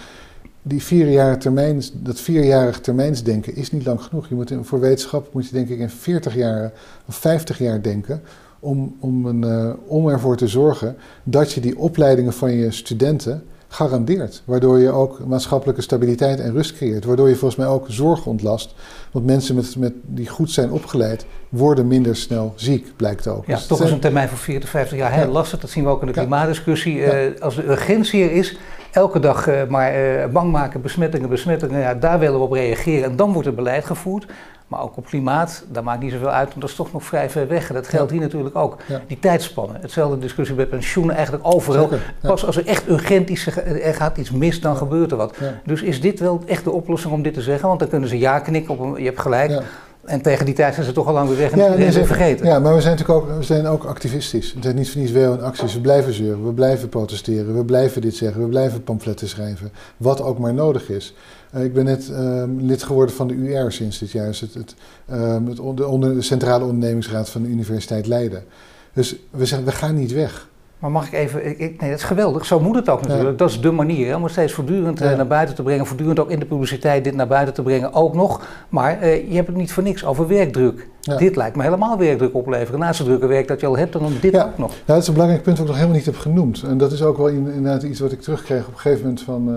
die 0.62 0.83
vierjarige 0.83 1.38
termijn, 1.38 1.83
dat 1.92 2.20
vierjarig 2.20 2.80
termijnsdenken 2.80 3.57
is 3.57 3.72
niet 3.72 3.85
lang 3.85 4.02
genoeg. 4.02 4.28
Je 4.28 4.35
moet 4.35 4.50
in, 4.50 4.64
voor 4.64 4.80
wetenschap 4.80 5.33
moet 5.33 5.46
je 5.46 5.54
denk 5.54 5.68
ik 5.68 5.78
in 5.78 5.90
40 5.90 6.35
jaar 6.35 6.72
of 7.07 7.14
50 7.14 7.59
jaar 7.59 7.83
denken 7.83 8.22
om, 8.64 8.96
om, 9.00 9.27
een, 9.27 9.44
uh, 9.44 9.72
om 9.87 10.09
ervoor 10.09 10.37
te 10.37 10.48
zorgen 10.48 10.96
dat 11.22 11.53
je 11.53 11.61
die 11.61 11.79
opleidingen 11.79 12.33
van 12.33 12.53
je 12.53 12.70
studenten 12.70 13.44
garandeert. 13.74 14.42
Waardoor 14.44 14.79
je 14.79 14.90
ook 14.90 15.27
maatschappelijke 15.27 15.83
stabiliteit 15.83 16.40
en 16.40 16.53
rust 16.53 16.77
creëert. 16.77 17.05
Waardoor 17.05 17.29
je 17.29 17.37
volgens 17.37 17.61
mij 17.61 17.68
ook 17.68 17.87
zorg 17.88 18.27
ontlast. 18.27 18.74
Want 19.12 19.27
mensen 19.27 19.55
met, 19.55 19.77
met, 19.77 19.92
die 20.03 20.29
goed 20.29 20.50
zijn 20.50 20.70
opgeleid 20.70 21.27
worden 21.48 21.87
minder 21.87 22.16
snel 22.16 22.53
ziek, 22.57 22.92
blijkt 22.96 23.27
ook. 23.27 23.46
Ja, 23.46 23.55
dus 23.55 23.66
toch 23.66 23.83
is 23.83 23.90
een 23.90 24.00
termijn 24.00 24.29
van 24.29 24.38
40, 24.38 24.68
50 24.68 24.98
jaar 24.98 25.12
heel 25.12 25.31
lastig. 25.31 25.61
Dat 25.61 25.70
zien 25.70 25.85
we 25.85 25.90
ook 25.90 26.00
in 26.00 26.07
de 26.07 26.12
klimaatdiscussie. 26.12 26.96
Ja. 26.96 27.24
Uh, 27.24 27.40
als 27.40 27.55
de 27.55 27.68
urgentie 27.68 28.24
er 28.24 28.33
is, 28.33 28.57
elke 28.90 29.20
dag 29.20 29.48
uh, 29.48 29.66
maar 29.68 30.03
uh, 30.03 30.27
bang 30.27 30.53
maken, 30.53 30.83
besmettingen, 30.83 31.29
besmettingen. 31.29 31.81
Ja, 31.81 31.94
daar 31.94 32.18
willen 32.18 32.38
we 32.38 32.44
op 32.44 32.53
reageren 32.53 33.11
en 33.11 33.16
dan 33.16 33.33
wordt 33.33 33.46
het 33.46 33.57
beleid 33.57 33.85
gevoerd. 33.85 34.27
Maar 34.75 34.83
ook 34.83 34.97
op 34.97 35.07
klimaat, 35.07 35.65
daar 35.69 35.83
maakt 35.83 36.03
niet 36.03 36.13
zoveel 36.13 36.31
uit, 36.31 36.49
want 36.49 36.61
dat 36.61 36.71
is 36.71 36.77
toch 36.77 36.93
nog 36.93 37.05
vrij 37.05 37.31
ver 37.31 37.49
weg. 37.49 37.69
En 37.69 37.75
dat 37.75 37.89
geldt 37.89 38.11
hier 38.11 38.21
natuurlijk 38.21 38.57
ook. 38.57 38.77
Die 39.07 39.19
tijdspannen. 39.19 39.77
Hetzelfde 39.81 40.19
discussie 40.19 40.57
bij 40.57 40.67
pensioenen, 40.67 41.15
eigenlijk 41.15 41.47
overal. 41.47 41.89
Pas 42.21 42.47
als 42.47 42.57
er 42.57 42.67
echt 42.67 42.89
urgent 42.89 43.31
is, 43.31 43.47
er 43.57 43.95
gaat 43.95 44.17
iets 44.17 44.31
mis, 44.31 44.61
dan 44.61 44.77
gebeurt 44.77 45.11
er 45.11 45.17
wat. 45.17 45.37
Dus 45.65 45.83
is 45.83 46.01
dit 46.01 46.21
wel 46.21 46.43
echt 46.47 46.65
de 46.65 46.71
oplossing 46.71 47.13
om 47.13 47.23
dit 47.23 47.35
te 47.35 47.43
zeggen? 47.43 47.69
Want 47.69 47.81
dan 47.81 47.89
kunnen 47.89 48.09
ze 48.09 48.19
ja 48.19 48.39
knikken, 48.39 48.75
op 48.75 48.81
een, 48.81 48.95
je 48.99 49.05
hebt 49.05 49.21
gelijk. 49.21 49.63
En 50.05 50.23
tegen 50.23 50.45
die 50.45 50.55
tijd 50.55 50.75
zijn 50.75 50.87
ze 50.87 50.93
toch 50.93 51.07
al 51.07 51.13
lang 51.13 51.29
weer 51.29 51.39
weg 51.39 51.51
en 51.51 51.59
ja, 51.59 51.75
nee, 51.75 51.93
ze 51.93 52.05
vergeten. 52.05 52.47
Ja, 52.47 52.59
maar 52.59 52.75
we 52.75 52.81
zijn 52.81 52.97
natuurlijk 52.97 53.25
ook, 53.25 53.37
we 53.37 53.43
zijn 53.43 53.67
ook 53.67 53.85
activistisch. 53.85 54.55
We 54.55 54.63
zijn 54.63 54.77
niet 54.77 54.91
voor 54.91 55.01
niets 55.01 55.13
wel 55.13 55.33
in 55.33 55.43
acties. 55.43 55.75
We 55.75 55.81
blijven 55.81 56.13
zeuren, 56.13 56.47
we 56.47 56.53
blijven 56.53 56.89
protesteren, 56.89 57.57
we 57.57 57.65
blijven 57.65 58.01
dit 58.01 58.15
zeggen, 58.17 58.43
we 58.43 58.49
blijven 58.49 58.85
pamfletten 58.85 59.29
schrijven. 59.29 59.73
Wat 59.97 60.23
ook 60.23 60.39
maar 60.39 60.55
nodig 60.55 60.89
is. 60.89 61.15
Uh, 61.55 61.64
ik 61.64 61.73
ben 61.73 61.85
net 61.85 62.09
uh, 62.11 62.43
lid 62.59 62.83
geworden 62.83 63.14
van 63.14 63.27
de 63.27 63.35
UR 63.35 63.73
sinds 63.73 63.99
dit 63.99 64.11
jaar. 64.11 64.27
Dus 64.27 64.40
het, 64.40 64.55
het, 64.55 64.75
het 65.07 65.57
de, 65.77 65.87
onder, 65.87 66.14
de 66.14 66.23
Centrale 66.23 66.64
Ondernemingsraad 66.64 67.31
van 67.31 67.43
de 67.43 67.49
Universiteit 67.49 68.07
Leiden. 68.07 68.45
Dus 68.93 69.17
we 69.31 69.47
zeggen, 69.47 69.67
we 69.67 69.73
gaan 69.73 69.95
niet 69.95 70.12
weg. 70.12 70.49
Maar 70.79 70.93
mag 70.93 71.07
ik 71.07 71.12
even, 71.12 71.47
ik, 71.47 71.59
nee, 71.59 71.90
dat 71.90 71.99
is 71.99 72.05
geweldig. 72.05 72.45
Zo 72.45 72.61
moet 72.61 72.75
het 72.75 72.88
ook 72.88 73.01
natuurlijk. 73.01 73.31
Ja. 73.31 73.37
Dat 73.37 73.51
is 73.51 73.61
de 73.61 73.71
manier 73.71 74.09
hè, 74.09 74.17
om 74.17 74.23
het 74.23 74.33
steeds 74.33 74.53
voortdurend 74.53 74.99
ja. 74.99 75.14
naar 75.14 75.27
buiten 75.27 75.55
te 75.55 75.62
brengen. 75.62 75.87
Voortdurend 75.87 76.19
ook 76.19 76.31
in 76.31 76.38
de 76.38 76.47
publiciteit 76.47 77.05
dit 77.05 77.14
naar 77.14 77.27
buiten 77.27 77.55
te 77.55 77.62
brengen. 77.62 77.93
Ook 77.93 78.14
nog. 78.14 78.47
Maar 78.69 79.03
uh, 79.03 79.29
je 79.29 79.35
hebt 79.35 79.47
het 79.47 79.57
niet 79.57 79.73
voor 79.73 79.83
niks 79.83 80.05
over 80.05 80.29
werkdruk. 80.29 80.88
Ja. 81.01 81.17
Dit 81.17 81.37
lijkt 81.37 81.57
me 81.57 81.62
helemaal 81.62 81.99
werkdruk 81.99 82.35
opleveren. 82.35 82.81
Naast 82.81 82.99
het 82.99 83.09
drukke 83.09 83.27
werk 83.27 83.49
dat 83.49 83.61
je 83.61 83.67
al 83.67 83.77
hebt, 83.77 83.93
dan 83.93 84.12
dit 84.21 84.37
ook 84.37 84.59
nog. 84.59 84.71
Ja, 84.71 84.77
dat 84.85 85.03
is 85.03 85.07
een 85.07 85.12
belangrijk 85.12 85.43
punt 85.43 85.57
wat 85.57 85.67
ik 85.67 85.73
nog 85.73 85.81
helemaal 85.81 85.99
niet 85.99 86.07
heb 86.07 86.19
genoemd. 86.19 86.62
En 86.62 86.79
dat 86.79 86.93
is 86.93 87.03
ook 87.03 87.17
wel 87.17 87.29
inderdaad 87.29 87.83
iets 87.83 88.01
wat 88.01 88.12
ik 88.12 88.21
terugkreeg 88.21 88.67
op 88.67 88.73
een 88.73 88.81
gegeven 88.81 89.03
moment 89.03 89.23
van 89.23 89.49
uh, 89.49 89.55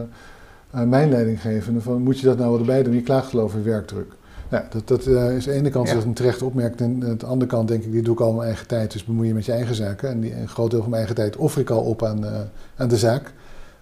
mijn 0.72 1.10
leidinggevende. 1.10 1.82
Van, 1.82 2.02
moet 2.02 2.20
je 2.20 2.26
dat 2.26 2.38
nou 2.38 2.50
wel 2.50 2.60
erbij 2.60 2.84
doen? 2.84 2.94
Je 2.94 3.02
klaagt 3.02 3.28
geloof 3.28 3.46
over 3.46 3.64
werkdruk. 3.64 4.12
Ja, 4.52 4.68
dat, 4.70 4.88
dat 4.88 5.08
uh, 5.08 5.36
is 5.36 5.48
aan 5.48 5.54
de 5.54 5.60
ene 5.60 5.70
kant 5.70 5.88
ja. 5.88 5.94
dat 5.94 6.04
een 6.04 6.14
terecht 6.14 6.42
opmerkt. 6.42 6.82
En 6.82 7.04
aan 7.06 7.18
de 7.18 7.26
andere 7.26 7.52
kant 7.52 7.68
denk 7.68 7.84
ik, 7.84 7.92
dit 7.92 8.06
doe 8.06 8.14
ik 8.14 8.20
al 8.20 8.34
mijn 8.34 8.48
eigen 8.48 8.68
tijd. 8.68 8.92
Dus 8.92 9.04
bemoei 9.04 9.28
je 9.28 9.34
met 9.34 9.46
je 9.46 9.52
eigen 9.52 9.76
zaken. 9.76 10.10
En 10.10 10.20
die, 10.20 10.36
een 10.36 10.48
groot 10.48 10.72
deel 10.72 10.80
van 10.80 10.90
mijn 10.90 11.06
eigen 11.06 11.24
tijd 11.24 11.36
offer 11.36 11.62
ik 11.62 11.70
al 11.70 11.82
op 11.82 12.04
aan, 12.04 12.26
uh, 12.26 12.32
aan 12.76 12.88
de 12.88 12.98
zaak. 12.98 13.34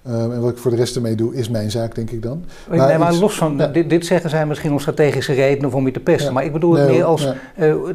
Uh, 0.08 0.24
en 0.24 0.42
wat 0.42 0.52
ik 0.52 0.58
voor 0.58 0.72
de 0.72 0.78
rest 0.78 0.96
ermee 0.96 1.16
doe, 1.16 1.36
is 1.36 1.50
mijn 1.50 1.72
zaak, 1.72 1.96
denk 1.96 2.10
ik 2.10 2.22
dan. 2.22 2.46
Maar, 2.70 2.88
nee, 2.88 2.98
maar 2.98 3.12
iets, 3.12 3.20
los 3.20 3.38
van, 3.38 3.58
ja. 3.58 3.68
dit, 3.68 3.90
dit, 3.90 4.06
zeggen 4.06 4.30
zij 4.30 4.46
misschien 4.46 4.72
om 4.72 4.80
strategische 4.80 5.34
redenen 5.34 5.68
of 5.68 5.76
om 5.76 5.86
je 5.86 5.92
te 5.92 6.00
pesten. 6.00 6.28
Ja. 6.28 6.34
Maar 6.34 6.46
ik 6.46 6.52
bedoel 6.52 6.74
het 6.74 6.88
nee, 6.88 6.96
meer 6.96 7.06
als, 7.06 7.28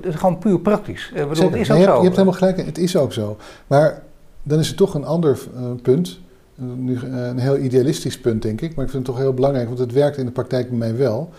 gewoon 0.03 0.38
puur 0.38 0.61
praktisch. 0.61 1.11
bedoel, 1.14 1.29
het 1.29 1.38
is 1.38 1.44
ook 1.44 1.50
nee, 1.53 1.64
zo. 1.64 1.74
Je, 1.74 1.81
je 1.81 1.87
hebt 1.87 2.03
helemaal 2.03 2.33
gelijk, 2.33 2.64
het 2.64 2.79
is 2.79 2.96
ook 2.96 3.12
zo. 3.12 3.37
Maar 3.66 4.03
dan 4.42 4.59
is 4.59 4.70
er 4.70 4.76
toch 4.76 4.94
een 4.94 5.05
ander 5.05 5.38
punt. 5.83 6.20
Nu, 6.60 6.98
een 7.02 7.38
heel 7.38 7.58
idealistisch 7.58 8.20
punt, 8.20 8.42
denk 8.42 8.60
ik. 8.60 8.74
Maar 8.74 8.84
ik 8.84 8.90
vind 8.90 9.06
het 9.06 9.14
toch 9.14 9.24
heel 9.24 9.34
belangrijk, 9.34 9.66
want 9.66 9.78
het 9.78 9.92
werkt 9.92 10.16
in 10.16 10.24
de 10.24 10.32
praktijk 10.32 10.68
bij 10.68 10.78
mij 10.78 10.96
wel. 10.96 11.30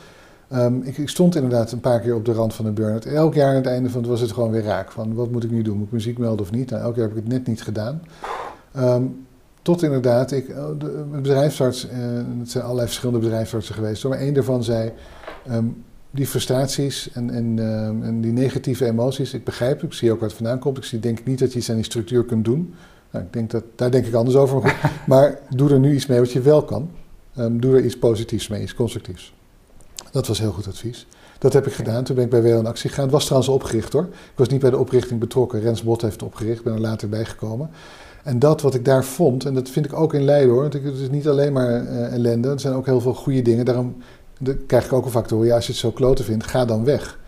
Um, 0.54 0.82
ik, 0.84 0.98
ik, 0.98 1.10
stond 1.10 1.36
inderdaad 1.36 1.72
een 1.72 1.80
paar 1.80 2.00
keer 2.00 2.16
op 2.16 2.26
de 2.26 2.34
rand 2.34 2.54
van 2.54 2.66
een 2.66 2.74
burn-out. 2.74 3.06
Elk 3.06 3.34
jaar 3.34 3.50
aan 3.50 3.56
het 3.56 3.66
einde 3.66 3.90
van 3.90 4.02
het 4.02 4.10
was 4.10 4.22
het 4.22 4.32
gewoon 4.32 4.52
weer 4.52 4.64
raak. 4.64 4.92
Van 4.92 5.14
wat 5.14 5.32
moet 5.32 5.44
ik 5.44 5.52
nu 5.52 5.62
doen? 5.62 5.78
Moet 5.78 5.86
ik 5.86 5.92
muziek 5.92 6.18
melden 6.18 6.46
of 6.46 6.52
niet? 6.52 6.70
Nou, 6.70 6.84
elk 6.84 6.96
jaar 6.96 7.08
heb 7.08 7.18
ik 7.18 7.24
het 7.24 7.34
net 7.34 7.48
niet 7.48 7.64
gedaan. 7.64 8.02
Um, 8.78 9.26
tot 9.62 9.84
inderdaad, 9.84 10.32
ik, 10.32 10.48
de, 10.48 10.76
de 10.78 11.18
bedrijfsarts, 11.22 11.86
uh, 11.86 11.92
het 12.40 12.52
zijn 12.52 12.64
allerlei 12.64 12.88
verschillende 12.88 13.20
bedrijfsartsen 13.20 13.76
geweest. 13.76 14.04
Maar 14.04 14.18
één 14.18 14.34
daarvan 14.34 14.64
zei, 14.64 14.92
um, 15.52 15.84
die 16.12 16.28
frustraties 16.28 17.12
en, 17.12 17.30
en, 17.30 17.60
en, 18.04 18.22
die 18.22 18.32
negatieve 18.32 18.86
emoties, 18.86 19.34
ik 19.34 19.44
begrijp 19.44 19.82
het, 19.82 19.92
ik 19.92 19.98
zie 19.98 20.12
ook 20.12 20.20
waar 20.20 20.30
het 20.30 20.38
vandaan 20.38 20.60
komt. 20.60 20.78
Ik 20.78 20.84
zie, 20.84 21.00
denk 21.00 21.26
niet 21.26 21.40
dat 21.40 21.52
je 21.54 21.60
iets 21.60 21.70
aan 21.70 21.76
die 21.76 21.86
structuur 21.86 22.26
kunt 22.26 22.46
doen. 22.46 22.74
Nou, 23.12 23.26
ik 23.26 23.34
denk 23.34 23.52
dat, 23.52 23.64
daar 23.76 23.92
denk 23.92 24.06
ik 24.06 24.14
anders 24.14 24.36
over. 24.36 24.62
Maar, 24.62 24.72
goed. 24.72 25.08
maar 25.14 25.40
doe 25.50 25.70
er 25.70 25.80
nu 25.80 25.96
iets 25.96 26.06
mee 26.06 26.20
wat 26.20 26.32
je 26.32 26.42
wel 26.42 26.64
kan. 26.64 26.90
doe 27.52 27.76
er 27.76 27.86
iets 27.86 27.98
positiefs 27.98 28.48
mee, 28.48 28.62
iets 28.62 28.76
constructiefs. 28.76 29.34
Dat 30.12 30.28
was 30.28 30.40
heel 30.40 30.52
goed 30.52 30.68
advies. 30.68 31.08
Dat 31.40 31.54
heb 31.54 31.68
ik 31.68 31.74
gedaan. 31.74 32.04
Toen 32.04 32.16
ben 32.16 32.24
ik 32.24 32.30
bij 32.30 32.42
WL 32.42 32.58
in 32.58 32.66
actie 32.66 32.90
gegaan. 32.90 33.04
Het 33.04 33.14
was 33.14 33.26
trouwens 33.26 33.52
opgericht 33.52 33.94
hoor. 33.94 34.04
Ik 34.12 34.38
was 34.38 34.48
niet 34.48 34.62
bij 34.62 34.70
de 34.70 34.78
oprichting 34.78 35.20
betrokken. 35.20 35.62
Rens 35.62 35.84
Bot 35.84 36.02
heeft 36.02 36.14
het 36.14 36.24
opgericht. 36.24 36.64
ben 36.64 36.74
er 36.74 36.80
later 36.80 37.10
bijgekomen. 37.10 37.70
En 38.24 38.40
dat 38.40 38.62
wat 38.62 38.74
ik 38.74 38.86
daar 38.86 39.04
vond, 39.06 39.46
en 39.46 39.54
dat 39.54 39.70
vind 39.70 39.86
ik 39.86 39.94
ook 39.94 40.14
in 40.14 40.24
Leiden 40.24 40.54
hoor. 40.54 40.64
Het 40.64 40.74
is 40.74 41.10
niet 41.10 41.28
alleen 41.28 41.54
maar 41.54 41.84
uh, 41.84 42.14
ellende. 42.14 42.50
Er 42.50 42.60
zijn 42.60 42.74
ook 42.74 42.86
heel 42.86 43.02
veel 43.02 43.14
goede 43.14 43.42
dingen. 43.42 43.66
Daarom 43.66 43.96
de, 44.38 44.56
krijg 44.56 44.86
ik 44.86 44.94
ook 44.94 45.26
te 45.28 45.34
horen. 45.34 45.50
Ja, 45.50 45.56
als 45.56 45.66
je 45.66 45.72
het 45.72 45.82
zo 45.82 45.92
kloten 45.92 46.26
vindt, 46.26 46.48
ga 46.48 46.66
dan 46.66 46.84
weg. 46.84 47.20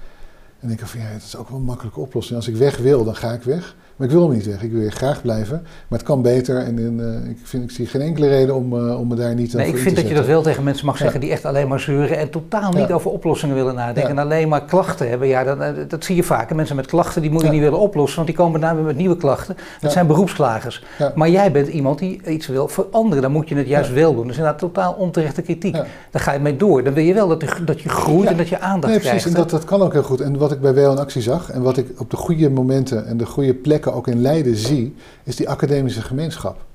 En 0.59 0.67
denk 0.67 0.81
ik 0.81 0.87
van 0.87 0.99
ja, 0.99 1.05
het 1.05 1.23
is 1.23 1.35
ook 1.35 1.49
wel 1.49 1.57
een 1.57 1.63
makkelijke 1.65 1.99
oplossing. 1.99 2.35
Als 2.35 2.47
ik 2.47 2.55
weg 2.55 2.77
wil, 2.77 3.03
dan 3.03 3.15
ga 3.15 3.31
ik 3.31 3.43
weg. 3.43 3.75
Maar 3.95 4.07
ik 4.07 4.13
wil 4.13 4.29
niet 4.29 4.45
weg. 4.45 4.63
Ik 4.63 4.71
wil 4.71 4.81
hier 4.81 4.91
graag 4.91 5.21
blijven. 5.21 5.61
Maar 5.61 5.99
het 5.99 6.07
kan 6.07 6.21
beter. 6.21 6.57
En 6.57 6.79
uh, 6.79 7.29
ik, 7.29 7.37
vind, 7.43 7.63
ik 7.63 7.71
zie 7.71 7.85
geen 7.85 8.01
enkele 8.01 8.27
reden 8.27 8.55
om, 8.55 8.73
uh, 8.73 8.99
om 8.99 9.07
me 9.07 9.15
daar 9.15 9.35
niet 9.35 9.53
nee, 9.53 9.65
aan 9.65 9.73
Ik 9.73 9.81
vind 9.81 9.95
dat 9.95 10.07
je 10.07 10.13
dat 10.13 10.25
wel 10.25 10.41
tegen 10.41 10.63
mensen 10.63 10.85
mag 10.85 10.97
zeggen 10.97 11.19
die 11.19 11.31
echt 11.31 11.45
alleen 11.45 11.67
maar 11.67 11.79
zeuren 11.79 12.17
en 12.17 12.29
totaal 12.29 12.71
niet 12.71 12.91
over 12.91 13.11
oplossingen 13.11 13.55
willen 13.55 13.75
nadenken. 13.75 14.09
En 14.09 14.17
alleen 14.17 14.47
maar 14.47 14.65
klachten 14.65 15.09
hebben. 15.09 15.27
Ja, 15.27 15.43
dat, 15.43 15.59
eh, 15.59 15.69
dat 15.87 16.03
zie 16.03 16.15
je 16.15 16.23
vaker. 16.23 16.55
Mensen 16.55 16.75
met 16.75 16.85
klachten 16.85 17.21
die 17.21 17.31
moet 17.31 17.41
je 17.41 17.49
niet 17.49 17.61
willen 17.61 17.79
oplossen, 17.79 18.15
want 18.15 18.27
die 18.27 18.37
komen 18.37 18.59
daarna 18.59 18.75
weer 18.75 18.85
met 18.85 18.95
nieuwe 18.95 19.17
klachten. 19.17 19.55
Dat 19.81 19.91
zijn 19.91 20.07
beroepsklagers. 20.07 20.83
Maar 21.15 21.29
jij 21.29 21.51
bent 21.51 21.67
iemand 21.67 21.99
die 21.99 22.21
iets 22.27 22.47
wil 22.47 22.67
veranderen. 22.67 23.21
Dan 23.21 23.31
moet 23.31 23.49
je 23.49 23.55
het 23.55 23.67
juist 23.67 23.93
wel 23.93 24.15
doen. 24.15 24.27
Dus 24.27 24.37
inderdaad 24.37 24.59
totaal 24.59 24.93
onterechte 24.93 25.41
kritiek. 25.41 25.73
Daar 26.11 26.21
ga 26.21 26.31
je 26.31 26.39
mee 26.39 26.57
door. 26.57 26.83
Dan 26.83 26.93
wil 26.93 27.03
je 27.03 27.13
wel 27.13 27.27
dat, 27.27 27.43
dat 27.65 27.81
je 27.81 27.89
groeit 27.89 28.29
en 28.29 28.37
dat 28.37 28.49
je 28.49 28.59
aandacht 28.59 28.93
nee, 28.93 29.01
precies. 29.01 29.25
En 29.25 29.33
dat, 29.33 29.49
dat 29.49 29.65
kan 29.65 29.81
ook 29.81 29.93
heel 29.93 30.03
goed. 30.03 30.21
En 30.21 30.37
wat 30.37 30.51
ik 30.51 30.61
bij 30.61 30.73
WO 30.73 30.91
in 30.91 30.97
actie 30.97 31.21
zag 31.21 31.51
en 31.51 31.61
wat 31.61 31.77
ik 31.77 31.87
op 31.97 32.09
de 32.09 32.17
goede 32.17 32.49
momenten 32.49 33.05
en 33.07 33.17
de 33.17 33.25
goede 33.25 33.53
plekken 33.53 33.82
ook 33.91 34.07
in 34.07 34.21
Leiden 34.21 34.55
zie, 34.55 34.95
is 35.23 35.35
die 35.35 35.49
academische 35.49 36.01
gemeenschap. 36.01 36.65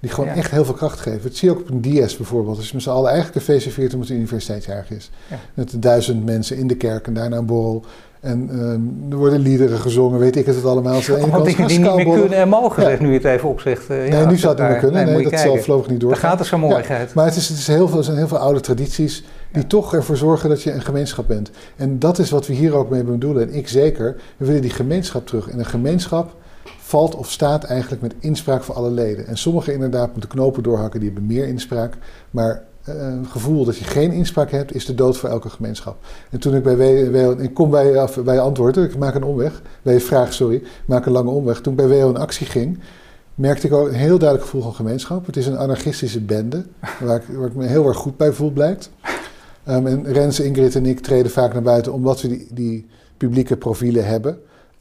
Die 0.00 0.10
gewoon 0.10 0.30
echt 0.30 0.50
heel 0.50 0.64
veel 0.64 0.74
kracht 0.74 1.00
geven. 1.00 1.22
Dat 1.22 1.34
zie 1.34 1.48
je 1.48 1.54
ook 1.54 1.60
op 1.60 1.70
een 1.70 1.80
DS 1.80 2.16
bijvoorbeeld. 2.16 2.56
Als 2.56 2.66
je 2.66 2.74
met 2.74 2.82
z'n 2.82 2.90
allen 2.90 3.10
eigenlijk 3.10 3.36
een 3.36 3.42
feestje 3.42 3.70
viert 3.70 3.94
omdat 3.94 4.08
het 4.08 4.90
is. 4.90 5.10
Met 5.54 5.82
duizend 5.82 6.24
mensen 6.24 6.56
in 6.56 6.66
de 6.66 6.76
kerk 6.76 7.06
en 7.06 7.14
daarna 7.14 7.36
een 7.36 7.46
borrel. 7.46 7.84
En 8.20 8.48
um, 8.58 9.06
er 9.10 9.16
worden 9.16 9.38
liederen 9.38 9.78
gezongen, 9.78 10.18
weet 10.18 10.36
ik 10.36 10.46
het 10.46 10.64
allemaal. 10.64 11.00
Ze 11.00 11.16
Allemaal 11.16 11.42
dingen 11.42 11.68
die 11.68 11.78
niet 11.78 11.94
meer 11.94 12.04
kunnen 12.04 12.38
en 12.38 12.48
mogen, 12.48 12.82
ja. 12.82 12.88
zeg, 12.88 13.00
nu 13.00 13.14
het 13.14 13.24
even 13.24 13.48
opzegt. 13.48 13.90
Uh, 13.90 13.96
nee, 13.96 14.26
nu 14.26 14.36
zou 14.36 14.54
het 14.54 14.62
niet 14.62 14.70
meer 14.70 14.78
kunnen. 14.78 15.04
Nee, 15.04 15.30
dat 15.30 15.40
zal 15.40 15.56
voorlopig 15.56 15.90
niet 15.90 16.00
doorgaan. 16.00 16.20
Daar 16.20 16.30
gaat 16.30 16.40
er 16.40 16.46
zo'n 16.46 16.60
mooiheid. 16.60 17.14
maar 17.14 17.24
het, 17.24 17.36
is, 17.36 17.48
het 17.48 17.58
is 17.58 17.66
heel 17.66 17.88
veel, 17.88 17.98
er 17.98 18.04
zijn 18.04 18.16
heel 18.16 18.28
veel 18.28 18.38
oude 18.38 18.60
tradities 18.60 19.24
die 19.52 19.66
toch 19.66 19.94
ervoor 19.94 20.16
zorgen 20.16 20.48
dat 20.48 20.62
je 20.62 20.72
een 20.72 20.82
gemeenschap 20.82 21.28
bent. 21.28 21.50
En 21.76 21.98
dat 21.98 22.18
is 22.18 22.30
wat 22.30 22.46
we 22.46 22.52
hier 22.52 22.74
ook 22.74 22.90
mee 22.90 23.04
bedoelen. 23.04 23.48
En 23.48 23.54
ik 23.54 23.68
zeker. 23.68 24.16
We 24.36 24.46
willen 24.46 24.62
die 24.62 24.70
gemeenschap 24.70 25.26
terug. 25.26 25.48
En 25.48 25.58
een 25.58 25.66
gemeenschap 25.66 26.34
valt 26.86 27.14
of 27.14 27.30
staat 27.30 27.64
eigenlijk 27.64 28.02
met 28.02 28.14
inspraak 28.18 28.62
voor 28.62 28.74
alle 28.74 28.90
leden. 28.90 29.26
En 29.26 29.38
sommigen 29.38 29.72
inderdaad 29.72 30.12
moeten 30.12 30.30
knopen 30.30 30.62
doorhakken, 30.62 31.00
die 31.00 31.08
hebben 31.08 31.26
meer 31.28 31.48
inspraak. 31.48 31.94
Maar 32.30 32.62
het 32.82 33.26
gevoel 33.26 33.64
dat 33.64 33.76
je 33.76 33.84
geen 33.84 34.12
inspraak 34.12 34.50
hebt, 34.50 34.74
is 34.74 34.86
de 34.86 34.94
dood 34.94 35.16
voor 35.16 35.28
elke 35.28 35.50
gemeenschap. 35.50 35.96
En 36.30 36.38
toen 36.38 36.54
ik 36.54 36.62
bij 36.62 37.10
WO, 37.10 37.36
ik 37.38 37.54
kom 37.54 37.70
bij, 37.70 37.98
af, 37.98 38.22
bij 38.22 38.40
antwoorden, 38.40 38.84
ik 38.84 38.98
maak 38.98 39.14
een 39.14 39.22
omweg, 39.22 39.62
bij 39.82 39.94
je 39.94 40.00
vraag, 40.00 40.32
sorry, 40.32 40.62
maak 40.86 41.06
een 41.06 41.12
lange 41.12 41.30
omweg. 41.30 41.60
Toen 41.60 41.72
ik 41.72 41.88
bij 41.88 41.98
WO 41.98 42.08
in 42.08 42.16
actie 42.16 42.46
ging, 42.46 42.78
merkte 43.34 43.66
ik 43.66 43.72
ook 43.72 43.88
een 43.88 43.94
heel 43.94 44.18
duidelijk 44.18 44.42
gevoel 44.42 44.62
van 44.62 44.74
gemeenschap. 44.74 45.26
Het 45.26 45.36
is 45.36 45.46
een 45.46 45.58
anarchistische 45.58 46.20
bende, 46.20 46.64
waar 47.00 47.16
ik, 47.16 47.54
me 47.54 47.66
heel 47.66 47.86
erg 47.86 47.96
goed 47.96 48.16
bij 48.16 48.32
voel, 48.32 48.50
blijkt. 48.50 48.90
Um, 49.68 49.86
en 49.86 50.12
Rens, 50.12 50.40
Ingrid 50.40 50.74
en 50.74 50.86
ik 50.86 51.00
treden 51.00 51.30
vaak 51.30 51.52
naar 51.52 51.62
buiten 51.62 51.92
omdat 51.92 52.20
we 52.20 52.28
die, 52.28 52.46
die 52.50 52.86
publieke 53.16 53.56
profielen 53.56 54.06
hebben. 54.06 54.38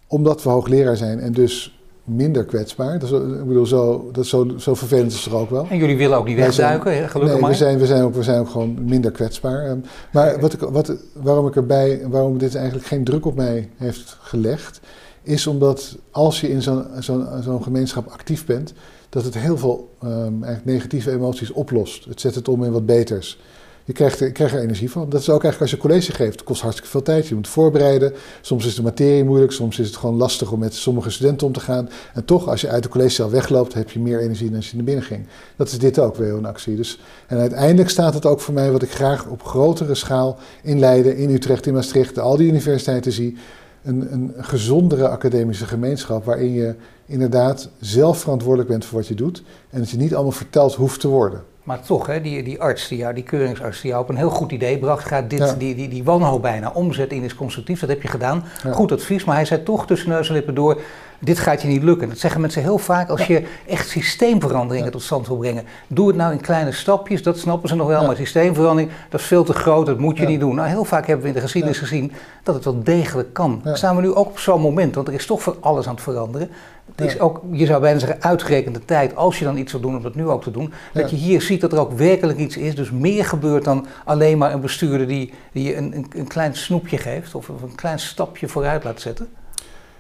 Omdat 0.08 0.44
we 0.44 0.50
hoogleraar 0.50 0.98
zijn 0.98 1.20
en 1.20 1.34
dus 1.34 1.75
minder 2.06 2.46
kwetsbaar. 2.46 3.00
Dat 3.00 3.12
is, 3.12 3.20
ik 3.20 3.48
bedoel, 3.48 3.66
zo, 3.66 4.10
dat 4.12 4.26
zo, 4.26 4.48
zo 4.58 4.74
vervelend 4.74 5.12
is 5.12 5.24
het 5.24 5.32
toch 5.32 5.42
ook 5.42 5.50
wel. 5.50 5.68
En 5.70 5.78
jullie 5.78 5.98
willen 5.98 6.18
ook 6.18 6.26
niet 6.28 6.38
wegduiken, 6.38 6.96
hè? 6.96 7.08
gelukkig 7.08 7.34
nee, 7.34 7.42
maar. 7.42 7.50
We 7.52 7.56
zijn, 7.56 7.78
we, 7.78 7.86
zijn 7.86 8.04
ook, 8.04 8.16
we 8.16 8.24
zijn 8.24 8.40
ook 8.40 8.50
gewoon 8.50 8.86
minder 8.86 9.12
kwetsbaar. 9.12 9.66
Ehm, 9.66 9.78
maar 10.12 10.40
wat 10.40 10.54
ik, 10.54 10.60
wat, 10.60 10.94
waarom 11.14 11.48
ik 11.48 11.56
erbij, 11.56 12.02
waarom 12.08 12.38
dit 12.38 12.56
eigenlijk 12.56 12.86
geen 12.88 13.04
druk 13.04 13.26
op 13.26 13.36
mij 13.36 13.70
heeft 13.78 14.18
gelegd, 14.22 14.80
is 15.24 15.48
omdat 15.48 15.98
als 16.12 16.42
je 16.42 16.50
in 16.50 16.62
zo'n 16.62 16.86
zo'n 17.00 17.28
zo'n 17.44 17.64
gemeenschap 17.64 18.08
actief 18.08 18.46
bent, 18.46 18.74
dat 19.10 19.24
het 19.24 19.38
heel 19.38 19.58
veel 19.58 19.90
um, 20.04 20.44
eigenlijk 20.44 20.66
negatieve 20.66 21.12
emoties 21.12 21.52
oplost. 21.52 22.06
Het 22.06 22.22
zet 22.22 22.36
het 22.36 22.48
om 22.48 22.64
in 22.64 22.72
wat 22.72 22.86
beters. 22.86 23.40
Je 23.88 23.94
krijgt, 23.94 24.20
er, 24.20 24.42
er 24.42 24.60
energie 24.60 24.92
van. 24.92 25.10
Dat 25.10 25.22
is 25.22 25.30
ook 25.30 25.44
eigenlijk 25.44 25.62
als 25.62 25.72
je 25.72 25.78
college 25.88 26.12
geeft. 26.12 26.32
Het 26.32 26.44
kost 26.44 26.62
hartstikke 26.62 26.92
veel 26.92 27.02
tijd. 27.02 27.28
Je 27.28 27.36
moet 27.36 27.48
voorbereiden. 27.48 28.14
Soms 28.42 28.66
is 28.66 28.76
de 28.76 28.82
materie 28.82 29.24
moeilijk. 29.24 29.52
Soms 29.52 29.80
is 29.80 29.88
het 29.88 29.96
gewoon 29.96 30.16
lastig 30.16 30.52
om 30.52 30.60
met 30.60 30.74
sommige 30.74 31.10
studenten 31.10 31.48
om 31.48 31.54
te 31.54 31.60
gaan. 31.60 31.90
En 32.14 32.26
toch, 32.26 32.48
als 32.48 32.62
je 32.62 32.70
uit 32.70 32.84
de 32.84 32.90
collegezaal 32.90 33.30
wegloopt, 33.30 33.74
heb 33.74 33.90
je 33.90 34.00
meer 34.00 34.20
energie 34.20 34.48
dan 34.48 34.56
als 34.56 34.70
je 34.70 34.76
naar 34.76 34.86
binnen 34.86 35.04
ging. 35.04 35.28
Dat 35.56 35.68
is 35.68 35.80
dit 35.80 36.00
ook 36.00 36.16
weer 36.16 36.34
een 36.34 36.46
actie. 36.46 36.76
Dus, 36.76 37.00
en 37.28 37.38
uiteindelijk 37.38 37.90
staat 37.90 38.14
het 38.14 38.26
ook 38.26 38.40
voor 38.40 38.54
mij 38.54 38.72
wat 38.72 38.82
ik 38.82 38.92
graag 38.92 39.28
op 39.28 39.44
grotere 39.44 39.96
schaal 39.96 40.38
in 40.64 40.80
Leiden, 40.80 41.18
in 41.18 41.30
Utrecht, 41.30 41.66
in 41.66 41.74
Maastricht, 41.74 42.20
al 42.20 42.38
die 42.38 42.48
universiteiten 42.48 43.12
zie. 43.12 43.38
Een, 43.84 44.14
een 44.14 44.34
gezondere 44.38 45.08
academische 45.08 45.66
gemeenschap 45.66 46.26
waarin 46.26 46.54
je 46.54 46.76
inderdaad 47.06 47.70
zelf 47.80 48.20
verantwoordelijk 48.20 48.70
bent 48.70 48.86
voor 48.86 48.98
wat 48.98 49.08
je 49.08 49.16
doet. 49.16 49.44
En 49.70 49.80
dat 49.80 49.90
je 49.90 49.98
niet 49.98 50.14
allemaal 50.14 50.32
verteld 50.32 50.76
hoeft 50.76 51.00
te 51.00 51.08
worden. 51.08 51.44
Maar 51.66 51.82
toch, 51.82 52.08
hè, 52.08 52.22
die, 52.22 52.44
die 52.44 52.62
arts, 52.62 52.88
die, 52.88 52.98
jou, 52.98 53.14
die 53.14 53.24
keuringsarts 53.24 53.82
die 53.82 53.90
jou 53.90 54.04
op 54.04 54.10
een 54.10 54.16
heel 54.16 54.30
goed 54.30 54.52
idee 54.52 54.78
bracht, 54.78 55.08
gaat 55.08 55.30
dit, 55.30 55.60
die, 55.60 55.76
die, 55.76 55.88
die 55.88 56.04
wanhoop 56.04 56.42
bijna 56.42 56.72
omzetten 56.74 57.18
in 57.18 57.24
iets 57.24 57.36
constructiefs. 57.36 57.80
Dat 57.80 57.90
heb 57.90 58.02
je 58.02 58.08
gedaan. 58.08 58.44
Goed 58.72 58.92
advies, 58.92 59.24
maar 59.24 59.36
hij 59.36 59.46
zei 59.46 59.64
toch 59.64 59.86
tussen 59.86 60.10
neus 60.10 60.28
en 60.28 60.34
lippen 60.34 60.56
door, 60.56 60.82
dit 61.20 61.40
gaat 61.40 61.62
je 61.62 61.68
niet 61.68 61.84
lukken. 61.84 62.10
Dat 62.10 62.18
zeggen 62.18 62.42
mensen 62.42 62.62
heel 62.62 62.78
vaak 62.78 63.10
als 63.10 63.28
je 63.28 63.44
echt 63.68 63.90
systeemveranderingen 63.90 64.92
tot 64.92 65.02
stand 65.02 65.28
wil 65.28 65.38
brengen. 65.38 65.64
Doe 65.88 66.08
het 66.08 66.16
nou 66.16 66.32
in 66.32 66.42
kleine 66.42 66.72
stapjes, 66.72 67.24
dat 67.24 67.38
snappen 67.38 67.70
ze 67.70 67.76
nog 67.76 67.88
wel, 67.88 68.06
maar 68.06 68.16
systeemverandering, 68.16 68.92
dat 69.10 69.20
is 69.20 69.26
veel 69.26 69.44
te 69.44 69.54
groot, 69.54 69.86
dat 69.86 70.00
moet 70.00 70.18
je 70.18 70.26
niet 70.26 70.40
doen. 70.40 70.56
Nou, 70.56 70.68
heel 70.68 70.86
vaak 70.86 71.08
hebben 71.08 71.24
we 71.24 71.30
in 71.30 71.36
de 71.36 71.42
geschiedenis 71.42 71.78
gezien 71.78 72.12
dat 72.44 72.56
het 72.56 72.64
wel 72.64 72.84
degelijk 72.84 73.34
kan. 73.34 73.62
Staan 73.74 73.96
we 73.96 74.02
nu 74.02 74.14
ook 74.14 74.28
op 74.28 74.40
zo'n 74.40 74.62
moment, 74.62 74.96
want 74.96 75.08
er 75.08 75.14
is 75.14 75.26
toch 75.26 75.44
van 75.44 75.56
alles 75.60 75.88
aan 75.88 75.94
het 75.94 76.04
veranderen. 76.04 76.50
Het 76.96 77.06
is 77.06 77.20
ook, 77.20 77.42
je 77.52 77.66
zou 77.66 77.82
bijna 77.82 78.00
zeggen, 78.00 78.22
uitgerekende 78.22 78.86
tijd, 78.86 79.16
als 79.16 79.40
je 79.40 79.46
dan 79.46 79.58
iets 79.58 79.72
wil 79.72 79.82
doen 79.82 79.96
om 79.96 80.02
dat 80.02 80.16
nu 80.16 80.28
ook 80.28 80.44
te 80.44 80.52
doen, 80.52 80.74
dat 80.94 81.10
je 81.10 81.16
hier 81.16 81.42
ziet 81.42 81.62
dat 81.62 81.74
er 81.74 81.80
ook 81.80 81.92
werkelijk 81.92 82.40
iets 82.40 82.58
is. 82.58 82.76
Dus 82.76 82.92
meer 82.92 83.26
gebeurt 83.26 83.64
dan 83.64 83.88
alleen 84.04 84.38
maar 84.38 84.54
een 84.54 84.62
bestuurder 84.62 85.08
die, 85.08 85.34
die 85.52 85.64
je 85.64 85.76
een, 85.76 85.96
een, 85.96 86.06
een 86.16 86.28
klein 86.28 86.56
snoepje 86.56 86.98
geeft 86.98 87.36
of 87.36 87.48
een 87.48 87.76
klein 87.76 88.00
stapje 88.00 88.48
vooruit 88.48 88.84
laat 88.84 89.02
zetten. 89.02 89.28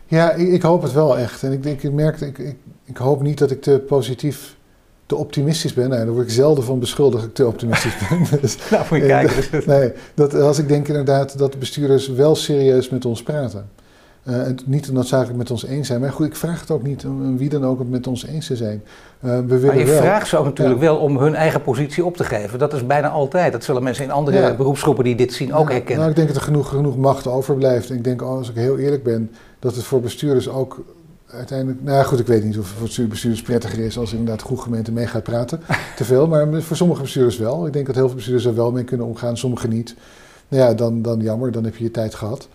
Ja, 0.05 0.31
ik, 0.31 0.47
ik, 0.47 0.61
hoop 0.61 0.81
het 0.81 0.93
wel 0.93 1.17
echt. 1.17 1.43
En 1.43 1.51
ik, 1.51 1.63
denk, 1.63 1.83
ik 1.83 1.91
merk, 1.91 2.21
ik, 2.21 2.37
ik, 2.37 2.55
ik, 2.83 2.97
hoop 2.97 3.21
niet 3.21 3.37
dat 3.37 3.51
ik 3.51 3.61
te 3.61 3.83
positief, 3.87 4.55
te 5.05 5.15
optimistisch 5.15 5.73
ben. 5.73 5.89
Nou, 5.89 6.05
daar 6.05 6.13
word 6.13 6.25
ik 6.25 6.31
zelden 6.31 6.63
van 6.63 6.79
beschuldigd 6.79 7.21
dat 7.21 7.29
ik 7.29 7.35
te 7.35 7.47
optimistisch 7.47 7.97
ben. 8.09 8.27
Dus, 8.41 8.57
nou, 8.69 8.85
moet 8.89 8.99
je 8.99 9.05
kijken. 9.05 9.61
nee, 9.73 9.91
dat, 10.13 10.33
als 10.33 10.59
ik 10.59 10.67
denk 10.67 10.87
inderdaad 10.87 11.37
dat 11.37 11.51
de 11.51 11.57
bestuurders 11.57 12.07
wel 12.07 12.35
serieus 12.35 12.89
met 12.89 13.05
ons 13.05 13.23
praten. 13.23 13.69
Uh, 14.29 14.47
en 14.47 14.57
niet 14.65 14.91
noodzakelijk 14.91 15.37
met 15.37 15.51
ons 15.51 15.65
eens 15.65 15.87
zijn. 15.87 16.01
Maar 16.01 16.11
goed, 16.11 16.25
ik 16.25 16.35
vraag 16.35 16.59
het 16.59 16.71
ook 16.71 16.83
niet 16.83 17.05
om 17.05 17.37
wie 17.37 17.49
dan 17.49 17.65
ook 17.65 17.79
het 17.79 17.89
met 17.89 18.07
ons 18.07 18.25
eens 18.25 18.47
te 18.47 18.55
zijn. 18.55 18.83
Uh, 19.25 19.31
we 19.31 19.45
willen 19.45 19.65
maar 19.65 19.77
je 19.77 19.85
wel, 19.85 20.01
vraagt 20.01 20.27
ze 20.27 20.37
ook 20.37 20.45
natuurlijk 20.45 20.79
wel 20.79 20.97
om 20.97 21.17
hun 21.17 21.35
eigen 21.35 21.61
positie 21.61 22.05
op 22.05 22.17
te 22.17 22.23
geven. 22.23 22.59
Dat 22.59 22.73
is 22.73 22.85
bijna 22.85 23.09
altijd. 23.09 23.51
Dat 23.51 23.63
zullen 23.63 23.83
mensen 23.83 24.03
in 24.03 24.11
andere 24.11 24.37
ja. 24.37 24.53
beroepsgroepen 24.53 25.03
die 25.03 25.15
dit 25.15 25.33
zien 25.33 25.53
ook 25.53 25.69
herkennen. 25.69 25.97
Nou, 25.97 26.09
ik 26.09 26.15
denk 26.15 26.27
dat 26.27 26.37
er 26.37 26.43
genoeg, 26.43 26.69
genoeg 26.69 26.97
macht 26.97 27.27
overblijft. 27.27 27.91
Ik 27.91 28.03
denk, 28.03 28.21
als 28.21 28.49
ik 28.49 28.55
heel 28.55 28.77
eerlijk 28.77 29.03
ben, 29.03 29.31
dat 29.65 29.75
het 29.75 29.83
voor 29.83 30.01
bestuurders 30.01 30.49
ook 30.49 30.83
uiteindelijk... 31.27 31.83
Nou 31.83 32.05
goed, 32.05 32.19
ik 32.19 32.27
weet 32.27 32.43
niet 32.43 32.57
of 32.57 32.79
het 32.79 32.93
voor 32.93 33.07
bestuurders 33.07 33.41
prettiger 33.41 33.79
is 33.79 33.97
als 33.97 34.11
inderdaad 34.11 34.41
goed 34.41 34.59
gemeente 34.59 34.91
mee 34.91 35.07
gaat 35.07 35.23
praten. 35.23 35.59
te 35.95 36.03
veel, 36.03 36.27
maar 36.27 36.61
voor 36.61 36.75
sommige 36.75 37.01
bestuurders 37.01 37.37
wel. 37.37 37.67
Ik 37.67 37.73
denk 37.73 37.85
dat 37.85 37.95
heel 37.95 38.05
veel 38.05 38.15
bestuurders 38.15 38.45
er 38.45 38.55
wel 38.55 38.71
mee 38.71 38.83
kunnen 38.83 39.07
omgaan, 39.07 39.37
sommige 39.37 39.67
niet. 39.67 39.95
Nou 40.47 40.63
ja, 40.63 40.73
dan, 40.73 41.01
dan 41.01 41.19
jammer, 41.19 41.51
dan 41.51 41.63
heb 41.63 41.75
je 41.75 41.83
je 41.83 41.91
tijd 41.91 42.15
gehad. 42.15 42.47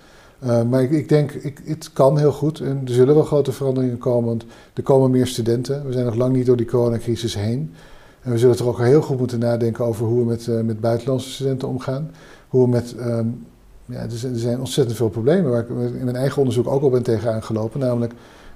Uh, 0.45 0.63
maar 0.63 0.83
ik, 0.83 0.91
ik 0.91 1.09
denk, 1.09 1.33
ik, 1.33 1.61
het 1.65 1.93
kan 1.93 2.19
heel 2.19 2.33
goed 2.33 2.61
en 2.61 2.81
er 2.85 2.93
zullen 2.93 3.15
wel 3.15 3.25
grote 3.25 3.53
veranderingen 3.53 3.99
komen, 3.99 4.29
want 4.29 4.45
er 4.75 4.83
komen 4.83 5.11
meer 5.11 5.27
studenten. 5.27 5.87
We 5.87 5.93
zijn 5.93 6.05
nog 6.05 6.15
lang 6.15 6.33
niet 6.33 6.47
door 6.47 6.57
die 6.57 6.67
coronacrisis 6.67 7.35
heen. 7.35 7.75
En 8.23 8.31
we 8.31 8.39
zullen 8.39 8.57
toch 8.57 8.69
ook 8.69 8.79
heel 8.79 9.03
goed 9.03 9.19
moeten 9.19 9.39
nadenken 9.39 9.85
over 9.85 10.07
hoe 10.07 10.19
we 10.19 10.25
met, 10.25 10.47
uh, 10.47 10.61
met 10.61 10.81
buitenlandse 10.81 11.31
studenten 11.31 11.69
omgaan. 11.69 12.11
Hoe 12.49 12.65
we 12.65 12.69
met, 12.69 12.95
um, 12.99 13.47
ja, 13.91 14.03
er 14.03 14.11
zijn, 14.11 14.33
er 14.33 14.39
zijn, 14.39 14.59
ontzettend 14.59 14.97
veel 14.97 15.09
problemen 15.09 15.51
waar 15.51 15.61
ik 15.61 15.69
in 15.69 16.05
mijn 16.05 16.17
eigen 16.17 16.39
onderzoek 16.39 16.69
ook 16.69 16.83
al 16.83 16.91
ben 16.91 17.03
tegenaan 17.03 17.43
gelopen. 17.43 17.81
Namelijk 17.81 18.13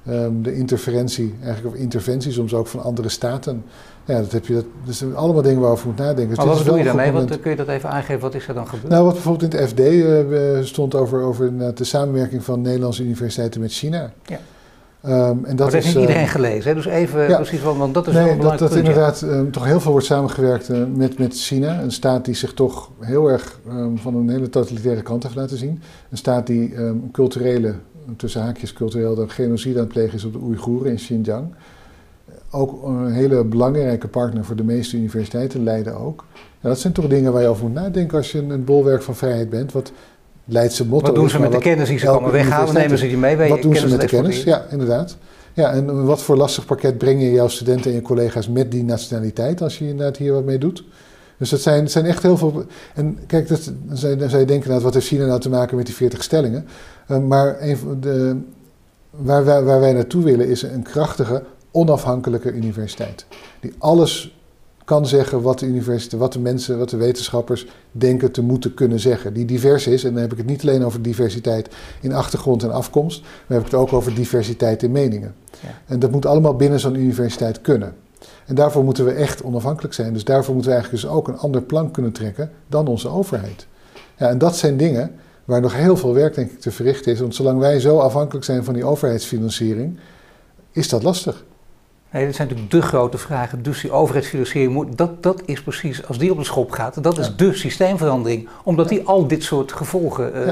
um, 0.08 0.42
de 0.42 0.56
interferentie, 0.56 1.34
eigenlijk 1.42 1.74
of 1.74 1.80
interventie 1.80 2.32
soms 2.32 2.54
ook 2.54 2.66
van 2.66 2.82
andere 2.82 3.08
staten. 3.08 3.64
Ja, 4.04 4.20
dat 4.20 4.32
heb 4.32 4.46
je, 4.46 4.54
dat, 4.54 4.64
dat 4.84 4.94
zijn 4.94 5.16
allemaal 5.16 5.42
dingen 5.42 5.60
waarover 5.60 5.86
je 5.86 5.90
moet 5.90 6.00
nadenken. 6.00 6.28
Dus 6.28 6.36
maar 6.36 6.46
wat 6.46 6.64
doe 6.64 6.78
je 6.78 6.84
daarmee? 6.84 7.12
Wat, 7.12 7.40
kun 7.40 7.50
je 7.50 7.56
dat 7.56 7.68
even 7.68 7.90
aangeven? 7.90 8.20
Wat 8.20 8.34
is 8.34 8.48
er 8.48 8.54
dan 8.54 8.68
gebeurd? 8.68 8.88
Nou, 8.88 9.04
wat 9.04 9.12
bijvoorbeeld 9.12 9.54
in 9.54 9.60
het 9.60 9.68
FD 9.68 9.80
uh, 9.80 10.64
stond 10.64 10.94
over, 10.94 11.22
over 11.22 11.74
de 11.74 11.84
samenwerking 11.84 12.44
van 12.44 12.60
Nederlandse 12.60 13.02
universiteiten 13.02 13.60
met 13.60 13.72
China. 13.72 14.12
Ja. 14.24 14.38
Um, 15.06 15.44
en 15.44 15.56
dat, 15.56 15.72
heeft 15.72 15.86
niet 15.86 15.94
iedereen 15.94 16.28
gelezen, 16.28 16.68
hè? 16.68 16.74
dus 16.74 16.86
even 16.86 17.28
ja, 17.28 17.36
precies, 17.36 17.62
want 17.62 17.94
dat 17.94 18.06
is 18.06 18.14
nee, 18.14 18.24
wel 18.24 18.36
belangrijk. 18.36 18.60
Dat, 18.60 18.68
dat 18.68 18.78
inderdaad 18.78 19.22
um, 19.22 19.50
toch 19.50 19.64
heel 19.64 19.80
veel 19.80 19.90
wordt 19.90 20.06
samengewerkt 20.06 20.70
uh, 20.70 20.84
met, 20.94 21.18
met 21.18 21.34
China, 21.34 21.80
een 21.80 21.92
staat 21.92 22.24
die 22.24 22.34
zich 22.34 22.54
toch 22.54 22.90
heel 23.00 23.28
erg 23.28 23.60
um, 23.68 23.98
van 23.98 24.14
een 24.14 24.28
hele 24.28 24.48
totalitaire 24.48 25.02
kant 25.02 25.22
heeft 25.22 25.34
laten 25.34 25.56
zien. 25.56 25.82
Een 26.10 26.16
staat 26.16 26.46
die 26.46 26.74
culturele, 27.12 27.74
tussen 28.16 28.42
haakjes 28.42 28.72
cultureel, 28.72 29.14
de 29.14 29.28
genocide 29.28 29.78
aan 29.78 29.84
het 29.84 29.92
plegen 29.92 30.14
is 30.14 30.24
op 30.24 30.32
de 30.32 30.38
Oeigoeren 30.38 30.90
in 30.90 30.96
Xinjiang 30.96 31.46
ook 32.54 32.82
een 32.82 33.12
hele 33.12 33.44
belangrijke 33.44 34.08
partner 34.08 34.44
voor 34.44 34.56
de 34.56 34.64
meeste 34.64 34.96
universiteiten, 34.96 35.62
Leiden 35.62 35.96
ook. 35.96 36.24
Ja, 36.60 36.68
dat 36.68 36.78
zijn 36.78 36.92
toch 36.92 37.06
dingen 37.06 37.32
waar 37.32 37.42
je 37.42 37.48
over 37.48 37.64
moet 37.64 37.74
nadenken 37.74 38.16
als 38.16 38.32
je 38.32 38.38
een, 38.42 38.64
bolwerk 38.64 39.02
van 39.02 39.16
vrijheid 39.16 39.50
bent. 39.50 39.72
Wat 39.72 39.92
Leidse 40.44 40.86
motto 40.86 41.06
Wat 41.06 41.14
doen 41.14 41.30
ze 41.30 41.40
met 41.40 41.52
de 41.52 41.58
kennis 41.58 41.88
die 41.88 41.98
ze 41.98 42.06
komen 42.06 42.32
weghalen? 42.32 42.74
Nemen 42.74 42.98
ze 42.98 43.06
die 43.06 43.16
mee 43.16 43.36
bij 43.36 43.48
Wat 43.48 43.62
doen 43.62 43.76
ze 43.76 43.88
met 43.88 44.00
de 44.00 44.06
kennis? 44.06 44.42
Ja, 44.42 44.66
inderdaad. 44.70 45.16
Ja, 45.52 45.72
en 45.72 46.04
wat 46.04 46.22
voor 46.22 46.36
lastig 46.36 46.66
pakket 46.66 46.98
breng 46.98 47.22
je 47.22 47.32
jouw 47.32 47.48
studenten 47.48 47.90
en 47.90 47.96
je 47.96 48.02
collega's 48.02 48.48
met 48.48 48.70
die 48.70 48.84
nationaliteit 48.84 49.62
als 49.62 49.78
je 49.78 49.88
inderdaad 49.88 50.16
hier 50.16 50.32
wat 50.32 50.44
mee 50.44 50.58
doet? 50.58 50.84
Dus 51.38 51.50
dat 51.50 51.60
zijn, 51.60 51.90
zijn 51.90 52.04
echt 52.04 52.22
heel 52.22 52.36
veel. 52.36 52.64
En 52.94 53.18
kijk, 53.26 53.48
dat, 53.48 53.72
dan, 53.86 53.96
zou, 53.96 54.16
dan 54.16 54.28
zou 54.28 54.40
je 54.40 54.46
denken, 54.46 54.70
nou, 54.70 54.82
wat 54.82 54.94
heeft 54.94 55.06
China 55.06 55.26
nou 55.26 55.40
te 55.40 55.48
maken 55.48 55.76
met 55.76 55.86
die 55.86 55.94
40 55.94 56.22
stellingen? 56.22 56.66
Uh, 57.08 57.18
maar 57.18 57.56
een, 57.60 57.78
de, 58.00 58.40
waar, 59.10 59.44
wij, 59.44 59.62
waar 59.62 59.80
wij 59.80 59.92
naartoe 59.92 60.24
willen 60.24 60.48
is 60.48 60.62
een 60.62 60.82
krachtige, 60.82 61.42
onafhankelijke 61.70 62.52
universiteit. 62.52 63.26
Die 63.60 63.72
alles 63.78 64.38
kan 64.84 65.06
zeggen 65.06 65.42
wat 65.42 65.58
de 65.58 65.66
universiteit, 65.66 66.20
wat 66.20 66.32
de 66.32 66.38
mensen, 66.38 66.78
wat 66.78 66.90
de 66.90 66.96
wetenschappers 66.96 67.66
denken 67.92 68.32
te 68.32 68.42
moeten 68.42 68.74
kunnen 68.74 69.00
zeggen. 69.00 69.32
Die 69.32 69.44
divers 69.44 69.86
is, 69.86 70.04
en 70.04 70.12
dan 70.12 70.22
heb 70.22 70.32
ik 70.32 70.38
het 70.38 70.46
niet 70.46 70.62
alleen 70.62 70.84
over 70.84 71.02
diversiteit 71.02 71.74
in 72.00 72.12
achtergrond 72.12 72.62
en 72.62 72.72
afkomst, 72.72 73.20
maar 73.20 73.30
heb 73.46 73.66
ik 73.66 73.72
het 73.72 73.80
ook 73.80 73.92
over 73.92 74.14
diversiteit 74.14 74.82
in 74.82 74.92
meningen. 74.92 75.34
Ja. 75.50 75.68
En 75.86 75.98
dat 75.98 76.10
moet 76.10 76.26
allemaal 76.26 76.56
binnen 76.56 76.80
zo'n 76.80 76.94
universiteit 76.94 77.60
kunnen. 77.60 77.94
En 78.46 78.54
daarvoor 78.54 78.84
moeten 78.84 79.04
we 79.04 79.12
echt 79.12 79.42
onafhankelijk 79.42 79.94
zijn. 79.94 80.12
Dus 80.12 80.24
daarvoor 80.24 80.54
moeten 80.54 80.72
we 80.72 80.76
eigenlijk 80.76 81.04
dus 81.04 81.14
ook 81.14 81.28
een 81.28 81.38
ander 81.38 81.62
plan 81.62 81.90
kunnen 81.90 82.12
trekken 82.12 82.50
dan 82.66 82.86
onze 82.86 83.08
overheid. 83.08 83.66
Ja, 84.18 84.28
en 84.28 84.38
dat 84.38 84.56
zijn 84.56 84.76
dingen 84.76 85.14
waar 85.44 85.60
nog 85.60 85.74
heel 85.74 85.96
veel 85.96 86.14
werk 86.14 86.34
denk 86.34 86.50
ik 86.50 86.60
te 86.60 86.70
verrichten 86.70 87.12
is. 87.12 87.20
Want 87.20 87.34
zolang 87.34 87.58
wij 87.58 87.80
zo 87.80 87.98
afhankelijk 87.98 88.44
zijn 88.44 88.64
van 88.64 88.74
die 88.74 88.84
overheidsfinanciering, 88.84 89.98
is 90.72 90.88
dat 90.88 91.02
lastig. 91.02 91.44
Nee, 92.14 92.26
dat 92.26 92.34
zijn 92.34 92.48
natuurlijk 92.48 92.74
de 92.74 92.82
grote 92.82 93.18
vragen. 93.18 93.62
Dus 93.62 93.80
die 93.80 93.90
overheidsfinanciering, 93.90 94.72
moet, 94.72 94.98
dat, 94.98 95.22
dat 95.22 95.42
is 95.44 95.62
precies, 95.62 96.06
als 96.06 96.18
die 96.18 96.30
op 96.30 96.38
de 96.38 96.44
schop 96.44 96.70
gaat, 96.70 97.02
dat 97.02 97.18
is 97.18 97.26
ja. 97.26 97.32
de 97.36 97.54
systeemverandering. 97.54 98.48
Omdat 98.64 98.88
die 98.88 99.06
al 99.06 99.26
dit 99.26 99.42
soort 99.42 99.72
gevolgen 99.72 100.32
uh, 100.36 100.42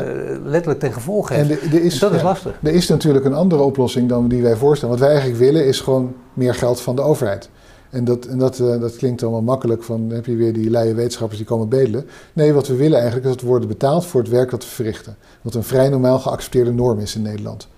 letterlijk 0.44 0.80
ten 0.80 0.92
gevolge 0.92 1.34
heeft. 1.34 1.60
En, 1.60 1.70
de, 1.70 1.82
is, 1.82 1.98
dat 1.98 2.12
is 2.12 2.22
lastig. 2.22 2.58
Er 2.62 2.74
is 2.74 2.88
natuurlijk 2.88 3.24
een 3.24 3.34
andere 3.34 3.62
oplossing 3.62 4.08
dan 4.08 4.28
die 4.28 4.42
wij 4.42 4.56
voorstellen. 4.56 4.94
Wat 4.94 5.04
wij 5.04 5.14
eigenlijk 5.14 5.40
willen 5.40 5.66
is 5.66 5.80
gewoon 5.80 6.14
meer 6.32 6.54
geld 6.54 6.80
van 6.80 6.96
de 6.96 7.02
overheid. 7.02 7.48
En 7.90 8.04
dat, 8.04 8.26
en 8.26 8.38
dat, 8.38 8.58
uh, 8.58 8.80
dat 8.80 8.96
klinkt 8.96 9.22
allemaal 9.22 9.42
makkelijk, 9.42 9.82
van 9.82 10.10
heb 10.10 10.26
je 10.26 10.36
weer 10.36 10.52
die 10.52 10.70
leie 10.70 10.94
wetenschappers 10.94 11.38
die 11.38 11.46
komen 11.46 11.68
bedelen. 11.68 12.06
Nee, 12.32 12.52
wat 12.52 12.68
we 12.68 12.76
willen 12.76 12.96
eigenlijk 12.96 13.26
is 13.26 13.32
dat 13.32 13.40
we 13.40 13.46
worden 13.46 13.68
betaald 13.68 14.06
voor 14.06 14.20
het 14.20 14.30
werk 14.30 14.50
dat 14.50 14.64
we 14.64 14.70
verrichten. 14.70 15.16
Wat 15.42 15.54
een 15.54 15.64
vrij 15.64 15.88
normaal 15.88 16.18
geaccepteerde 16.18 16.72
norm 16.72 16.98
is 16.98 17.14
in 17.14 17.22
Nederland. 17.22 17.68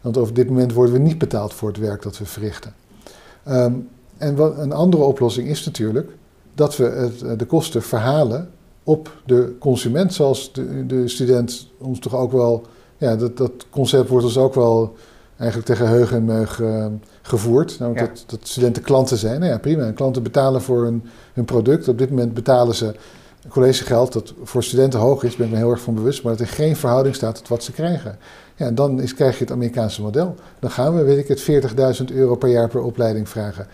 Want 0.00 0.16
op 0.16 0.36
dit 0.36 0.48
moment 0.48 0.72
worden 0.72 0.94
we 0.94 1.00
niet 1.00 1.18
betaald 1.18 1.54
voor 1.54 1.68
het 1.68 1.78
werk 1.78 2.02
dat 2.02 2.18
we 2.18 2.24
verrichten. 2.24 2.74
Um, 3.48 3.88
en 4.16 4.36
wat, 4.36 4.58
een 4.58 4.72
andere 4.72 5.02
oplossing 5.02 5.48
is 5.48 5.64
natuurlijk 5.64 6.10
dat 6.54 6.76
we 6.76 6.84
het, 6.84 7.22
eh, 7.22 7.30
de 7.36 7.44
kosten 7.44 7.82
verhalen 7.82 8.50
op 8.84 9.16
de 9.26 9.54
consument, 9.58 10.14
zoals 10.14 10.52
de, 10.52 10.86
de 10.86 11.08
student 11.08 11.68
ons 11.78 11.98
toch 11.98 12.14
ook 12.14 12.32
wel, 12.32 12.66
ja, 12.96 13.16
dat, 13.16 13.36
dat 13.36 13.52
concept 13.70 14.08
wordt 14.08 14.24
ons 14.24 14.38
ook 14.38 14.54
wel 14.54 14.94
eigenlijk 15.36 15.70
tegen 15.70 15.88
heug 15.88 16.12
en 16.12 16.24
meug 16.24 16.58
uh, 16.58 16.86
gevoerd. 17.22 17.78
Dat, 17.78 18.24
dat, 18.26 18.38
studenten 18.42 18.82
klanten 18.82 19.16
zijn. 19.16 19.40
Nou 19.40 19.52
ja, 19.52 19.58
prima. 19.58 19.84
En 19.84 19.94
klanten 19.94 20.22
betalen 20.22 20.62
voor 20.62 20.84
hun, 20.84 21.02
hun 21.32 21.44
product. 21.44 21.88
Op 21.88 21.98
dit 21.98 22.10
moment 22.10 22.34
betalen 22.34 22.74
ze 22.74 22.94
collegegeld 23.48 24.12
dat 24.12 24.34
voor 24.42 24.64
studenten 24.64 25.00
hoog 25.00 25.22
is, 25.22 25.36
ben 25.36 25.46
ik 25.46 25.52
me 25.52 25.58
heel 25.58 25.70
erg 25.70 25.80
van 25.80 25.94
bewust, 25.94 26.22
maar 26.22 26.32
dat 26.32 26.40
er 26.40 26.54
geen 26.54 26.76
verhouding 26.76 27.14
staat 27.14 27.34
tot 27.34 27.48
wat 27.48 27.64
ze 27.64 27.72
krijgen. 27.72 28.18
En 28.66 28.74
dan 28.74 29.00
is, 29.00 29.14
krijg 29.14 29.38
je 29.38 29.44
het 29.44 29.52
Amerikaanse 29.52 30.02
model. 30.02 30.34
Dan 30.58 30.70
gaan 30.70 30.94
we, 30.94 31.02
weet 31.02 31.18
ik 31.18 31.28
het, 31.28 32.00
40.000 32.10 32.14
euro 32.14 32.36
per 32.36 32.48
jaar 32.48 32.68
per 32.68 32.80
opleiding 32.80 33.28
vragen. 33.28 33.66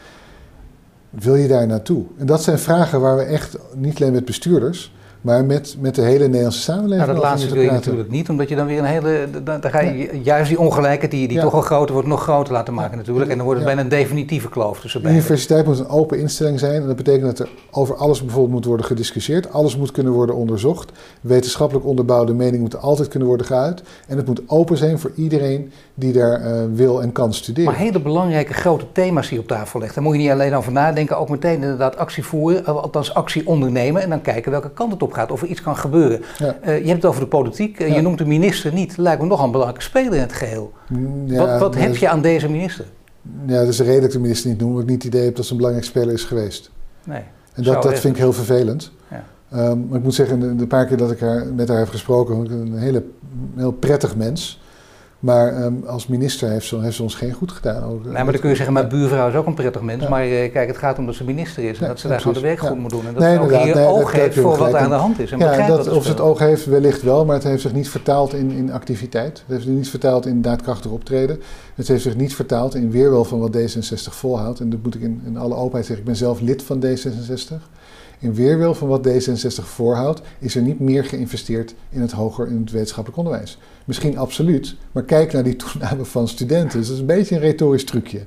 Wil 1.11 1.35
je 1.35 1.49
daar 1.49 1.67
naartoe? 1.67 2.05
En 2.17 2.27
dat 2.27 2.43
zijn 2.43 2.59
vragen 2.59 3.01
waar 3.01 3.17
we 3.17 3.23
echt, 3.23 3.57
niet 3.75 4.01
alleen 4.01 4.13
met 4.13 4.25
bestuurders, 4.25 4.93
maar 5.29 5.45
met, 5.45 5.77
met 5.81 5.95
de 5.95 6.03
hele 6.03 6.27
Nederlandse 6.27 6.61
samenleving. 6.61 7.07
Nou, 7.07 7.13
dat 7.13 7.23
laatste 7.23 7.55
wil 7.55 7.63
je 7.63 7.71
natuurlijk 7.71 8.11
niet, 8.11 8.29
omdat 8.29 8.49
je 8.49 8.57
dan 8.57 8.67
weer 8.67 8.79
een 8.79 8.85
hele. 8.85 9.27
Dan, 9.45 9.63
ga 9.63 9.81
je 9.81 10.21
juist 10.23 10.49
die 10.49 10.59
ongelijkheid, 10.59 11.11
die, 11.11 11.29
die 11.29 11.41
toch 11.41 11.55
al 11.55 11.61
groter 11.61 11.93
wordt, 11.93 12.09
nog 12.09 12.23
groter 12.23 12.53
laten 12.53 12.75
maken 12.75 12.97
natuurlijk. 12.97 13.31
En 13.31 13.37
dan 13.37 13.45
wordt 13.45 13.61
het 13.61 13.69
bijna 13.69 13.83
een 13.83 13.99
definitieve 13.99 14.49
kloof 14.49 14.81
tussen 14.81 15.03
beiden. 15.03 15.23
De 15.23 15.29
universiteit 15.29 15.67
moet 15.67 15.79
een 15.79 15.89
open 15.89 16.19
instelling 16.19 16.59
zijn. 16.59 16.81
En 16.81 16.87
dat 16.87 16.97
betekent 16.97 17.25
dat 17.25 17.39
er 17.39 17.49
over 17.71 17.97
alles 17.97 18.21
bijvoorbeeld 18.21 18.53
moet 18.53 18.65
worden 18.65 18.87
gediscussieerd. 18.87 19.53
Alles 19.53 19.77
moet 19.77 19.91
kunnen 19.91 20.13
worden 20.13 20.35
onderzocht. 20.35 20.93
Wetenschappelijk 21.21 21.87
onderbouwde 21.87 22.35
mening 22.35 22.63
moet 22.63 22.81
altijd 22.81 23.09
kunnen 23.09 23.29
worden 23.29 23.47
geuit. 23.47 23.83
En 24.07 24.17
het 24.17 24.27
moet 24.27 24.43
open 24.47 24.77
zijn 24.77 24.99
voor 24.99 25.13
iedereen 25.15 25.73
die 25.95 26.13
daar 26.13 26.41
uh, 26.41 26.63
wil 26.75 27.03
en 27.03 27.13
kan 27.13 27.35
studeren. 27.35 27.71
Maar 27.71 27.81
hele 27.81 28.01
belangrijke 28.01 28.53
grote 28.53 28.85
thema's 28.93 29.29
die 29.29 29.39
op 29.39 29.47
tafel 29.47 29.81
legt. 29.81 29.95
Daar 29.95 30.05
moet 30.05 30.15
je 30.15 30.21
niet 30.21 30.31
alleen 30.31 30.55
over 30.55 30.73
nadenken, 30.73 31.19
ook 31.19 31.29
meteen 31.29 31.55
inderdaad 31.63 31.97
actie 31.97 32.25
voeren, 32.25 32.65
althans 32.65 33.15
actie 33.15 33.47
ondernemen. 33.47 34.03
En 34.03 34.11
dan 34.11 34.21
kijken 34.21 34.51
welke 34.51 34.71
kant 34.71 34.93
het 34.93 35.03
op 35.03 35.13
gaat, 35.13 35.18
of 35.27 35.43
er 35.43 35.49
iets 35.49 35.63
kan 35.63 35.77
gebeuren. 35.77 36.23
Ja. 36.39 36.57
Uh, 36.67 36.79
je 36.79 36.87
hebt 36.87 37.03
het 37.03 37.05
over 37.05 37.21
de 37.21 37.27
politiek, 37.27 37.79
ja. 37.79 37.87
je 37.87 38.01
noemt 38.01 38.19
de 38.19 38.27
minister 38.27 38.73
niet. 38.73 38.97
Lijkt 38.97 39.23
me 39.23 39.29
nog 39.29 39.43
een 39.43 39.51
belangrijke 39.51 39.85
speler 39.85 40.15
in 40.15 40.21
het 40.21 40.33
geheel. 40.33 40.73
Mm, 40.89 41.27
ja, 41.27 41.47
wat 41.47 41.61
wat 41.61 41.75
heb 41.75 41.97
je 41.97 42.09
aan 42.09 42.23
deze 42.23 42.49
minister? 42.49 42.85
Ja, 43.47 43.59
dat 43.59 43.69
is 43.69 43.77
de 43.77 43.83
reden 43.83 44.01
dat 44.01 44.09
ik 44.09 44.17
de 44.17 44.21
minister 44.21 44.51
niet 44.51 44.59
noem, 44.59 44.69
omdat 44.69 44.83
ik 44.83 44.91
niet 44.91 45.03
het 45.03 45.15
idee 45.15 45.25
heb 45.25 45.37
dat 45.37 45.45
ze 45.45 45.51
een 45.51 45.57
belangrijk 45.57 45.89
speler 45.89 46.15
is 46.15 46.25
geweest. 46.25 46.71
Nee. 47.05 47.23
En 47.55 47.63
dat, 47.63 47.83
dat 47.83 47.99
vind 47.99 48.15
ik 48.15 48.21
heel 48.21 48.33
vervelend. 48.33 48.93
Ja. 49.11 49.25
Um, 49.71 49.87
maar 49.89 49.99
ik 49.99 50.05
moet 50.05 50.15
zeggen, 50.15 50.41
de, 50.41 50.57
de, 50.57 50.67
paar 50.67 50.87
keer 50.87 50.97
dat 50.97 51.11
ik 51.11 51.21
haar, 51.21 51.47
met 51.55 51.69
haar 51.69 51.79
heb 51.79 51.89
gesproken, 51.89 52.51
een 52.51 52.79
hele, 52.79 53.05
heel 53.57 53.73
prettig 53.73 54.17
mens. 54.17 54.61
Maar 55.19 55.65
um, 55.65 55.85
als 55.87 56.07
minister 56.07 56.51
heeft 56.51 56.67
ze, 56.67 56.81
heeft 56.81 56.97
ze, 56.97 57.03
ons 57.03 57.15
geen 57.15 57.33
goed 57.33 57.53
gedaan. 57.53 57.83
Ook, 57.83 58.05
nee, 58.05 58.13
maar 58.13 58.33
dan 58.33 58.41
kun 58.41 58.49
je 58.49 58.55
zeggen, 58.55 58.75
mijn 58.75 58.89
buurvrouw 58.89 59.29
is 59.29 59.35
ook 59.35 59.47
een 59.47 59.55
prettig 59.55 59.83
mens. 59.83 60.03
Ja. 60.03 60.09
Maar 60.09 60.27
uh, 60.27 60.53
kijk, 60.53 60.69
het 60.69 60.77
gaat 60.77 60.99
om 60.99 61.07
dat 61.07 61.15
ze 61.15 61.25
minister 61.25 61.65
is. 61.65 61.79
En 61.79 61.89
dat 61.89 62.01
ze 62.01 62.09
daar 62.09 62.21
gewoon 62.21 62.35
de 62.35 62.41
werk 62.41 62.59
goed 62.59 62.79
moet 62.79 62.91
doen. 62.91 63.07
En 63.07 63.15
dat 63.15 63.23
nee, 63.23 63.35
ze 63.35 63.41
ook 63.41 63.63
hier 63.63 63.75
nee, 63.75 63.87
oog 63.87 64.13
heeft 64.13 64.39
voor 64.39 64.57
wat 64.57 64.73
er 64.73 64.79
aan 64.79 64.89
de 64.89 64.95
hand 64.95 65.19
is. 65.19 65.31
En 65.31 65.39
ja, 65.39 65.67
dat, 65.67 65.85
dat 65.85 65.95
of 65.95 66.05
ze 66.05 66.11
het 66.11 66.21
oog 66.21 66.39
heeft, 66.39 66.67
wellicht 66.67 67.03
wel. 67.03 67.25
Maar 67.25 67.35
het 67.35 67.45
heeft 67.45 67.63
zich 67.63 67.73
niet 67.73 67.89
vertaald 67.89 68.35
in, 68.35 68.51
in 68.51 68.73
activiteit. 68.73 69.39
Het 69.39 69.47
heeft 69.47 69.63
zich 69.63 69.73
niet 69.73 69.91
vertaald 69.91 70.27
in 70.27 70.43
daadkrachtig 70.43 70.91
optreden. 70.91 71.41
Het 71.75 71.89
heeft 71.89 72.03
zich 72.03 72.17
niet 72.17 72.35
vertaald 72.35 72.75
in 72.75 72.91
weerwil 72.91 73.25
van 73.25 73.39
wat 73.39 73.57
D66 73.57 74.13
volhoudt. 74.13 74.61
En 74.61 74.71
dat 74.71 74.83
moet 74.83 74.95
ik 74.95 75.01
in, 75.01 75.23
in 75.27 75.37
alle 75.37 75.55
openheid 75.55 75.87
zeggen. 75.87 76.05
Ik 76.05 76.11
ben 76.11 76.17
zelf 76.17 76.41
lid 76.41 76.63
van 76.63 76.85
D66 76.85 77.55
in 78.19 78.35
weerwil 78.35 78.75
van 78.75 78.89
wat 78.89 79.09
D66 79.09 79.65
voorhoudt, 79.65 80.21
is 80.39 80.57
er 80.57 80.63
niet 80.63 80.81
meer 80.81 81.05
geïnvesteerd 81.05 81.75
in 81.91 82.01
het 82.01 82.13
hoger 82.13 82.47
in 82.47 82.61
het 82.61 82.71
wetenschappelijk 82.71 83.19
onderwijs. 83.19 83.59
Misschien 83.89 84.19
absoluut, 84.19 84.77
maar 84.93 85.05
kijk 85.05 85.33
naar 85.33 85.43
die 85.43 85.57
toename 85.57 86.05
van 86.05 86.29
studenten. 86.29 86.79
Dus 86.79 86.87
dat 86.87 86.95
is 86.97 87.01
een 87.01 87.07
beetje 87.07 87.35
een 87.35 87.41
retorisch 87.41 87.85
trucje. 87.85 88.21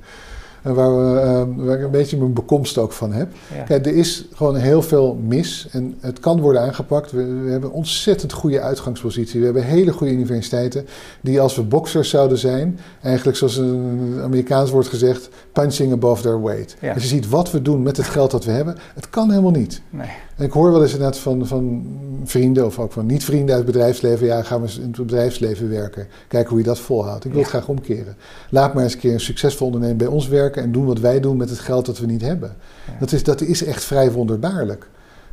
En 0.61 0.73
waar, 0.73 0.97
we, 0.97 1.63
waar 1.63 1.77
ik 1.77 1.83
een 1.83 1.91
beetje 1.91 2.17
mijn 2.17 2.33
bekomst 2.33 2.77
ook 2.77 2.91
van 2.91 3.13
heb. 3.13 3.31
Ja. 3.55 3.63
Kijk, 3.63 3.85
er 3.85 3.95
is 3.95 4.25
gewoon 4.33 4.55
heel 4.55 4.81
veel 4.81 5.19
mis 5.27 5.67
en 5.71 5.95
het 5.99 6.19
kan 6.19 6.41
worden 6.41 6.61
aangepakt. 6.61 7.11
We, 7.11 7.25
we, 7.25 7.51
hebben 7.51 7.69
een 7.69 7.75
ontzettend 7.75 8.33
goede 8.33 8.61
uitgangspositie. 8.61 9.39
We 9.39 9.45
hebben 9.45 9.63
hele 9.63 9.91
goede 9.91 10.13
universiteiten 10.13 10.85
die 11.21 11.41
als 11.41 11.55
we 11.55 11.61
boxers 11.61 12.09
zouden 12.09 12.37
zijn, 12.37 12.79
eigenlijk 13.01 13.37
zoals 13.37 13.57
een 13.57 14.19
Amerikaans 14.23 14.69
wordt 14.69 14.87
gezegd, 14.87 15.29
punching 15.51 15.91
above 15.91 16.21
their 16.21 16.41
weight. 16.43 16.75
Ja. 16.79 16.93
Als 16.93 17.03
je 17.03 17.09
ziet 17.09 17.29
wat 17.29 17.51
we 17.51 17.61
doen 17.61 17.83
met 17.83 17.97
het 17.97 18.05
geld 18.05 18.31
dat 18.31 18.45
we 18.45 18.51
hebben, 18.51 18.77
het 18.95 19.09
kan 19.09 19.29
helemaal 19.29 19.51
niet. 19.51 19.81
Nee. 19.89 20.09
En 20.35 20.47
ik 20.47 20.51
hoor 20.51 20.71
wel 20.71 20.81
eens 20.81 20.93
inderdaad 20.93 21.17
van, 21.17 21.47
van 21.47 21.85
vrienden 22.23 22.65
of 22.65 22.79
ook 22.79 22.91
van 22.91 23.05
niet-vrienden 23.05 23.55
uit 23.55 23.63
het 23.63 23.73
bedrijfsleven, 23.73 24.25
ja, 24.25 24.41
gaan 24.41 24.61
we 24.61 24.71
in 24.75 24.81
het 24.81 24.95
bedrijfsleven 24.95 25.69
werken. 25.69 26.07
Kijken 26.27 26.49
hoe 26.49 26.59
je 26.59 26.65
dat 26.65 26.79
volhoudt. 26.79 27.25
Ik 27.25 27.31
wil 27.31 27.41
het 27.41 27.49
graag 27.49 27.67
omkeren. 27.67 28.15
Laat 28.49 28.73
maar 28.73 28.83
eens 28.83 28.93
een 28.93 28.99
keer 28.99 29.13
een 29.13 29.19
succesvol 29.19 29.65
ondernemer 29.65 29.97
bij 29.97 30.07
ons 30.07 30.27
werken 30.27 30.50
en 30.55 30.71
doen 30.71 30.85
wat 30.85 30.99
wij 30.99 31.19
doen 31.19 31.37
met 31.37 31.49
het 31.49 31.59
geld 31.59 31.85
dat 31.85 31.99
we 31.99 32.05
niet 32.05 32.21
hebben. 32.21 32.55
Dat, 32.99 33.11
is, 33.11 33.23
dat 33.23 33.41
is 33.41 33.63
echt 33.63 33.83
vrij 33.83 34.11
wonderbaarlijk. 34.11 34.89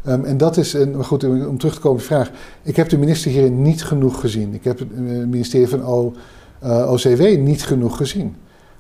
Um, 0.09 0.25
en 0.25 0.37
dat 0.37 0.57
is, 0.57 0.73
een, 0.73 0.91
maar 0.91 1.05
goed, 1.05 1.25
om 1.25 1.59
terug 1.59 1.75
te 1.75 1.81
komen 1.81 1.97
op 1.97 2.09
de 2.09 2.15
vraag. 2.15 2.31
Ik 2.63 2.77
heb 2.77 2.89
de 2.89 2.99
minister 2.99 3.31
hierin 3.31 3.63
niet 3.63 3.85
genoeg 3.85 4.21
gezien. 4.21 4.55
Ik 4.55 4.65
heb 4.65 4.79
het 4.79 4.89
uh, 4.93 5.25
ministerie 5.27 5.69
van 5.69 5.85
o, 5.85 6.13
uh, 6.65 6.93
OCW 6.93 7.23
niet 7.39 7.65
genoeg 7.65 7.97
gezien. 7.97 8.37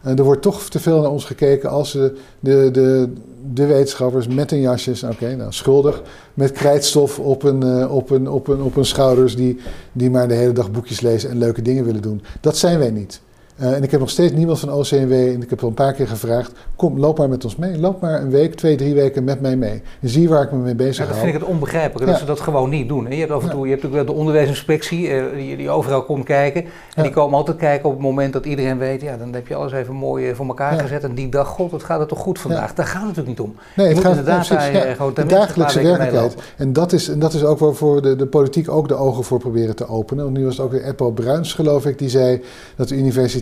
Uh, 0.06 0.18
er 0.18 0.24
wordt 0.24 0.42
toch 0.42 0.62
te 0.62 0.80
veel 0.80 1.00
naar 1.00 1.10
ons 1.10 1.24
gekeken 1.24 1.70
als 1.70 1.92
de, 1.92 2.16
de, 2.40 2.68
de, 2.72 3.12
de 3.52 3.66
wetenschappers 3.66 4.28
met 4.28 4.52
een 4.52 4.60
jasjes, 4.60 5.02
oké, 5.02 5.36
nou 5.36 5.52
schuldig, 5.52 6.02
met 6.34 6.52
krijtstof 6.52 7.18
op 7.18 7.42
een, 7.42 7.88
op 7.88 8.10
een, 8.10 8.28
op 8.28 8.48
een, 8.48 8.62
op 8.62 8.76
een 8.76 8.84
schouders 8.84 9.36
die, 9.36 9.58
die 9.92 10.10
maar 10.10 10.28
de 10.28 10.34
hele 10.34 10.52
dag 10.52 10.70
boekjes 10.70 11.00
lezen 11.00 11.30
en 11.30 11.38
leuke 11.38 11.62
dingen 11.62 11.84
willen 11.84 12.02
doen. 12.02 12.22
Dat 12.40 12.56
zijn 12.56 12.78
wij 12.78 12.90
niet. 12.90 13.20
Uh, 13.60 13.72
en 13.72 13.82
ik 13.82 13.90
heb 13.90 14.00
nog 14.00 14.10
steeds 14.10 14.32
niemand 14.32 14.58
van 14.58 14.72
OCMW 14.72 15.12
en 15.12 15.42
ik 15.42 15.50
heb 15.50 15.62
al 15.62 15.68
een 15.68 15.74
paar 15.74 15.92
keer 15.92 16.08
gevraagd: 16.08 16.52
kom, 16.76 16.98
loop 16.98 17.18
maar 17.18 17.28
met 17.28 17.44
ons 17.44 17.56
mee. 17.56 17.78
Loop 17.78 18.00
maar 18.00 18.20
een 18.22 18.30
week, 18.30 18.54
twee, 18.54 18.76
drie 18.76 18.94
weken 18.94 19.24
met 19.24 19.40
mij 19.40 19.56
mee. 19.56 19.82
En 20.00 20.08
zie 20.08 20.28
waar 20.28 20.42
ik 20.42 20.52
me 20.52 20.58
mee 20.58 20.74
bezig 20.74 20.96
ben. 20.96 21.06
Ja, 21.06 21.12
dat 21.12 21.22
vind 21.22 21.34
ik 21.34 21.40
het 21.40 21.50
onbegrijpelijk 21.50 22.04
ja. 22.06 22.10
dat 22.10 22.20
ze 22.20 22.26
dat 22.26 22.40
gewoon 22.40 22.70
niet 22.70 22.88
doen. 22.88 23.10
je 23.10 23.16
hebt 23.16 23.30
af 23.30 23.42
en 23.42 23.50
toe, 23.50 23.68
je 23.68 23.72
hebt 23.72 23.84
ook 23.84 24.06
de 24.06 24.12
onderwijsinspectie 24.12 25.08
uh, 25.08 25.24
die, 25.34 25.56
die, 25.56 25.70
overal 25.70 26.04
komt 26.04 26.24
kijken. 26.24 26.64
En 26.94 27.02
die 27.02 27.12
komen 27.12 27.38
altijd 27.38 27.56
kijken 27.56 27.88
op 27.88 27.94
het 27.94 28.02
moment 28.02 28.32
dat 28.32 28.46
iedereen 28.46 28.78
weet: 28.78 29.00
ja, 29.00 29.16
dan 29.16 29.32
heb 29.32 29.46
je 29.48 29.54
alles 29.54 29.72
even 29.72 29.94
mooi 29.94 30.28
uh, 30.28 30.34
voor 30.34 30.46
elkaar 30.46 30.78
gezet. 30.78 31.04
En 31.04 31.14
die 31.14 31.28
dag, 31.28 31.48
god, 31.48 31.70
wat 31.70 31.82
gaat 31.82 31.98
het 31.98 32.08
toch 32.08 32.18
goed 32.18 32.38
vandaag? 32.38 32.74
Daar 32.74 32.86
gaat 32.86 33.06
het 33.06 33.16
natuurlijk 33.16 33.38
niet 33.38 33.46
om. 33.46 33.54
Nee, 33.76 33.88
je 33.88 33.94
het 33.94 34.04
gaat 34.04 34.16
inderdaad 34.16 34.46
gewoon 34.96 35.14
de 35.14 35.26
dagelijkse 35.26 35.82
werkelijkheid. 35.82 36.34
En 36.56 36.72
dat, 36.72 36.92
is, 36.92 37.08
en 37.08 37.18
dat 37.18 37.32
is 37.32 37.44
ook 37.44 37.58
waarvoor 37.58 38.02
de, 38.02 38.16
de 38.16 38.26
politiek 38.26 38.70
ook 38.70 38.88
de 38.88 38.94
ogen 38.94 39.24
voor 39.24 39.38
proberen 39.38 39.76
te 39.76 39.88
openen. 39.88 40.24
Want 40.24 40.36
nu 40.36 40.44
was 40.44 40.56
het 40.56 40.66
ook 40.66 40.72
weer 40.72 40.84
Eppo 40.84 41.10
Bruins, 41.10 41.52
geloof 41.52 41.86
ik, 41.86 41.98
die 41.98 42.08
zei 42.08 42.42
dat 42.76 42.88
de 42.88 42.96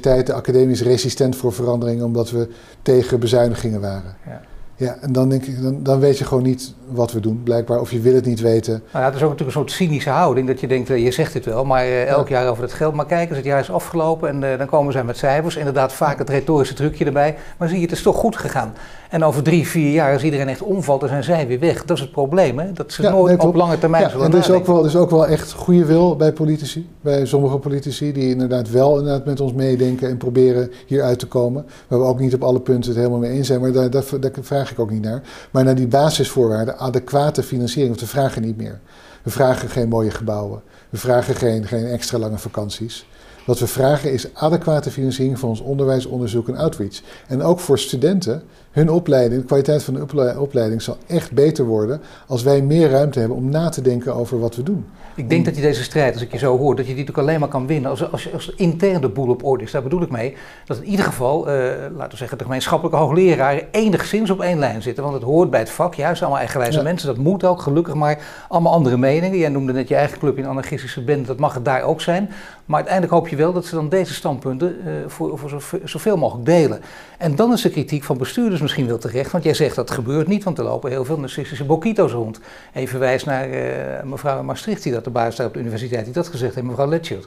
universiteiten 0.07 0.35
academisch 0.35 0.83
resistent 0.83 1.37
voor 1.37 1.53
verandering 1.53 2.03
omdat 2.03 2.31
we 2.31 2.49
tegen 2.83 3.21
bezuinigingen 3.21 3.81
waren. 3.81 4.17
Ja, 4.27 4.41
ja 4.77 4.97
en 5.01 5.13
dan 5.13 5.29
denk 5.29 5.45
ik, 5.45 5.63
dan, 5.63 5.83
dan 5.83 6.01
weet 6.01 6.19
je 6.19 6.25
gewoon 6.25 6.43
niet 6.43 6.75
wat 6.89 7.13
we 7.13 7.21
doen, 7.21 7.43
blijkbaar. 7.43 7.81
Of 7.81 7.91
je 7.91 8.01
wil 8.01 8.15
het 8.15 8.27
niet 8.27 8.41
weten. 8.41 8.73
Nou 8.73 9.05
ja, 9.05 9.05
het 9.05 9.15
is 9.15 9.23
ook 9.23 9.31
natuurlijk 9.31 9.57
een 9.57 9.63
soort 9.63 9.73
cynische 9.73 10.11
houding 10.11 10.47
dat 10.47 10.61
je 10.61 10.67
denkt, 10.67 10.89
je 10.89 11.11
zegt 11.11 11.33
dit 11.33 11.45
wel, 11.45 11.65
maar 11.65 11.87
elk 11.87 12.29
jaar 12.29 12.49
over 12.49 12.63
het 12.63 12.73
geld. 12.73 12.95
Maar 12.95 13.07
kijk 13.07 13.29
eens, 13.29 13.37
het 13.37 13.47
jaar 13.47 13.61
is 13.61 13.71
afgelopen 13.71 14.43
en 14.43 14.59
dan 14.59 14.67
komen 14.67 14.93
zij 14.93 15.05
met 15.05 15.17
cijfers. 15.17 15.57
Inderdaad, 15.57 15.93
vaak 15.93 16.19
het 16.19 16.31
retorische 16.31 16.75
trucje 16.75 17.05
erbij. 17.05 17.37
Maar 17.57 17.69
zie 17.69 17.77
je, 17.77 17.83
het 17.83 17.93
is 17.93 18.03
toch 18.03 18.17
goed 18.17 18.37
gegaan. 18.37 18.75
En 19.11 19.25
over 19.25 19.43
drie, 19.43 19.67
vier 19.67 19.93
jaar, 19.93 20.13
als 20.13 20.23
iedereen 20.23 20.49
echt 20.49 20.63
omvalt, 20.63 21.01
dan 21.01 21.09
zijn 21.09 21.25
zij 21.25 21.47
weer 21.47 21.59
weg. 21.59 21.85
Dat 21.85 21.97
is 21.97 22.03
het 22.03 22.13
probleem, 22.13 22.59
hè? 22.59 22.73
Dat 22.73 22.93
ze 22.93 23.03
nooit 23.03 23.45
op 23.45 23.55
lange 23.55 23.79
termijn 23.79 24.03
ja, 24.03 24.09
zullen 24.09 24.27
En 24.27 24.33
er 24.33 24.39
is, 24.39 24.51
ook 24.51 24.67
wel, 24.67 24.79
er 24.79 24.87
is 24.87 24.97
ook 24.97 25.11
wel 25.11 25.27
echt 25.27 25.53
goede 25.53 25.85
wil 25.85 26.17
bij 26.17 26.33
politici. 26.33 26.89
Bij 27.01 27.27
sommige 27.27 27.59
politici 27.59 28.13
die 28.13 28.31
inderdaad 28.31 28.71
wel 28.71 28.99
inderdaad 28.99 29.25
met 29.25 29.41
ons 29.41 29.53
meedenken 29.53 30.09
en 30.09 30.17
proberen 30.17 30.71
hieruit 30.87 31.19
te 31.19 31.27
komen. 31.27 31.67
Waar 31.89 31.99
we 31.99 32.05
ook 32.05 32.21
niet 32.21 32.35
op 32.35 32.43
alle 32.43 32.61
punten 32.61 32.91
het 32.91 32.99
helemaal 32.99 33.21
mee 33.21 33.31
eens 33.31 33.47
zijn, 33.47 33.61
maar 33.61 33.73
daar, 33.73 33.91
daar, 33.91 34.05
daar 34.21 34.31
vraag 34.41 34.71
ik 34.71 34.79
ook 34.79 34.91
niet 34.91 35.03
naar. 35.03 35.23
Maar 35.51 35.65
naar 35.65 35.75
die 35.75 35.89
basisvoorwaarden, 35.89 36.79
adequate 36.79 37.43
financiering, 37.43 37.97
want 37.97 38.01
we 38.11 38.17
vragen 38.17 38.43
niet 38.43 38.57
meer. 38.57 38.81
We 39.23 39.31
vragen 39.31 39.69
geen 39.69 39.89
mooie 39.89 40.11
gebouwen. 40.11 40.63
We 40.91 40.99
vragen 40.99 41.35
geen, 41.35 41.67
geen 41.67 41.87
extra 41.87 42.19
lange 42.19 42.39
vakanties. 42.39 43.07
Wat 43.47 43.59
we 43.59 43.67
vragen 43.67 44.13
is 44.13 44.35
adequate 44.35 44.91
financiering 44.91 45.39
voor 45.39 45.49
ons 45.49 45.61
onderwijs, 45.61 46.07
onderzoek 46.07 46.49
en 46.49 46.57
outreach. 46.57 47.01
En 47.27 47.43
ook 47.43 47.61
voor 47.61 47.79
studenten, 47.79 48.43
hun 48.77 48.91
opleiding, 48.91 49.41
de 49.41 49.47
kwaliteit 49.47 49.83
van 49.83 49.95
de 49.95 50.35
opleiding 50.39 50.83
zal 50.83 50.97
echt 51.07 51.33
beter 51.33 51.65
worden 51.65 52.01
als 52.27 52.43
wij 52.43 52.63
meer 52.63 52.91
ruimte 52.91 53.19
hebben 53.19 53.37
om 53.37 53.51
na 53.51 53.69
te 53.69 53.83
denken 53.83 54.15
over 54.15 54.41
wat 54.41 54.57
we 54.57 54.63
doen. 54.63 54.87
Ik 55.15 55.31
denk 55.31 55.45
dat 55.45 55.57
je 55.57 55.63
deze 55.63 55.83
strijd, 55.83 56.13
als 56.13 56.23
ik 56.23 56.33
je 56.33 56.39
zo 56.39 56.59
hoor, 56.59 56.77
dat 56.77 56.87
je 56.87 56.95
die 56.95 57.01
natuurlijk 57.05 57.29
alleen 57.29 57.41
maar 57.41 57.49
kan 57.49 57.67
winnen 57.67 57.91
als, 57.91 58.13
als, 58.13 58.33
als 58.33 58.53
intern 58.57 59.01
de 59.01 59.09
boel 59.09 59.29
op 59.29 59.45
orde 59.45 59.65
is. 59.65 59.71
Daar 59.71 59.83
bedoel 59.83 60.03
ik 60.03 60.11
mee 60.11 60.37
dat 60.65 60.77
in 60.77 60.85
ieder 60.85 61.05
geval, 61.05 61.49
uh, 61.49 61.55
laten 61.97 62.11
we 62.11 62.17
zeggen, 62.17 62.39
de 62.39 62.45
gemeenschappelijke 62.45 62.99
hoogleraren 62.99 63.63
enigszins 63.71 64.31
op 64.31 64.41
één 64.41 64.59
lijn 64.59 64.83
zitten. 64.83 65.03
Want 65.03 65.15
het 65.15 65.25
hoort 65.25 65.51
bij 65.51 65.61
het 65.61 65.71
vak, 65.71 65.95
juist 65.95 66.21
allemaal 66.21 66.39
eigenwijze 66.41 66.83
mensen, 66.83 67.07
dat 67.07 67.17
moet 67.17 67.45
ook, 67.45 67.63
gelukkig 67.63 67.95
maar. 67.95 68.19
Allemaal 68.49 68.73
andere 68.73 68.97
meningen. 68.97 69.39
Jij 69.39 69.49
noemde 69.49 69.73
net 69.73 69.89
je 69.89 69.95
eigen 69.95 70.19
club 70.19 70.39
in 70.39 70.47
anarchistische 70.47 71.05
band, 71.05 71.27
dat 71.27 71.39
mag 71.39 71.55
het 71.55 71.65
daar 71.65 71.83
ook 71.83 72.01
zijn. 72.01 72.31
Maar 72.65 72.77
uiteindelijk 72.77 73.15
hoop 73.15 73.29
je 73.29 73.37
wel 73.37 73.53
dat 73.53 73.65
ze 73.65 73.75
dan 73.75 73.89
deze 73.89 74.15
standpunten 74.15 74.77
uh, 74.79 74.93
voor, 75.07 75.39
voor 75.39 75.81
zoveel 75.85 76.17
mogelijk 76.17 76.47
delen. 76.47 76.81
En 77.19 77.37
dan 77.37 77.53
is 77.53 77.63
de 77.63 77.71
kritiek 77.71 78.05
van 78.05 78.19
bestuurders 78.19 78.61
misschien 78.67 78.87
wel 78.87 78.99
terecht, 78.99 79.33
want 79.33 79.45
jij 79.45 79.55
zegt 79.55 79.77
dat 79.77 79.91
gebeurt 79.91 80.27
niet, 80.29 80.45
want 80.45 80.59
er 80.59 80.65
lopen 80.65 80.91
heel 80.91 81.05
veel 81.05 81.19
narcistische 81.19 81.65
bokito's 81.65 82.13
rond. 82.13 82.41
Even 82.75 82.99
wijs 82.99 83.25
naar 83.25 83.49
uh, 83.49 84.03
mevrouw 84.03 84.43
Maastricht 84.43 84.83
die 84.83 84.93
dat 84.93 85.05
de 85.05 85.11
baas 85.11 85.37
daar 85.37 85.47
op 85.47 85.53
de 85.53 85.61
universiteit 85.61 86.05
die 86.05 86.15
dat 86.15 86.29
gezegd 86.29 86.55
heeft, 86.55 86.67
mevrouw 86.67 86.89
Letchert. 86.89 87.27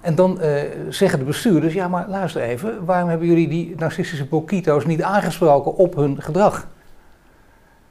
En 0.00 0.14
dan 0.14 0.38
uh, 0.42 0.60
zeggen 0.88 1.18
de 1.18 1.24
bestuurders, 1.24 1.74
ja 1.74 1.88
maar 1.88 2.08
luister 2.08 2.42
even, 2.42 2.84
waarom 2.84 3.08
hebben 3.08 3.28
jullie 3.28 3.48
die 3.48 3.74
narcistische 3.76 4.24
bokito's 4.24 4.86
niet 4.86 5.02
aangesproken 5.02 5.74
op 5.74 5.94
hun 5.94 6.22
gedrag? 6.22 6.66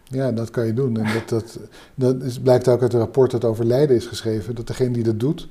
Ja, 0.04 0.32
dat 0.32 0.50
kan 0.50 0.66
je 0.66 0.74
doen. 0.74 0.98
En 0.98 1.14
dat, 1.14 1.30
dat, 1.30 1.60
dat 1.96 2.24
is, 2.24 2.40
blijkt 2.40 2.68
ook 2.68 2.82
uit 2.82 2.92
het 2.92 3.02
rapport 3.02 3.32
dat 3.32 3.46
over 3.46 3.66
Leiden 3.66 3.96
is 3.96 4.06
geschreven, 4.06 4.56
dat 4.56 4.68
degene 4.68 4.92
die 4.92 5.04
dat 5.04 5.20
doet 5.20 5.48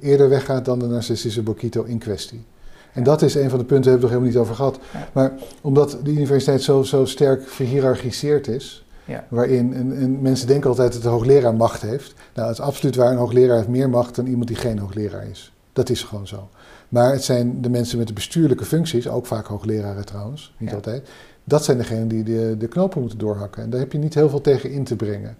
eerder 0.00 0.28
weggaat 0.28 0.64
dan 0.64 0.78
de 0.78 0.86
narcistische 0.86 1.42
bokito 1.42 1.82
in 1.82 1.98
kwestie. 1.98 2.44
En 2.92 3.02
dat 3.02 3.22
is 3.22 3.34
een 3.34 3.50
van 3.50 3.58
de 3.58 3.64
punten, 3.64 3.90
daar 3.90 4.00
hebben 4.00 4.08
we 4.08 4.14
nog 4.14 4.24
helemaal 4.24 4.28
niet 4.28 4.36
over 4.36 4.54
gehad. 4.54 4.78
Maar 5.12 5.32
omdat 5.60 5.98
de 6.02 6.10
universiteit 6.10 6.62
zo, 6.62 6.82
zo 6.82 7.04
sterk 7.04 7.48
verhiërarchiseerd 7.48 8.48
is, 8.48 8.82
ja. 9.08 9.24
Waarin 9.28 9.74
en, 9.74 9.96
en, 9.96 10.20
mensen 10.22 10.46
denken 10.46 10.68
altijd 10.68 10.92
dat 10.92 11.02
de 11.02 11.08
hoogleraar 11.08 11.54
macht 11.54 11.82
heeft. 11.82 12.14
Nou, 12.34 12.48
het 12.48 12.58
is 12.58 12.64
absoluut 12.64 12.96
waar. 12.96 13.10
Een 13.10 13.16
hoogleraar 13.16 13.56
heeft 13.56 13.68
meer 13.68 13.90
macht 13.90 14.14
dan 14.14 14.26
iemand 14.26 14.48
die 14.48 14.56
geen 14.56 14.78
hoogleraar 14.78 15.26
is. 15.28 15.52
Dat 15.72 15.88
is 15.88 16.02
gewoon 16.02 16.26
zo. 16.26 16.48
Maar 16.88 17.12
het 17.12 17.24
zijn 17.24 17.60
de 17.60 17.70
mensen 17.70 17.98
met 17.98 18.06
de 18.06 18.12
bestuurlijke 18.12 18.64
functies, 18.64 19.08
ook 19.08 19.26
vaak 19.26 19.46
hoogleraren 19.46 20.04
trouwens, 20.04 20.54
niet 20.58 20.74
altijd. 20.74 21.08
Dat 21.44 21.64
zijn 21.64 21.78
degenen 21.78 22.08
die 22.08 22.22
de, 22.22 22.54
de 22.58 22.68
knopen 22.68 23.00
moeten 23.00 23.18
doorhakken. 23.18 23.62
En 23.62 23.70
daar 23.70 23.80
heb 23.80 23.92
je 23.92 23.98
niet 23.98 24.14
heel 24.14 24.28
veel 24.28 24.40
tegen 24.40 24.70
in 24.70 24.84
te 24.84 24.96
brengen. 24.96 25.36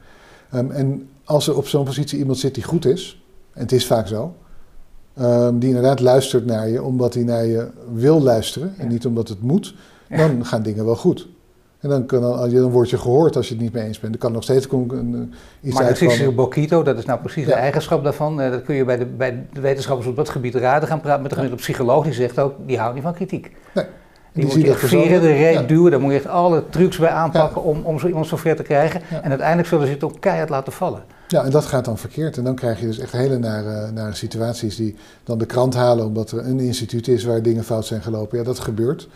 Um, 0.54 0.70
en 0.70 1.08
als 1.24 1.48
er 1.48 1.56
op 1.56 1.68
zo'n 1.68 1.84
positie 1.84 2.18
iemand 2.18 2.38
zit 2.38 2.54
die 2.54 2.64
goed 2.64 2.86
is, 2.86 3.22
en 3.52 3.60
het 3.60 3.72
is 3.72 3.86
vaak 3.86 4.06
zo, 4.06 4.34
um, 5.20 5.58
die 5.58 5.68
inderdaad 5.68 6.00
luistert 6.00 6.46
naar 6.46 6.68
je 6.68 6.82
omdat 6.82 7.14
hij 7.14 7.22
naar 7.22 7.46
je 7.46 7.68
wil 7.92 8.22
luisteren 8.22 8.74
en 8.78 8.88
niet 8.88 9.06
omdat 9.06 9.28
het 9.28 9.42
moet, 9.42 9.74
dan 10.08 10.44
gaan 10.44 10.62
dingen 10.62 10.84
wel 10.84 10.96
goed. 10.96 11.28
En 11.80 11.88
dan, 11.88 12.06
kan, 12.06 12.20
dan 12.50 12.70
word 12.70 12.90
je 12.90 12.98
gehoord 12.98 13.36
als 13.36 13.48
je 13.48 13.54
het 13.54 13.62
niet 13.62 13.72
mee 13.72 13.84
eens 13.84 14.00
bent. 14.00 14.14
Er 14.14 14.20
kan 14.20 14.32
nog 14.32 14.42
steeds 14.42 14.66
een, 14.70 15.32
iets 15.62 15.74
maar 15.74 15.84
uitkomen. 15.84 16.24
Maar 16.24 16.34
Bokito, 16.34 16.82
dat 16.82 16.98
is 16.98 17.04
nou 17.04 17.20
precies 17.20 17.46
de 17.46 17.52
eigenschap 17.52 18.04
daarvan. 18.04 18.40
Uh, 18.40 18.50
dat 18.50 18.62
kun 18.62 18.74
je 18.74 18.84
bij 18.84 18.96
de, 18.96 19.06
bij 19.06 19.46
de 19.52 19.60
wetenschappers 19.60 20.08
op 20.08 20.16
dat 20.16 20.28
gebied 20.28 20.54
raden 20.54 20.88
gaan 20.88 21.00
praten 21.00 21.20
met 21.20 21.30
de 21.30 21.36
gemiddelde 21.36 21.64
psycholoog. 21.64 22.04
Die 22.04 22.12
zegt 22.12 22.38
ook, 22.38 22.54
die 22.66 22.78
houdt 22.78 22.94
niet 22.94 23.02
van 23.02 23.14
kritiek. 23.14 23.56
Nee. 23.74 23.84
Die, 24.32 24.44
die 24.44 24.54
moet 24.54 24.64
je 24.64 24.70
echt 24.70 24.80
veren, 24.80 25.20
de 25.20 25.32
reet 25.32 25.68
duwen. 25.68 25.90
Daar 25.90 26.00
moet 26.00 26.10
je 26.10 26.16
echt 26.16 26.26
alle 26.26 26.62
trucs 26.70 26.98
bij 26.98 27.08
aanpakken 27.10 27.62
om, 27.62 27.80
om 27.82 27.98
zo 27.98 28.06
iemand 28.06 28.26
zover 28.26 28.56
te 28.56 28.62
krijgen. 28.62 29.00
En 29.22 29.28
uiteindelijk 29.28 29.68
zullen 29.68 29.86
ze 29.86 29.92
het 29.92 30.04
ook 30.04 30.20
keihard 30.20 30.48
laten 30.48 30.72
vallen. 30.72 31.02
Ja, 31.28 31.44
en 31.44 31.50
dat 31.50 31.66
gaat 31.66 31.84
dan 31.84 31.98
verkeerd. 31.98 32.36
En 32.36 32.44
dan 32.44 32.54
krijg 32.54 32.80
je 32.80 32.86
dus 32.86 32.98
echt 32.98 33.12
hele 33.12 33.38
nare, 33.38 33.90
nare 33.90 34.14
situaties 34.14 34.76
die 34.76 34.96
dan 35.24 35.38
de 35.38 35.46
krant 35.46 35.74
halen 35.74 36.06
omdat 36.06 36.30
er 36.30 36.46
een 36.46 36.60
instituut 36.60 37.08
is 37.08 37.24
waar 37.24 37.42
dingen 37.42 37.64
fout 37.64 37.86
zijn 37.86 38.02
gelopen. 38.02 38.38
Ja, 38.38 38.44
dat 38.44 38.58
gebeurt. 38.58 39.08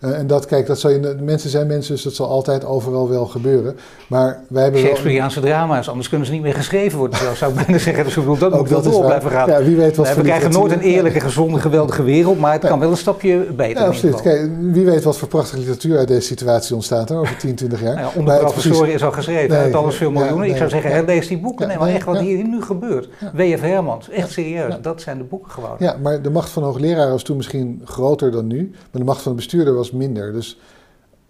Uh, 0.00 0.18
en 0.18 0.26
dat, 0.26 0.46
kijk, 0.46 0.66
dat 0.66 0.78
zal 0.78 0.90
je, 0.90 1.16
mensen 1.20 1.50
zijn 1.50 1.66
mensen, 1.66 1.94
dus 1.94 2.02
dat 2.02 2.14
zal 2.14 2.28
altijd 2.28 2.64
overal 2.64 3.08
wel 3.08 3.26
gebeuren. 3.26 3.76
Maar 4.08 4.40
wij 4.48 4.62
hebben 4.62 4.80
Shakespeareaanse 4.80 5.40
wel... 5.40 5.50
drama's, 5.50 5.88
anders 5.88 6.08
kunnen 6.08 6.26
ze 6.26 6.32
niet 6.32 6.42
meer 6.42 6.54
geschreven 6.54 6.98
worden. 6.98 7.18
Zo 7.18 7.34
zou 7.34 7.52
ik 7.52 7.56
bijna 7.64 7.78
zeggen. 7.78 8.04
Dus 8.04 8.14
bedoel, 8.14 8.38
dat 8.38 8.54
moet 8.54 8.68
wel 8.68 8.82
door 8.82 9.04
blijven 9.04 9.30
gaan. 9.30 9.48
Ja, 9.48 9.62
wie 9.62 9.76
weet 9.76 9.96
wat 9.96 10.14
we 10.14 10.22
krijgen 10.22 10.50
nooit 10.50 10.72
een 10.72 10.80
eerlijke, 10.80 11.20
gezonde, 11.20 11.60
geweldige 11.60 12.02
wereld, 12.02 12.38
maar 12.38 12.52
het 12.52 12.66
kan 12.66 12.78
wel 12.78 12.90
een 12.90 12.96
stapje 12.96 13.38
beter. 13.56 13.82
Ja, 13.82 13.88
absoluut. 13.88 14.20
Kijk, 14.20 14.50
wie 14.60 14.84
weet 14.84 15.04
wat 15.04 15.18
voor 15.18 15.28
prachtige 15.28 15.58
literatuur 15.58 15.98
uit 15.98 16.08
deze 16.08 16.26
situatie 16.26 16.74
ontstaat 16.74 17.10
over 17.10 17.36
10, 17.36 17.54
20 17.54 17.82
jaar. 17.82 17.94
Nou 17.94 18.06
ja, 18.06 18.20
onder 18.20 18.38
professoren 18.38 18.92
is 18.92 19.04
al 19.04 19.12
geschreven, 19.12 19.56
nee, 19.56 19.64
het 19.64 19.74
alles 19.74 19.96
veel 19.96 20.10
miljoenen. 20.10 20.40
Nee, 20.40 20.50
ik 20.50 20.56
zou 20.56 20.70
zeggen, 20.70 20.90
herlees 20.90 21.28
die 21.28 21.38
boeken. 21.38 21.68
Nee, 21.68 21.78
maar 21.78 21.88
echt 21.88 22.04
wat 22.04 22.18
hier 22.18 22.44
nu 22.44 22.62
gebeurt. 22.62 23.08
W.F. 23.34 23.60
Hermans, 23.60 24.10
echt 24.10 24.30
serieus. 24.30 24.74
Dat 24.82 25.00
zijn 25.00 25.18
de 25.18 25.24
boeken 25.24 25.50
gewoon. 25.50 25.76
Ja, 25.78 25.96
maar 26.02 26.22
de 26.22 26.30
macht 26.30 26.50
van 26.50 26.62
de 26.62 26.68
hoogleraar 26.68 27.10
was 27.10 27.22
toen 27.22 27.36
misschien 27.36 27.80
groter 27.84 28.30
dan 28.30 28.46
nu, 28.46 28.70
maar 28.72 29.00
de 29.00 29.04
macht 29.04 29.22
van 29.22 29.32
de 29.32 29.36
bestuurder 29.36 29.74
was 29.74 29.87
minder. 29.92 30.32
Dus 30.32 30.58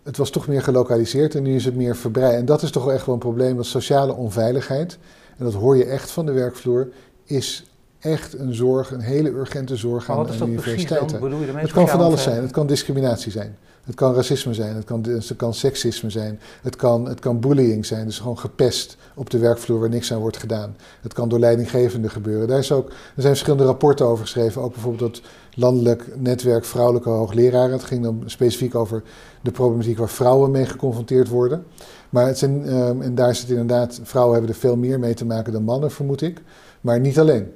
het 0.02 0.16
was 0.16 0.30
toch 0.30 0.46
meer 0.46 0.62
gelokaliseerd 0.62 1.34
en 1.34 1.42
nu 1.42 1.54
is 1.54 1.64
het 1.64 1.76
meer 1.76 1.96
verbreid. 1.96 2.38
En 2.38 2.44
dat 2.44 2.62
is 2.62 2.70
toch 2.70 2.84
wel 2.84 2.94
echt 2.94 3.06
wel 3.06 3.14
een 3.14 3.20
probleem, 3.20 3.56
dat 3.56 3.66
sociale 3.66 4.14
onveiligheid, 4.14 4.98
en 5.36 5.44
dat 5.44 5.54
hoor 5.54 5.76
je 5.76 5.84
echt 5.84 6.10
van 6.10 6.26
de 6.26 6.32
werkvloer, 6.32 6.88
is 7.24 7.64
echt 8.00 8.38
een 8.38 8.54
zorg, 8.54 8.90
een 8.90 9.00
hele 9.00 9.30
urgente 9.30 9.76
zorg 9.76 10.10
aan 10.10 10.26
de 10.26 10.46
universiteiten. 10.46 11.56
Het 11.56 11.72
kan 11.72 11.88
van 11.88 12.00
alles 12.00 12.22
zijn. 12.22 12.42
Het 12.42 12.50
kan 12.50 12.66
discriminatie 12.66 13.32
zijn. 13.32 13.56
Het 13.84 13.96
kan 13.96 14.14
racisme 14.14 14.54
zijn. 14.54 14.74
Het 14.74 14.84
kan, 14.84 15.02
het 15.02 15.36
kan 15.36 15.54
seksisme 15.54 16.10
zijn. 16.10 16.40
Het 16.62 16.76
kan, 16.76 17.08
het 17.08 17.20
kan 17.20 17.40
bullying 17.40 17.86
zijn. 17.86 18.06
Dus 18.06 18.18
gewoon 18.18 18.38
gepest 18.38 18.96
op 19.14 19.30
de 19.30 19.38
werkvloer 19.38 19.80
waar 19.80 19.88
niks 19.88 20.12
aan 20.12 20.18
wordt 20.18 20.36
gedaan. 20.36 20.76
Het 21.00 21.12
kan 21.12 21.28
door 21.28 21.38
leidinggevenden 21.38 22.10
gebeuren. 22.10 22.48
Daar, 22.48 22.58
is 22.58 22.72
ook, 22.72 22.88
er 22.88 22.94
zijn 23.16 23.32
verschillende 23.32 23.64
rapporten 23.64 24.06
over 24.06 24.24
geschreven. 24.24 24.62
Ook 24.62 24.72
bijvoorbeeld 24.72 25.16
het 25.16 25.26
landelijk 25.54 26.06
netwerk 26.16 26.64
vrouwelijke 26.64 27.08
hoogleraren. 27.08 27.72
Het 27.72 27.84
ging 27.84 28.02
dan 28.02 28.22
specifiek 28.26 28.74
over 28.74 29.02
de 29.40 29.50
problematiek 29.50 29.98
waar 29.98 30.08
vrouwen 30.08 30.50
mee 30.50 30.66
geconfronteerd 30.66 31.28
worden. 31.28 31.64
Maar 32.10 32.26
het 32.26 32.38
zijn, 32.38 32.66
ehm, 32.66 33.02
en 33.02 33.14
daar 33.14 33.34
zit 33.34 33.50
inderdaad, 33.50 34.00
vrouwen 34.02 34.34
hebben 34.34 34.52
er 34.52 34.60
veel 34.60 34.76
meer 34.76 34.98
mee 34.98 35.14
te 35.14 35.24
maken 35.24 35.52
dan 35.52 35.64
mannen, 35.64 35.90
vermoed 35.90 36.22
ik. 36.22 36.40
Maar 36.80 37.00
niet 37.00 37.18
alleen. 37.18 37.52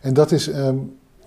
En 0.00 0.14
dat 0.14 0.32
is 0.32 0.48
ehm, 0.48 0.76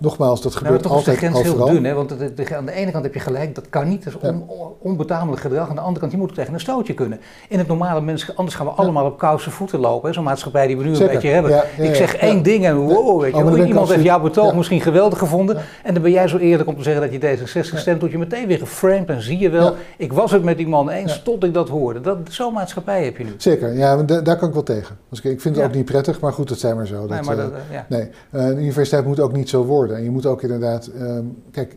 Nogmaals, 0.00 0.42
dat 0.42 0.54
gebeurt 0.54 0.82
nou, 0.82 0.94
altijd 0.94 1.16
is 1.16 1.22
de 1.22 1.28
grens 1.28 1.42
heel 1.42 1.66
dun, 1.66 1.84
hè? 1.84 1.94
want 1.94 2.12
aan 2.52 2.66
de 2.66 2.72
ene 2.72 2.90
kant 2.90 3.04
heb 3.04 3.14
je 3.14 3.20
gelijk, 3.20 3.54
dat 3.54 3.68
kan 3.68 3.88
niet, 3.88 4.04
dat 4.04 4.12
is 4.12 4.28
on, 4.28 4.44
onbetamelijk 4.78 5.42
gedrag. 5.42 5.68
Aan 5.68 5.74
de 5.74 5.80
andere 5.80 6.00
kant, 6.00 6.12
je 6.12 6.18
moet 6.18 6.34
tegen 6.34 6.54
een 6.54 6.60
stootje 6.60 6.94
kunnen. 6.94 7.20
In 7.48 7.58
het 7.58 7.66
normale 7.66 8.00
mens, 8.00 8.36
anders 8.36 8.56
gaan 8.56 8.66
we 8.66 8.72
allemaal 8.72 9.04
op 9.04 9.18
kousen 9.18 9.52
voeten 9.52 9.80
lopen, 9.80 10.14
zo'n 10.14 10.24
maatschappij 10.24 10.66
die 10.66 10.76
we 10.76 10.84
nu 10.84 10.96
een 10.96 11.06
beetje 11.06 11.28
hebben. 11.28 11.64
ik 11.78 11.94
zeg 11.94 12.16
één 12.16 12.42
ding 12.42 12.64
en 12.64 12.76
wow, 12.76 13.20
weet 13.20 13.36
je, 13.36 13.66
iemand 13.66 13.88
heeft 13.88 14.04
jouw 14.04 14.20
betoog 14.20 14.54
misschien 14.54 14.80
geweldig 14.80 15.18
gevonden. 15.18 15.56
En 15.82 15.94
dan 15.94 16.02
ben 16.02 16.12
jij 16.12 16.28
zo 16.28 16.36
eerlijk 16.36 16.68
om 16.68 16.76
te 16.76 16.82
zeggen 16.82 17.02
dat 17.02 17.12
je 17.12 17.38
D66 17.38 17.78
stemt, 17.78 18.00
tot 18.00 18.10
je 18.10 18.18
meteen 18.18 18.46
weer 18.46 18.58
geframed 18.58 19.08
en 19.08 19.22
zie 19.22 19.38
je 19.38 19.50
wel, 19.50 19.74
ik 19.96 20.12
was 20.12 20.30
het 20.30 20.42
met 20.42 20.56
die 20.56 20.68
man 20.68 20.90
eens 20.90 21.22
tot 21.22 21.44
ik 21.44 21.54
dat 21.54 21.68
hoorde. 21.68 22.00
Dat, 22.00 22.18
zo'n 22.28 22.52
maatschappij 22.52 23.04
heb 23.04 23.16
je 23.16 23.24
nu. 23.24 23.34
Zeker, 23.36 23.74
ja, 23.74 24.02
daar 24.02 24.36
kan 24.36 24.48
ik 24.48 24.54
wel 24.54 24.62
tegen. 24.62 24.96
Dus 25.08 25.20
ik 25.20 25.40
vind 25.40 25.56
het 25.56 25.64
ook 25.64 25.74
niet 25.74 25.84
prettig, 25.84 26.20
maar 26.20 26.32
goed, 26.32 26.48
dat 26.48 26.58
zijn 26.58 26.76
maar 26.76 26.86
zo. 26.86 27.00
Dat, 27.00 27.08
nee, 27.08 27.22
maar 27.22 27.36
dat, 27.36 27.50
uh, 27.50 27.78
nee. 27.88 28.08
Uh, 28.32 28.46
de 28.46 28.54
universiteit 28.54 29.04
moet 29.04 29.20
ook 29.20 29.32
niet 29.32 29.48
zo 29.48 29.64
worden. 29.64 29.89
En 29.96 30.02
je 30.02 30.10
moet 30.10 30.26
ook 30.26 30.42
inderdaad. 30.42 30.90
Um, 31.00 31.36
kijk, 31.50 31.76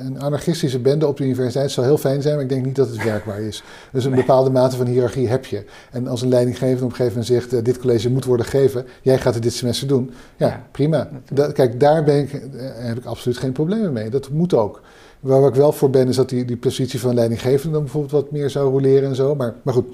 een 0.00 0.20
anarchistische 0.20 0.78
bende 0.78 1.06
op 1.06 1.16
de 1.16 1.24
universiteit 1.24 1.70
zou 1.70 1.86
heel 1.86 1.98
fijn 1.98 2.22
zijn, 2.22 2.34
maar 2.34 2.42
ik 2.42 2.48
denk 2.48 2.64
niet 2.64 2.76
dat 2.76 2.88
het 2.88 3.04
werkbaar 3.04 3.40
is. 3.40 3.62
Dus 3.92 4.04
een 4.04 4.14
bepaalde 4.14 4.50
mate 4.50 4.76
van 4.76 4.86
hiërarchie 4.86 5.28
heb 5.28 5.44
je. 5.44 5.64
En 5.90 6.06
als 6.06 6.22
een 6.22 6.28
leidinggevende 6.28 6.84
op 6.84 6.90
een 6.90 6.96
gegeven 6.96 7.18
moment 7.20 7.26
zegt: 7.26 7.52
uh, 7.52 7.64
dit 7.64 7.78
college 7.78 8.10
moet 8.10 8.24
worden 8.24 8.46
gegeven, 8.46 8.86
jij 9.02 9.18
gaat 9.18 9.34
het 9.34 9.42
dit 9.42 9.52
semester 9.52 9.88
doen. 9.88 10.10
Ja, 10.36 10.66
prima. 10.70 11.08
kijk, 11.52 11.80
daar 11.80 12.04
ben 12.04 12.18
ik, 12.18 12.32
uh, 12.32 12.40
heb 12.74 12.96
ik 12.96 13.04
absoluut 13.04 13.38
geen 13.38 13.52
problemen 13.52 13.92
mee. 13.92 14.10
Dat 14.10 14.30
moet 14.30 14.54
ook. 14.54 14.82
Waar 15.20 15.48
ik 15.48 15.54
wel 15.54 15.72
voor 15.72 15.90
ben, 15.90 16.08
is 16.08 16.16
dat 16.16 16.28
die, 16.28 16.44
die 16.44 16.56
positie 16.56 17.00
van 17.00 17.14
leidinggevende 17.14 17.72
dan 17.72 17.82
bijvoorbeeld 17.82 18.12
wat 18.12 18.30
meer 18.30 18.50
zou 18.50 18.70
roleren 18.70 19.08
en 19.08 19.14
zo. 19.14 19.34
Maar, 19.34 19.54
maar 19.62 19.74
goed, 19.74 19.86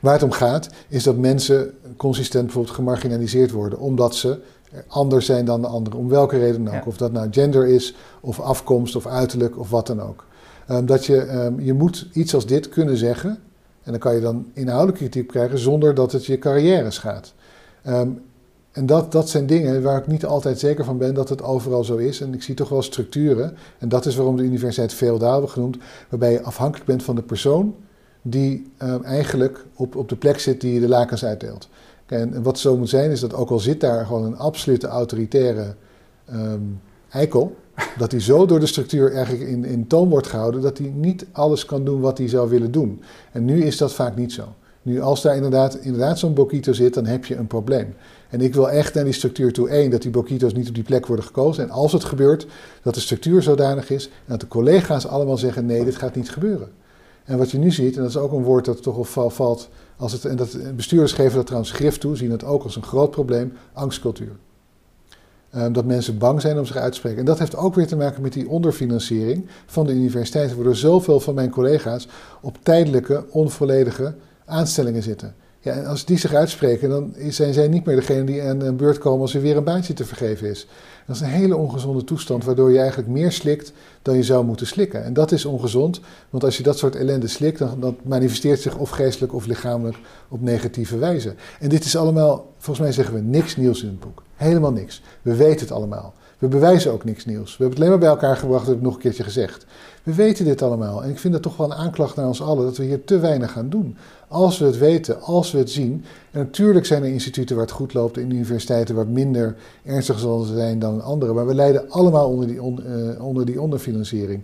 waar 0.00 0.12
het 0.12 0.22
om 0.22 0.30
gaat, 0.30 0.68
is 0.88 1.02
dat 1.02 1.16
mensen 1.16 1.74
consistent 1.96 2.44
bijvoorbeeld 2.44 2.74
gemarginaliseerd 2.74 3.50
worden, 3.50 3.78
omdat 3.78 4.14
ze 4.14 4.38
anders 4.86 5.26
zijn 5.26 5.44
dan 5.44 5.60
de 5.60 5.66
anderen. 5.66 5.98
Om 5.98 6.08
welke 6.08 6.38
reden 6.38 6.64
dan 6.64 6.74
ook. 6.74 6.86
Of 6.86 6.96
dat 6.96 7.12
nou 7.12 7.28
gender 7.30 7.66
is, 7.66 7.94
of 8.20 8.40
afkomst, 8.40 8.96
of 8.96 9.06
uiterlijk, 9.06 9.58
of 9.58 9.70
wat 9.70 9.86
dan 9.86 10.00
ook. 10.00 10.24
Um, 10.70 10.86
dat 10.86 11.06
je, 11.06 11.32
um, 11.32 11.60
je 11.60 11.72
moet 11.72 12.08
iets 12.12 12.34
als 12.34 12.46
dit 12.46 12.68
kunnen 12.68 12.96
zeggen. 12.96 13.30
En 13.82 13.90
dan 13.90 13.98
kan 13.98 14.14
je 14.14 14.20
dan 14.20 14.46
inhoudelijke 14.52 15.00
kritiek 15.00 15.26
krijgen 15.28 15.58
zonder 15.58 15.94
dat 15.94 16.12
het 16.12 16.26
je 16.26 16.38
carrière 16.38 16.90
schaadt. 16.90 17.34
Ehm, 17.82 18.08
en 18.72 18.86
dat, 18.86 19.12
dat 19.12 19.28
zijn 19.28 19.46
dingen 19.46 19.82
waar 19.82 19.98
ik 19.98 20.06
niet 20.06 20.26
altijd 20.26 20.58
zeker 20.58 20.84
van 20.84 20.98
ben 20.98 21.14
dat 21.14 21.28
het 21.28 21.42
overal 21.42 21.84
zo 21.84 21.96
is. 21.96 22.20
En 22.20 22.34
ik 22.34 22.42
zie 22.42 22.54
toch 22.54 22.68
wel 22.68 22.82
structuren. 22.82 23.56
En 23.78 23.88
dat 23.88 24.06
is 24.06 24.16
waarom 24.16 24.36
de 24.36 24.42
universiteit 24.42 24.94
feodaal 24.94 25.38
wordt 25.38 25.52
genoemd. 25.52 25.76
Waarbij 26.08 26.32
je 26.32 26.42
afhankelijk 26.42 26.86
bent 26.86 27.02
van 27.02 27.14
de 27.14 27.22
persoon 27.22 27.74
die 28.22 28.72
ehm, 28.76 29.02
eigenlijk 29.02 29.66
op, 29.74 29.96
op 29.96 30.08
de 30.08 30.16
plek 30.16 30.38
zit 30.38 30.60
die 30.60 30.74
je 30.74 30.80
de 30.80 30.88
lakens 30.88 31.24
uitdeelt. 31.24 31.68
En 32.06 32.42
wat 32.42 32.58
zo 32.58 32.76
moet 32.76 32.88
zijn 32.88 33.10
is 33.10 33.20
dat 33.20 33.34
ook 33.34 33.50
al 33.50 33.58
zit 33.58 33.80
daar 33.80 34.06
gewoon 34.06 34.24
een 34.24 34.36
absolute 34.36 34.86
autoritaire 34.86 35.74
um, 36.32 36.80
eikel, 37.10 37.56
dat 37.98 38.10
hij 38.10 38.20
zo 38.20 38.46
door 38.46 38.60
de 38.60 38.66
structuur 38.66 39.12
eigenlijk 39.12 39.48
in, 39.48 39.64
in 39.64 39.86
toon 39.86 40.08
wordt 40.08 40.26
gehouden 40.26 40.60
dat 40.60 40.78
hij 40.78 40.92
niet 40.94 41.26
alles 41.32 41.64
kan 41.64 41.84
doen 41.84 42.00
wat 42.00 42.18
hij 42.18 42.28
zou 42.28 42.48
willen 42.48 42.72
doen. 42.72 43.02
En 43.32 43.44
nu 43.44 43.64
is 43.64 43.76
dat 43.76 43.92
vaak 43.92 44.16
niet 44.16 44.32
zo. 44.32 44.54
Nu, 44.82 45.00
als 45.00 45.22
daar 45.22 45.34
inderdaad, 45.34 45.74
inderdaad 45.74 46.18
zo'n 46.18 46.34
Bokito 46.34 46.72
zit, 46.72 46.94
dan 46.94 47.06
heb 47.06 47.24
je 47.24 47.36
een 47.36 47.46
probleem. 47.46 47.94
En 48.28 48.40
ik 48.40 48.54
wil 48.54 48.70
echt 48.70 48.94
naar 48.94 49.04
die 49.04 49.12
structuur 49.12 49.52
toe. 49.52 49.68
één, 49.68 49.90
dat 49.90 50.02
die 50.02 50.10
Bokito's 50.10 50.52
niet 50.52 50.68
op 50.68 50.74
die 50.74 50.84
plek 50.84 51.06
worden 51.06 51.24
gekozen. 51.24 51.64
En 51.64 51.70
als 51.70 51.92
het 51.92 52.04
gebeurt, 52.04 52.46
dat 52.82 52.94
de 52.94 53.00
structuur 53.00 53.42
zodanig 53.42 53.90
is 53.90 54.06
en 54.06 54.12
dat 54.26 54.40
de 54.40 54.48
collega's 54.48 55.06
allemaal 55.06 55.38
zeggen: 55.38 55.66
nee, 55.66 55.84
dit 55.84 55.96
gaat 55.96 56.14
niet 56.14 56.30
gebeuren. 56.30 56.68
En 57.24 57.38
wat 57.38 57.50
je 57.50 57.58
nu 57.58 57.70
ziet, 57.70 57.96
en 57.96 58.02
dat 58.02 58.10
is 58.10 58.16
ook 58.16 58.32
een 58.32 58.42
woord 58.42 58.64
dat 58.64 58.82
toch 58.82 59.14
wel 59.14 59.30
valt, 59.30 59.68
als 59.96 60.12
het, 60.12 60.24
en 60.24 60.36
dat, 60.36 60.56
bestuurders 60.76 61.12
geven 61.12 61.36
dat 61.36 61.46
trouwens 61.46 61.72
grif 61.72 61.98
toe, 61.98 62.16
zien 62.16 62.30
het 62.30 62.44
ook 62.44 62.62
als 62.62 62.76
een 62.76 62.82
groot 62.82 63.10
probleem: 63.10 63.52
angstcultuur. 63.72 64.36
Um, 65.56 65.72
dat 65.72 65.84
mensen 65.84 66.18
bang 66.18 66.40
zijn 66.40 66.58
om 66.58 66.66
zich 66.66 66.76
uit 66.76 66.92
te 66.92 66.98
spreken. 66.98 67.18
En 67.18 67.24
dat 67.24 67.38
heeft 67.38 67.56
ook 67.56 67.74
weer 67.74 67.86
te 67.86 67.96
maken 67.96 68.22
met 68.22 68.32
die 68.32 68.48
onderfinanciering 68.48 69.46
van 69.66 69.86
de 69.86 69.92
universiteiten, 69.92 70.56
waardoor 70.56 70.76
zoveel 70.76 71.20
van 71.20 71.34
mijn 71.34 71.50
collega's 71.50 72.08
op 72.40 72.58
tijdelijke, 72.62 73.24
onvolledige 73.30 74.14
aanstellingen 74.50 75.02
zitten. 75.02 75.34
Ja, 75.62 75.72
en 75.72 75.86
als 75.86 76.04
die 76.04 76.18
zich 76.18 76.34
uitspreken, 76.34 76.88
dan 76.88 77.14
zijn 77.28 77.54
zij 77.54 77.68
niet 77.68 77.84
meer 77.84 77.96
degene 77.96 78.24
die 78.24 78.42
aan 78.42 78.60
een 78.60 78.76
beurt 78.76 78.98
komen 78.98 79.20
als 79.20 79.34
er 79.34 79.40
weer 79.40 79.56
een 79.56 79.64
baantje 79.64 79.92
te 79.92 80.04
vergeven 80.04 80.48
is. 80.48 80.66
Dat 81.06 81.16
is 81.16 81.22
een 81.22 81.28
hele 81.28 81.56
ongezonde 81.56 82.04
toestand, 82.04 82.44
waardoor 82.44 82.72
je 82.72 82.78
eigenlijk 82.78 83.08
meer 83.08 83.32
slikt 83.32 83.72
dan 84.02 84.16
je 84.16 84.22
zou 84.22 84.44
moeten 84.44 84.66
slikken. 84.66 85.04
En 85.04 85.12
dat 85.12 85.32
is 85.32 85.44
ongezond, 85.44 86.00
want 86.30 86.44
als 86.44 86.56
je 86.56 86.62
dat 86.62 86.78
soort 86.78 86.96
ellende 86.96 87.26
slikt, 87.28 87.58
dan, 87.58 87.80
dan 87.80 87.96
manifesteert 88.02 88.60
zich 88.60 88.76
of 88.76 88.90
geestelijk 88.90 89.34
of 89.34 89.46
lichamelijk 89.46 89.96
op 90.28 90.40
negatieve 90.40 90.98
wijze. 90.98 91.34
En 91.60 91.68
dit 91.68 91.84
is 91.84 91.96
allemaal, 91.96 92.52
volgens 92.58 92.86
mij 92.86 92.94
zeggen 92.94 93.14
we 93.14 93.20
niks 93.20 93.56
nieuws 93.56 93.82
in 93.82 93.88
het 93.88 94.00
boek. 94.00 94.22
Helemaal 94.34 94.72
niks. 94.72 95.02
We 95.22 95.34
weten 95.34 95.60
het 95.60 95.72
allemaal. 95.72 96.14
We 96.40 96.48
bewijzen 96.48 96.92
ook 96.92 97.04
niks 97.04 97.24
nieuws. 97.24 97.56
We 97.56 97.62
hebben 97.62 97.68
het 97.68 97.78
alleen 97.78 97.90
maar 97.90 97.98
bij 97.98 98.08
elkaar 98.08 98.36
gebracht, 98.36 98.60
dat 98.60 98.68
heb 98.68 98.76
ik 98.76 98.82
nog 98.82 98.94
een 98.94 99.00
keertje 99.00 99.22
gezegd. 99.22 99.66
We 100.02 100.14
weten 100.14 100.44
dit 100.44 100.62
allemaal. 100.62 101.02
En 101.02 101.10
ik 101.10 101.18
vind 101.18 101.34
het 101.34 101.42
toch 101.42 101.56
wel 101.56 101.70
een 101.70 101.76
aanklacht 101.76 102.16
naar 102.16 102.26
ons 102.26 102.42
allen 102.42 102.64
dat 102.64 102.76
we 102.76 102.84
hier 102.84 103.04
te 103.04 103.18
weinig 103.18 103.52
gaan 103.52 103.68
doen. 103.68 103.96
Als 104.28 104.58
we 104.58 104.64
het 104.64 104.78
weten, 104.78 105.20
als 105.20 105.52
we 105.52 105.58
het 105.58 105.70
zien. 105.70 106.04
En 106.30 106.38
natuurlijk 106.38 106.86
zijn 106.86 107.02
er 107.02 107.08
instituten 107.08 107.56
waar 107.56 107.64
het 107.64 107.74
goed 107.74 107.94
loopt 107.94 108.16
en 108.16 108.30
universiteiten 108.30 108.94
waar 108.94 109.04
het 109.04 109.14
minder 109.14 109.56
ernstig 109.84 110.18
zal 110.18 110.40
zijn 110.40 110.78
dan 110.78 111.02
andere. 111.02 111.32
Maar 111.32 111.46
we 111.46 111.54
lijden 111.54 111.90
allemaal 111.90 112.28
onder 112.28 112.46
die, 112.46 112.58
eh, 112.58 113.24
onder 113.24 113.46
die 113.46 113.60
onderfinanciering. 113.60 114.42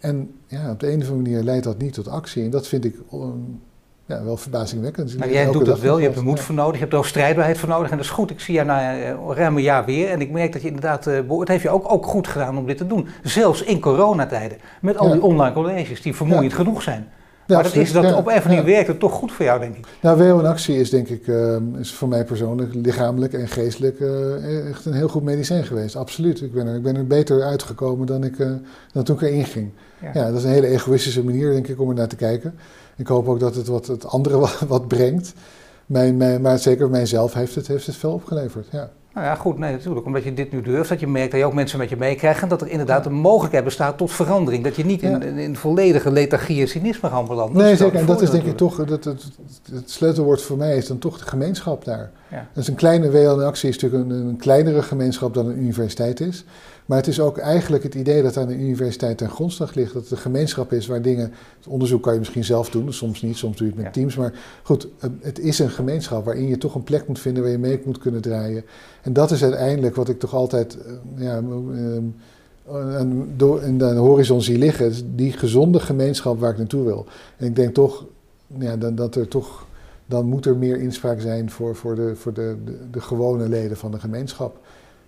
En 0.00 0.30
ja, 0.46 0.70
op 0.70 0.80
de 0.80 0.92
een 0.92 1.00
of 1.00 1.08
andere 1.08 1.22
manier 1.22 1.42
leidt 1.42 1.64
dat 1.64 1.78
niet 1.78 1.92
tot 1.92 2.08
actie. 2.08 2.44
En 2.44 2.50
dat 2.50 2.66
vind 2.66 2.84
ik 2.84 2.96
ja, 4.06 4.24
wel 4.24 4.36
verbazingwekkend. 4.36 5.18
Maar 5.18 5.32
jij 5.32 5.50
doet 5.50 5.64
dat 5.64 5.80
wel, 5.80 5.98
je 5.98 6.04
hebt 6.04 6.16
er 6.16 6.22
moed 6.22 6.40
voor 6.40 6.54
nodig, 6.54 6.74
je 6.74 6.80
hebt 6.80 6.92
er 6.92 6.98
ook 6.98 7.06
strijdbaarheid 7.06 7.58
voor 7.58 7.68
nodig. 7.68 7.90
En 7.90 7.96
dat 7.96 8.04
is 8.04 8.12
goed, 8.12 8.30
ik 8.30 8.40
zie 8.40 8.54
jou 8.54 8.66
na 8.66 8.98
uh, 8.98 9.14
ruim 9.30 9.56
een 9.56 9.62
jaar 9.62 9.84
weer. 9.84 10.08
En 10.08 10.20
ik 10.20 10.30
merk 10.30 10.52
dat 10.52 10.62
je 10.62 10.68
inderdaad, 10.68 11.06
uh, 11.06 11.38
het 11.38 11.48
heeft 11.48 11.62
je 11.62 11.70
ook, 11.70 11.92
ook 11.92 12.06
goed 12.06 12.28
gedaan 12.28 12.58
om 12.58 12.66
dit 12.66 12.76
te 12.76 12.86
doen. 12.86 13.08
Zelfs 13.22 13.62
in 13.62 13.80
coronatijden, 13.80 14.58
met 14.80 14.98
al 14.98 15.10
die 15.12 15.22
online 15.22 15.54
colleges 15.54 16.02
die 16.02 16.14
vermoeiend 16.14 16.52
genoeg 16.52 16.82
zijn. 16.82 17.08
maar 17.46 17.62
dat 17.62 17.74
is 17.74 17.92
dat 17.92 18.04
op 18.04 18.10
een 18.10 18.18
of 18.18 18.26
andere 18.26 18.48
manier 18.48 18.64
werkt 18.64 18.88
het 18.88 18.98
toch 18.98 19.12
goed 19.12 19.32
voor 19.32 19.44
jou, 19.44 19.60
denk 19.60 19.76
ik. 19.76 19.86
Nou, 20.00 20.18
WO 20.18 20.38
in 20.38 20.46
actie 20.46 20.78
is 20.78 20.90
denk 20.90 21.08
ik, 21.08 21.26
uh, 21.26 21.56
is 21.78 21.92
voor 21.92 22.08
mij 22.08 22.24
persoonlijk, 22.24 22.74
lichamelijk 22.74 23.32
en 23.32 23.48
geestelijk, 23.48 24.00
echt 24.70 24.84
een 24.84 24.92
heel 24.92 25.08
goed 25.08 25.22
medicijn 25.22 25.64
geweest. 25.64 25.96
Absoluut. 25.96 26.40
Ik 26.40 26.52
ben 26.52 26.66
er, 26.66 26.74
ik 26.74 26.82
ben 26.82 26.96
er 26.96 27.06
beter 27.06 27.42
uitgekomen 27.42 28.06
dan, 28.06 28.24
ik, 28.24 28.36
dan 28.92 29.04
toen 29.04 29.16
ik 29.16 29.22
erin 29.22 29.44
ging. 29.44 29.70
Ja. 30.12 30.26
dat 30.26 30.34
is 30.34 30.44
een 30.44 30.50
hele 30.50 30.66
egoïstische 30.66 31.24
manier, 31.24 31.52
denk 31.52 31.68
ik, 31.68 31.80
om 31.80 31.88
er 31.88 31.94
naar 31.94 32.08
te 32.08 32.16
kijken. 32.16 32.54
Ik 32.96 33.06
hoop 33.06 33.28
ook 33.28 33.40
dat 33.40 33.54
het 33.54 33.66
wat 33.66 33.86
het 33.86 34.06
andere 34.06 34.38
wat, 34.68 34.88
brengt. 34.88 35.32
Mijn, 35.86 36.16
mijn, 36.16 36.40
maar 36.40 36.58
zeker 36.58 36.90
mijzelf 36.90 37.34
heeft 37.34 37.54
het, 37.54 37.66
heeft 37.66 37.86
het 37.86 37.96
veel 37.96 38.12
opgeleverd. 38.12 38.66
Ja. 38.70 38.90
Nou 39.14 39.28
ja, 39.28 39.34
goed, 39.34 39.58
nee, 39.58 39.72
natuurlijk. 39.72 40.06
Omdat 40.06 40.24
je 40.24 40.34
dit 40.34 40.52
nu 40.52 40.60
durft, 40.60 40.88
dat 40.88 41.00
je 41.00 41.06
merkt 41.06 41.30
dat 41.30 41.40
je 41.40 41.46
ook 41.46 41.54
mensen 41.54 41.78
met 41.78 41.88
je 41.88 41.96
meekrijgt 41.96 42.42
en 42.42 42.48
dat 42.48 42.60
er 42.60 42.68
inderdaad 42.68 43.06
een 43.06 43.12
mogelijkheid 43.12 43.64
bestaat 43.64 43.98
tot 43.98 44.12
verandering. 44.12 44.64
Dat 44.64 44.76
je 44.76 44.84
niet 44.84 45.02
in, 45.02 45.22
in, 45.22 45.56
volledige 45.56 46.10
lethargie 46.10 46.60
en 46.60 46.68
cynisme 46.68 47.08
gaat 47.08 47.28
belanden. 47.28 47.62
Nee, 47.62 47.76
zeker. 47.76 47.98
En 47.98 48.06
dat 48.06 48.22
is 48.22 48.30
denk 48.30 48.44
ik 48.44 48.56
toch, 48.56 48.84
dat, 48.84 49.04
het, 49.04 49.24
het 49.70 49.90
sleutelwoord 49.90 50.42
voor 50.42 50.56
mij 50.56 50.76
is 50.76 50.86
dan 50.86 50.98
toch 50.98 51.18
de 51.18 51.24
gemeenschap 51.24 51.84
daar. 51.84 52.10
Ja. 52.30 52.48
Dus 52.52 52.68
een 52.68 52.74
kleine 52.74 53.10
WL-actie 53.10 53.68
is 53.68 53.78
natuurlijk 53.78 54.10
een, 54.10 54.26
een 54.26 54.36
kleinere 54.36 54.82
gemeenschap 54.82 55.34
dan 55.34 55.46
een 55.46 55.58
universiteit 55.58 56.20
is. 56.20 56.44
Maar 56.86 56.98
het 56.98 57.06
is 57.06 57.20
ook 57.20 57.38
eigenlijk 57.38 57.82
het 57.82 57.94
idee 57.94 58.22
dat 58.22 58.36
aan 58.36 58.46
de 58.46 58.54
universiteit 58.54 59.18
ten 59.18 59.30
grondslag 59.30 59.74
ligt. 59.74 59.92
Dat 59.92 60.02
het 60.02 60.10
een 60.10 60.18
gemeenschap 60.18 60.72
is 60.72 60.86
waar 60.86 61.02
dingen. 61.02 61.32
Het 61.58 61.66
onderzoek 61.66 62.02
kan 62.02 62.12
je 62.12 62.18
misschien 62.18 62.44
zelf 62.44 62.70
doen, 62.70 62.92
soms 62.92 63.22
niet, 63.22 63.36
soms 63.36 63.56
doe 63.56 63.66
je 63.66 63.72
het 63.72 63.82
met 63.82 63.92
teams. 63.92 64.16
Maar 64.16 64.32
goed, 64.62 64.88
het 65.20 65.38
is 65.38 65.58
een 65.58 65.70
gemeenschap 65.70 66.24
waarin 66.24 66.48
je 66.48 66.58
toch 66.58 66.74
een 66.74 66.84
plek 66.84 67.08
moet 67.08 67.18
vinden 67.18 67.42
waar 67.42 67.52
je 67.52 67.58
mee 67.58 67.80
moet 67.84 67.98
kunnen 67.98 68.20
draaien. 68.20 68.64
En 69.02 69.12
dat 69.12 69.30
is 69.30 69.42
uiteindelijk 69.42 69.94
wat 69.94 70.08
ik 70.08 70.18
toch 70.18 70.34
altijd 70.34 70.78
eh, 70.78 70.92
ja, 71.24 71.42
in 73.62 73.78
de 73.78 73.84
horizon 73.84 74.42
zie 74.42 74.58
liggen. 74.58 75.16
Die 75.16 75.32
gezonde 75.32 75.80
gemeenschap 75.80 76.40
waar 76.40 76.50
ik 76.50 76.58
naartoe 76.58 76.84
wil. 76.84 77.06
En 77.36 77.46
ik 77.46 77.56
denk 77.56 77.74
toch 77.74 78.04
ja, 78.58 78.76
dat 78.76 79.14
er 79.14 79.28
toch. 79.28 79.65
Dan 80.06 80.26
moet 80.26 80.46
er 80.46 80.56
meer 80.56 80.80
inspraak 80.80 81.20
zijn 81.20 81.50
voor, 81.50 81.76
voor, 81.76 81.94
de, 81.94 82.16
voor 82.16 82.32
de, 82.32 82.56
de, 82.64 82.90
de 82.90 83.00
gewone 83.00 83.48
leden 83.48 83.76
van 83.76 83.90
de 83.90 84.00
gemeenschap. 84.00 84.60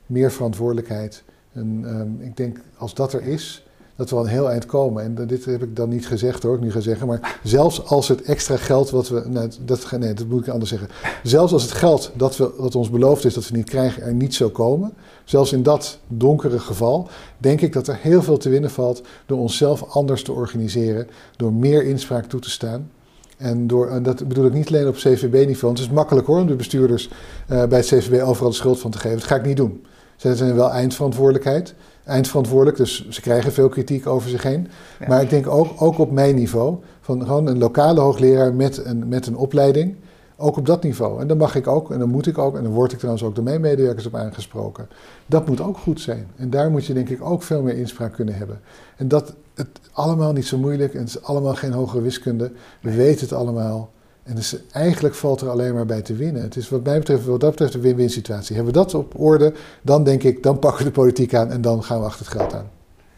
Meer 0.07 0.33
verantwoordelijkheid. 0.33 1.23
En 1.53 1.85
um, 1.87 2.21
ik 2.21 2.37
denk, 2.37 2.61
als 2.77 2.95
dat 2.95 3.13
er 3.13 3.23
is, 3.23 3.69
dat 3.99 4.11
we 4.11 4.17
al 4.17 4.23
een 4.23 4.29
heel 4.29 4.51
eind 4.51 4.67
komen. 4.67 5.03
En 5.03 5.27
dit 5.27 5.45
heb 5.45 5.63
ik 5.63 5.77
dan 5.77 5.89
niet 5.89 6.07
gezegd 6.07 6.43
hoor, 6.43 6.55
ik 6.55 6.61
nu 6.61 6.71
ga 6.71 6.81
zeggen. 6.81 7.07
Maar 7.07 7.41
zelfs 7.43 7.85
als 7.85 8.09
het 8.09 8.23
extra 8.23 8.57
geld 8.57 8.91
wat 8.91 9.09
we. 9.09 9.25
Nou, 9.29 9.51
dat, 9.65 9.91
nee, 9.99 10.15
dat 10.15 10.27
moet 10.27 10.47
ik 10.47 10.53
anders 10.53 10.71
zeggen. 10.71 10.89
Zelfs 11.23 11.53
als 11.53 11.63
het 11.63 11.73
geld 11.73 12.13
dat, 12.15 12.37
we, 12.37 12.53
dat 12.59 12.75
ons 12.75 12.91
beloofd 12.91 13.25
is 13.25 13.35
dat 13.35 13.49
we 13.49 13.57
niet 13.57 13.69
krijgen, 13.71 14.03
er 14.03 14.15
niet 14.15 14.35
zou 14.35 14.51
komen. 14.51 14.93
Zelfs 15.25 15.53
in 15.53 15.63
dat 15.63 15.99
donkere 16.07 16.59
geval, 16.59 17.09
denk 17.39 17.61
ik 17.61 17.73
dat 17.73 17.89
er 17.89 17.99
heel 18.01 18.23
veel 18.23 18.37
te 18.37 18.49
winnen 18.49 18.71
valt 18.71 19.03
door 19.27 19.39
onszelf 19.39 19.83
anders 19.95 20.23
te 20.23 20.33
organiseren. 20.33 21.09
Door 21.37 21.53
meer 21.53 21.85
inspraak 21.85 22.25
toe 22.25 22.41
te 22.41 22.51
staan. 22.51 22.91
En, 23.39 23.67
door, 23.67 23.89
en 23.89 24.03
dat 24.03 24.29
bedoel 24.29 24.47
ik 24.47 24.53
niet 24.53 24.69
alleen 24.69 24.89
op 24.89 24.95
CVB-niveau. 24.95 25.75
Het 25.75 25.83
is 25.83 25.91
makkelijk 25.91 26.27
hoor 26.27 26.41
om 26.41 26.47
de 26.47 26.57
bestuurders 26.57 27.09
uh, 27.09 27.65
bij 27.65 27.79
het 27.79 27.87
CVB 27.87 28.23
overal 28.23 28.51
de 28.51 28.57
schuld 28.57 28.79
van 28.79 28.91
te 28.91 28.99
geven. 28.99 29.19
Dat 29.19 29.27
ga 29.27 29.37
ik 29.37 29.45
niet 29.45 29.57
doen. 29.57 29.85
Ze 30.17 30.37
zijn 30.37 30.55
wel 30.55 30.71
eindverantwoordelijkheid. 30.71 31.75
Eindverantwoordelijk, 32.05 32.77
dus 32.77 33.09
ze 33.09 33.21
krijgen 33.21 33.53
veel 33.53 33.69
kritiek 33.69 34.07
over 34.07 34.31
zich 34.31 34.43
heen. 34.43 34.69
Maar 35.09 35.23
ik 35.23 35.31
denk 35.31 35.47
ook, 35.47 35.83
ook 35.83 35.99
op 35.99 36.11
mijn 36.11 36.35
niveau, 36.35 36.77
van 37.01 37.23
gewoon 37.23 37.47
een 37.47 37.59
lokale 37.59 38.01
hoogleraar 38.01 38.55
met 38.55 38.85
een, 38.85 39.09
met 39.09 39.27
een 39.27 39.37
opleiding. 39.37 39.97
Ook 40.41 40.57
op 40.57 40.67
dat 40.67 40.83
niveau. 40.83 41.21
En 41.21 41.27
dan 41.27 41.37
mag 41.37 41.55
ik 41.55 41.67
ook, 41.67 41.91
en 41.91 41.99
dan 41.99 42.09
moet 42.09 42.27
ik 42.27 42.39
ook, 42.39 42.57
en 42.57 42.63
dan 42.63 42.73
word 42.73 42.93
ik 42.93 42.99
trouwens 42.99 43.25
ook 43.25 43.35
door 43.35 43.45
mijn 43.45 43.61
medewerkers 43.61 44.07
op 44.07 44.15
aangesproken. 44.15 44.89
Dat 45.27 45.47
moet 45.47 45.61
ook 45.61 45.79
goed 45.79 46.01
zijn. 46.01 46.27
En 46.37 46.51
daar 46.51 46.71
moet 46.71 46.87
je 46.87 46.93
denk 46.95 47.09
ik 47.09 47.25
ook 47.25 47.43
veel 47.43 47.63
meer 47.63 47.77
inspraak 47.77 48.13
kunnen 48.13 48.35
hebben. 48.35 48.61
En 48.97 49.09
dat 49.09 49.35
het 49.55 49.69
allemaal 49.93 50.33
niet 50.33 50.47
zo 50.47 50.59
moeilijk 50.59 50.95
en 50.95 51.01
het 51.01 51.09
is 51.09 51.23
allemaal 51.23 51.55
geen 51.55 51.73
hogere 51.73 52.03
wiskunde. 52.03 52.53
We 52.81 52.95
weten 52.95 53.21
het 53.21 53.33
allemaal. 53.33 53.91
En 54.23 54.35
dus 54.35 54.57
eigenlijk 54.71 55.15
valt 55.15 55.41
er 55.41 55.49
alleen 55.49 55.75
maar 55.75 55.87
bij 55.87 56.03
te 56.03 56.15
winnen. 56.15 56.43
Het 56.43 56.57
is 56.57 56.69
wat 56.69 56.85
mij 56.85 56.99
betreft, 56.99 57.25
wat 57.25 57.41
dat 57.41 57.51
betreft 57.51 57.75
een 57.75 57.81
win-win 57.81 58.11
situatie. 58.11 58.57
Hebben 58.57 58.73
we 58.73 58.79
dat 58.79 58.95
op 58.95 59.19
orde, 59.21 59.53
dan 59.83 60.05
denk 60.05 60.23
ik, 60.23 60.43
dan 60.43 60.59
pakken 60.59 60.79
we 60.79 60.85
de 60.85 61.01
politiek 61.01 61.35
aan 61.35 61.51
en 61.51 61.61
dan 61.61 61.85
gaan 61.85 62.01
we 62.01 62.07
achter 62.07 62.27
het 62.27 62.35
geld 62.35 62.55
aan. 62.55 62.71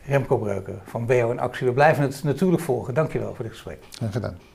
Remco 0.05 0.39
Breuken 0.39 0.79
van 0.85 1.07
BO 1.07 1.31
in 1.31 1.39
Actie. 1.39 1.67
We 1.67 1.73
blijven 1.73 2.03
het 2.03 2.21
natuurlijk 2.25 2.63
volgen. 2.63 2.95
Dankjewel 2.95 3.35
voor 3.35 3.45
dit 3.45 3.53
gesprek. 3.53 3.79
Graag 3.91 4.13
gedaan. 4.13 4.50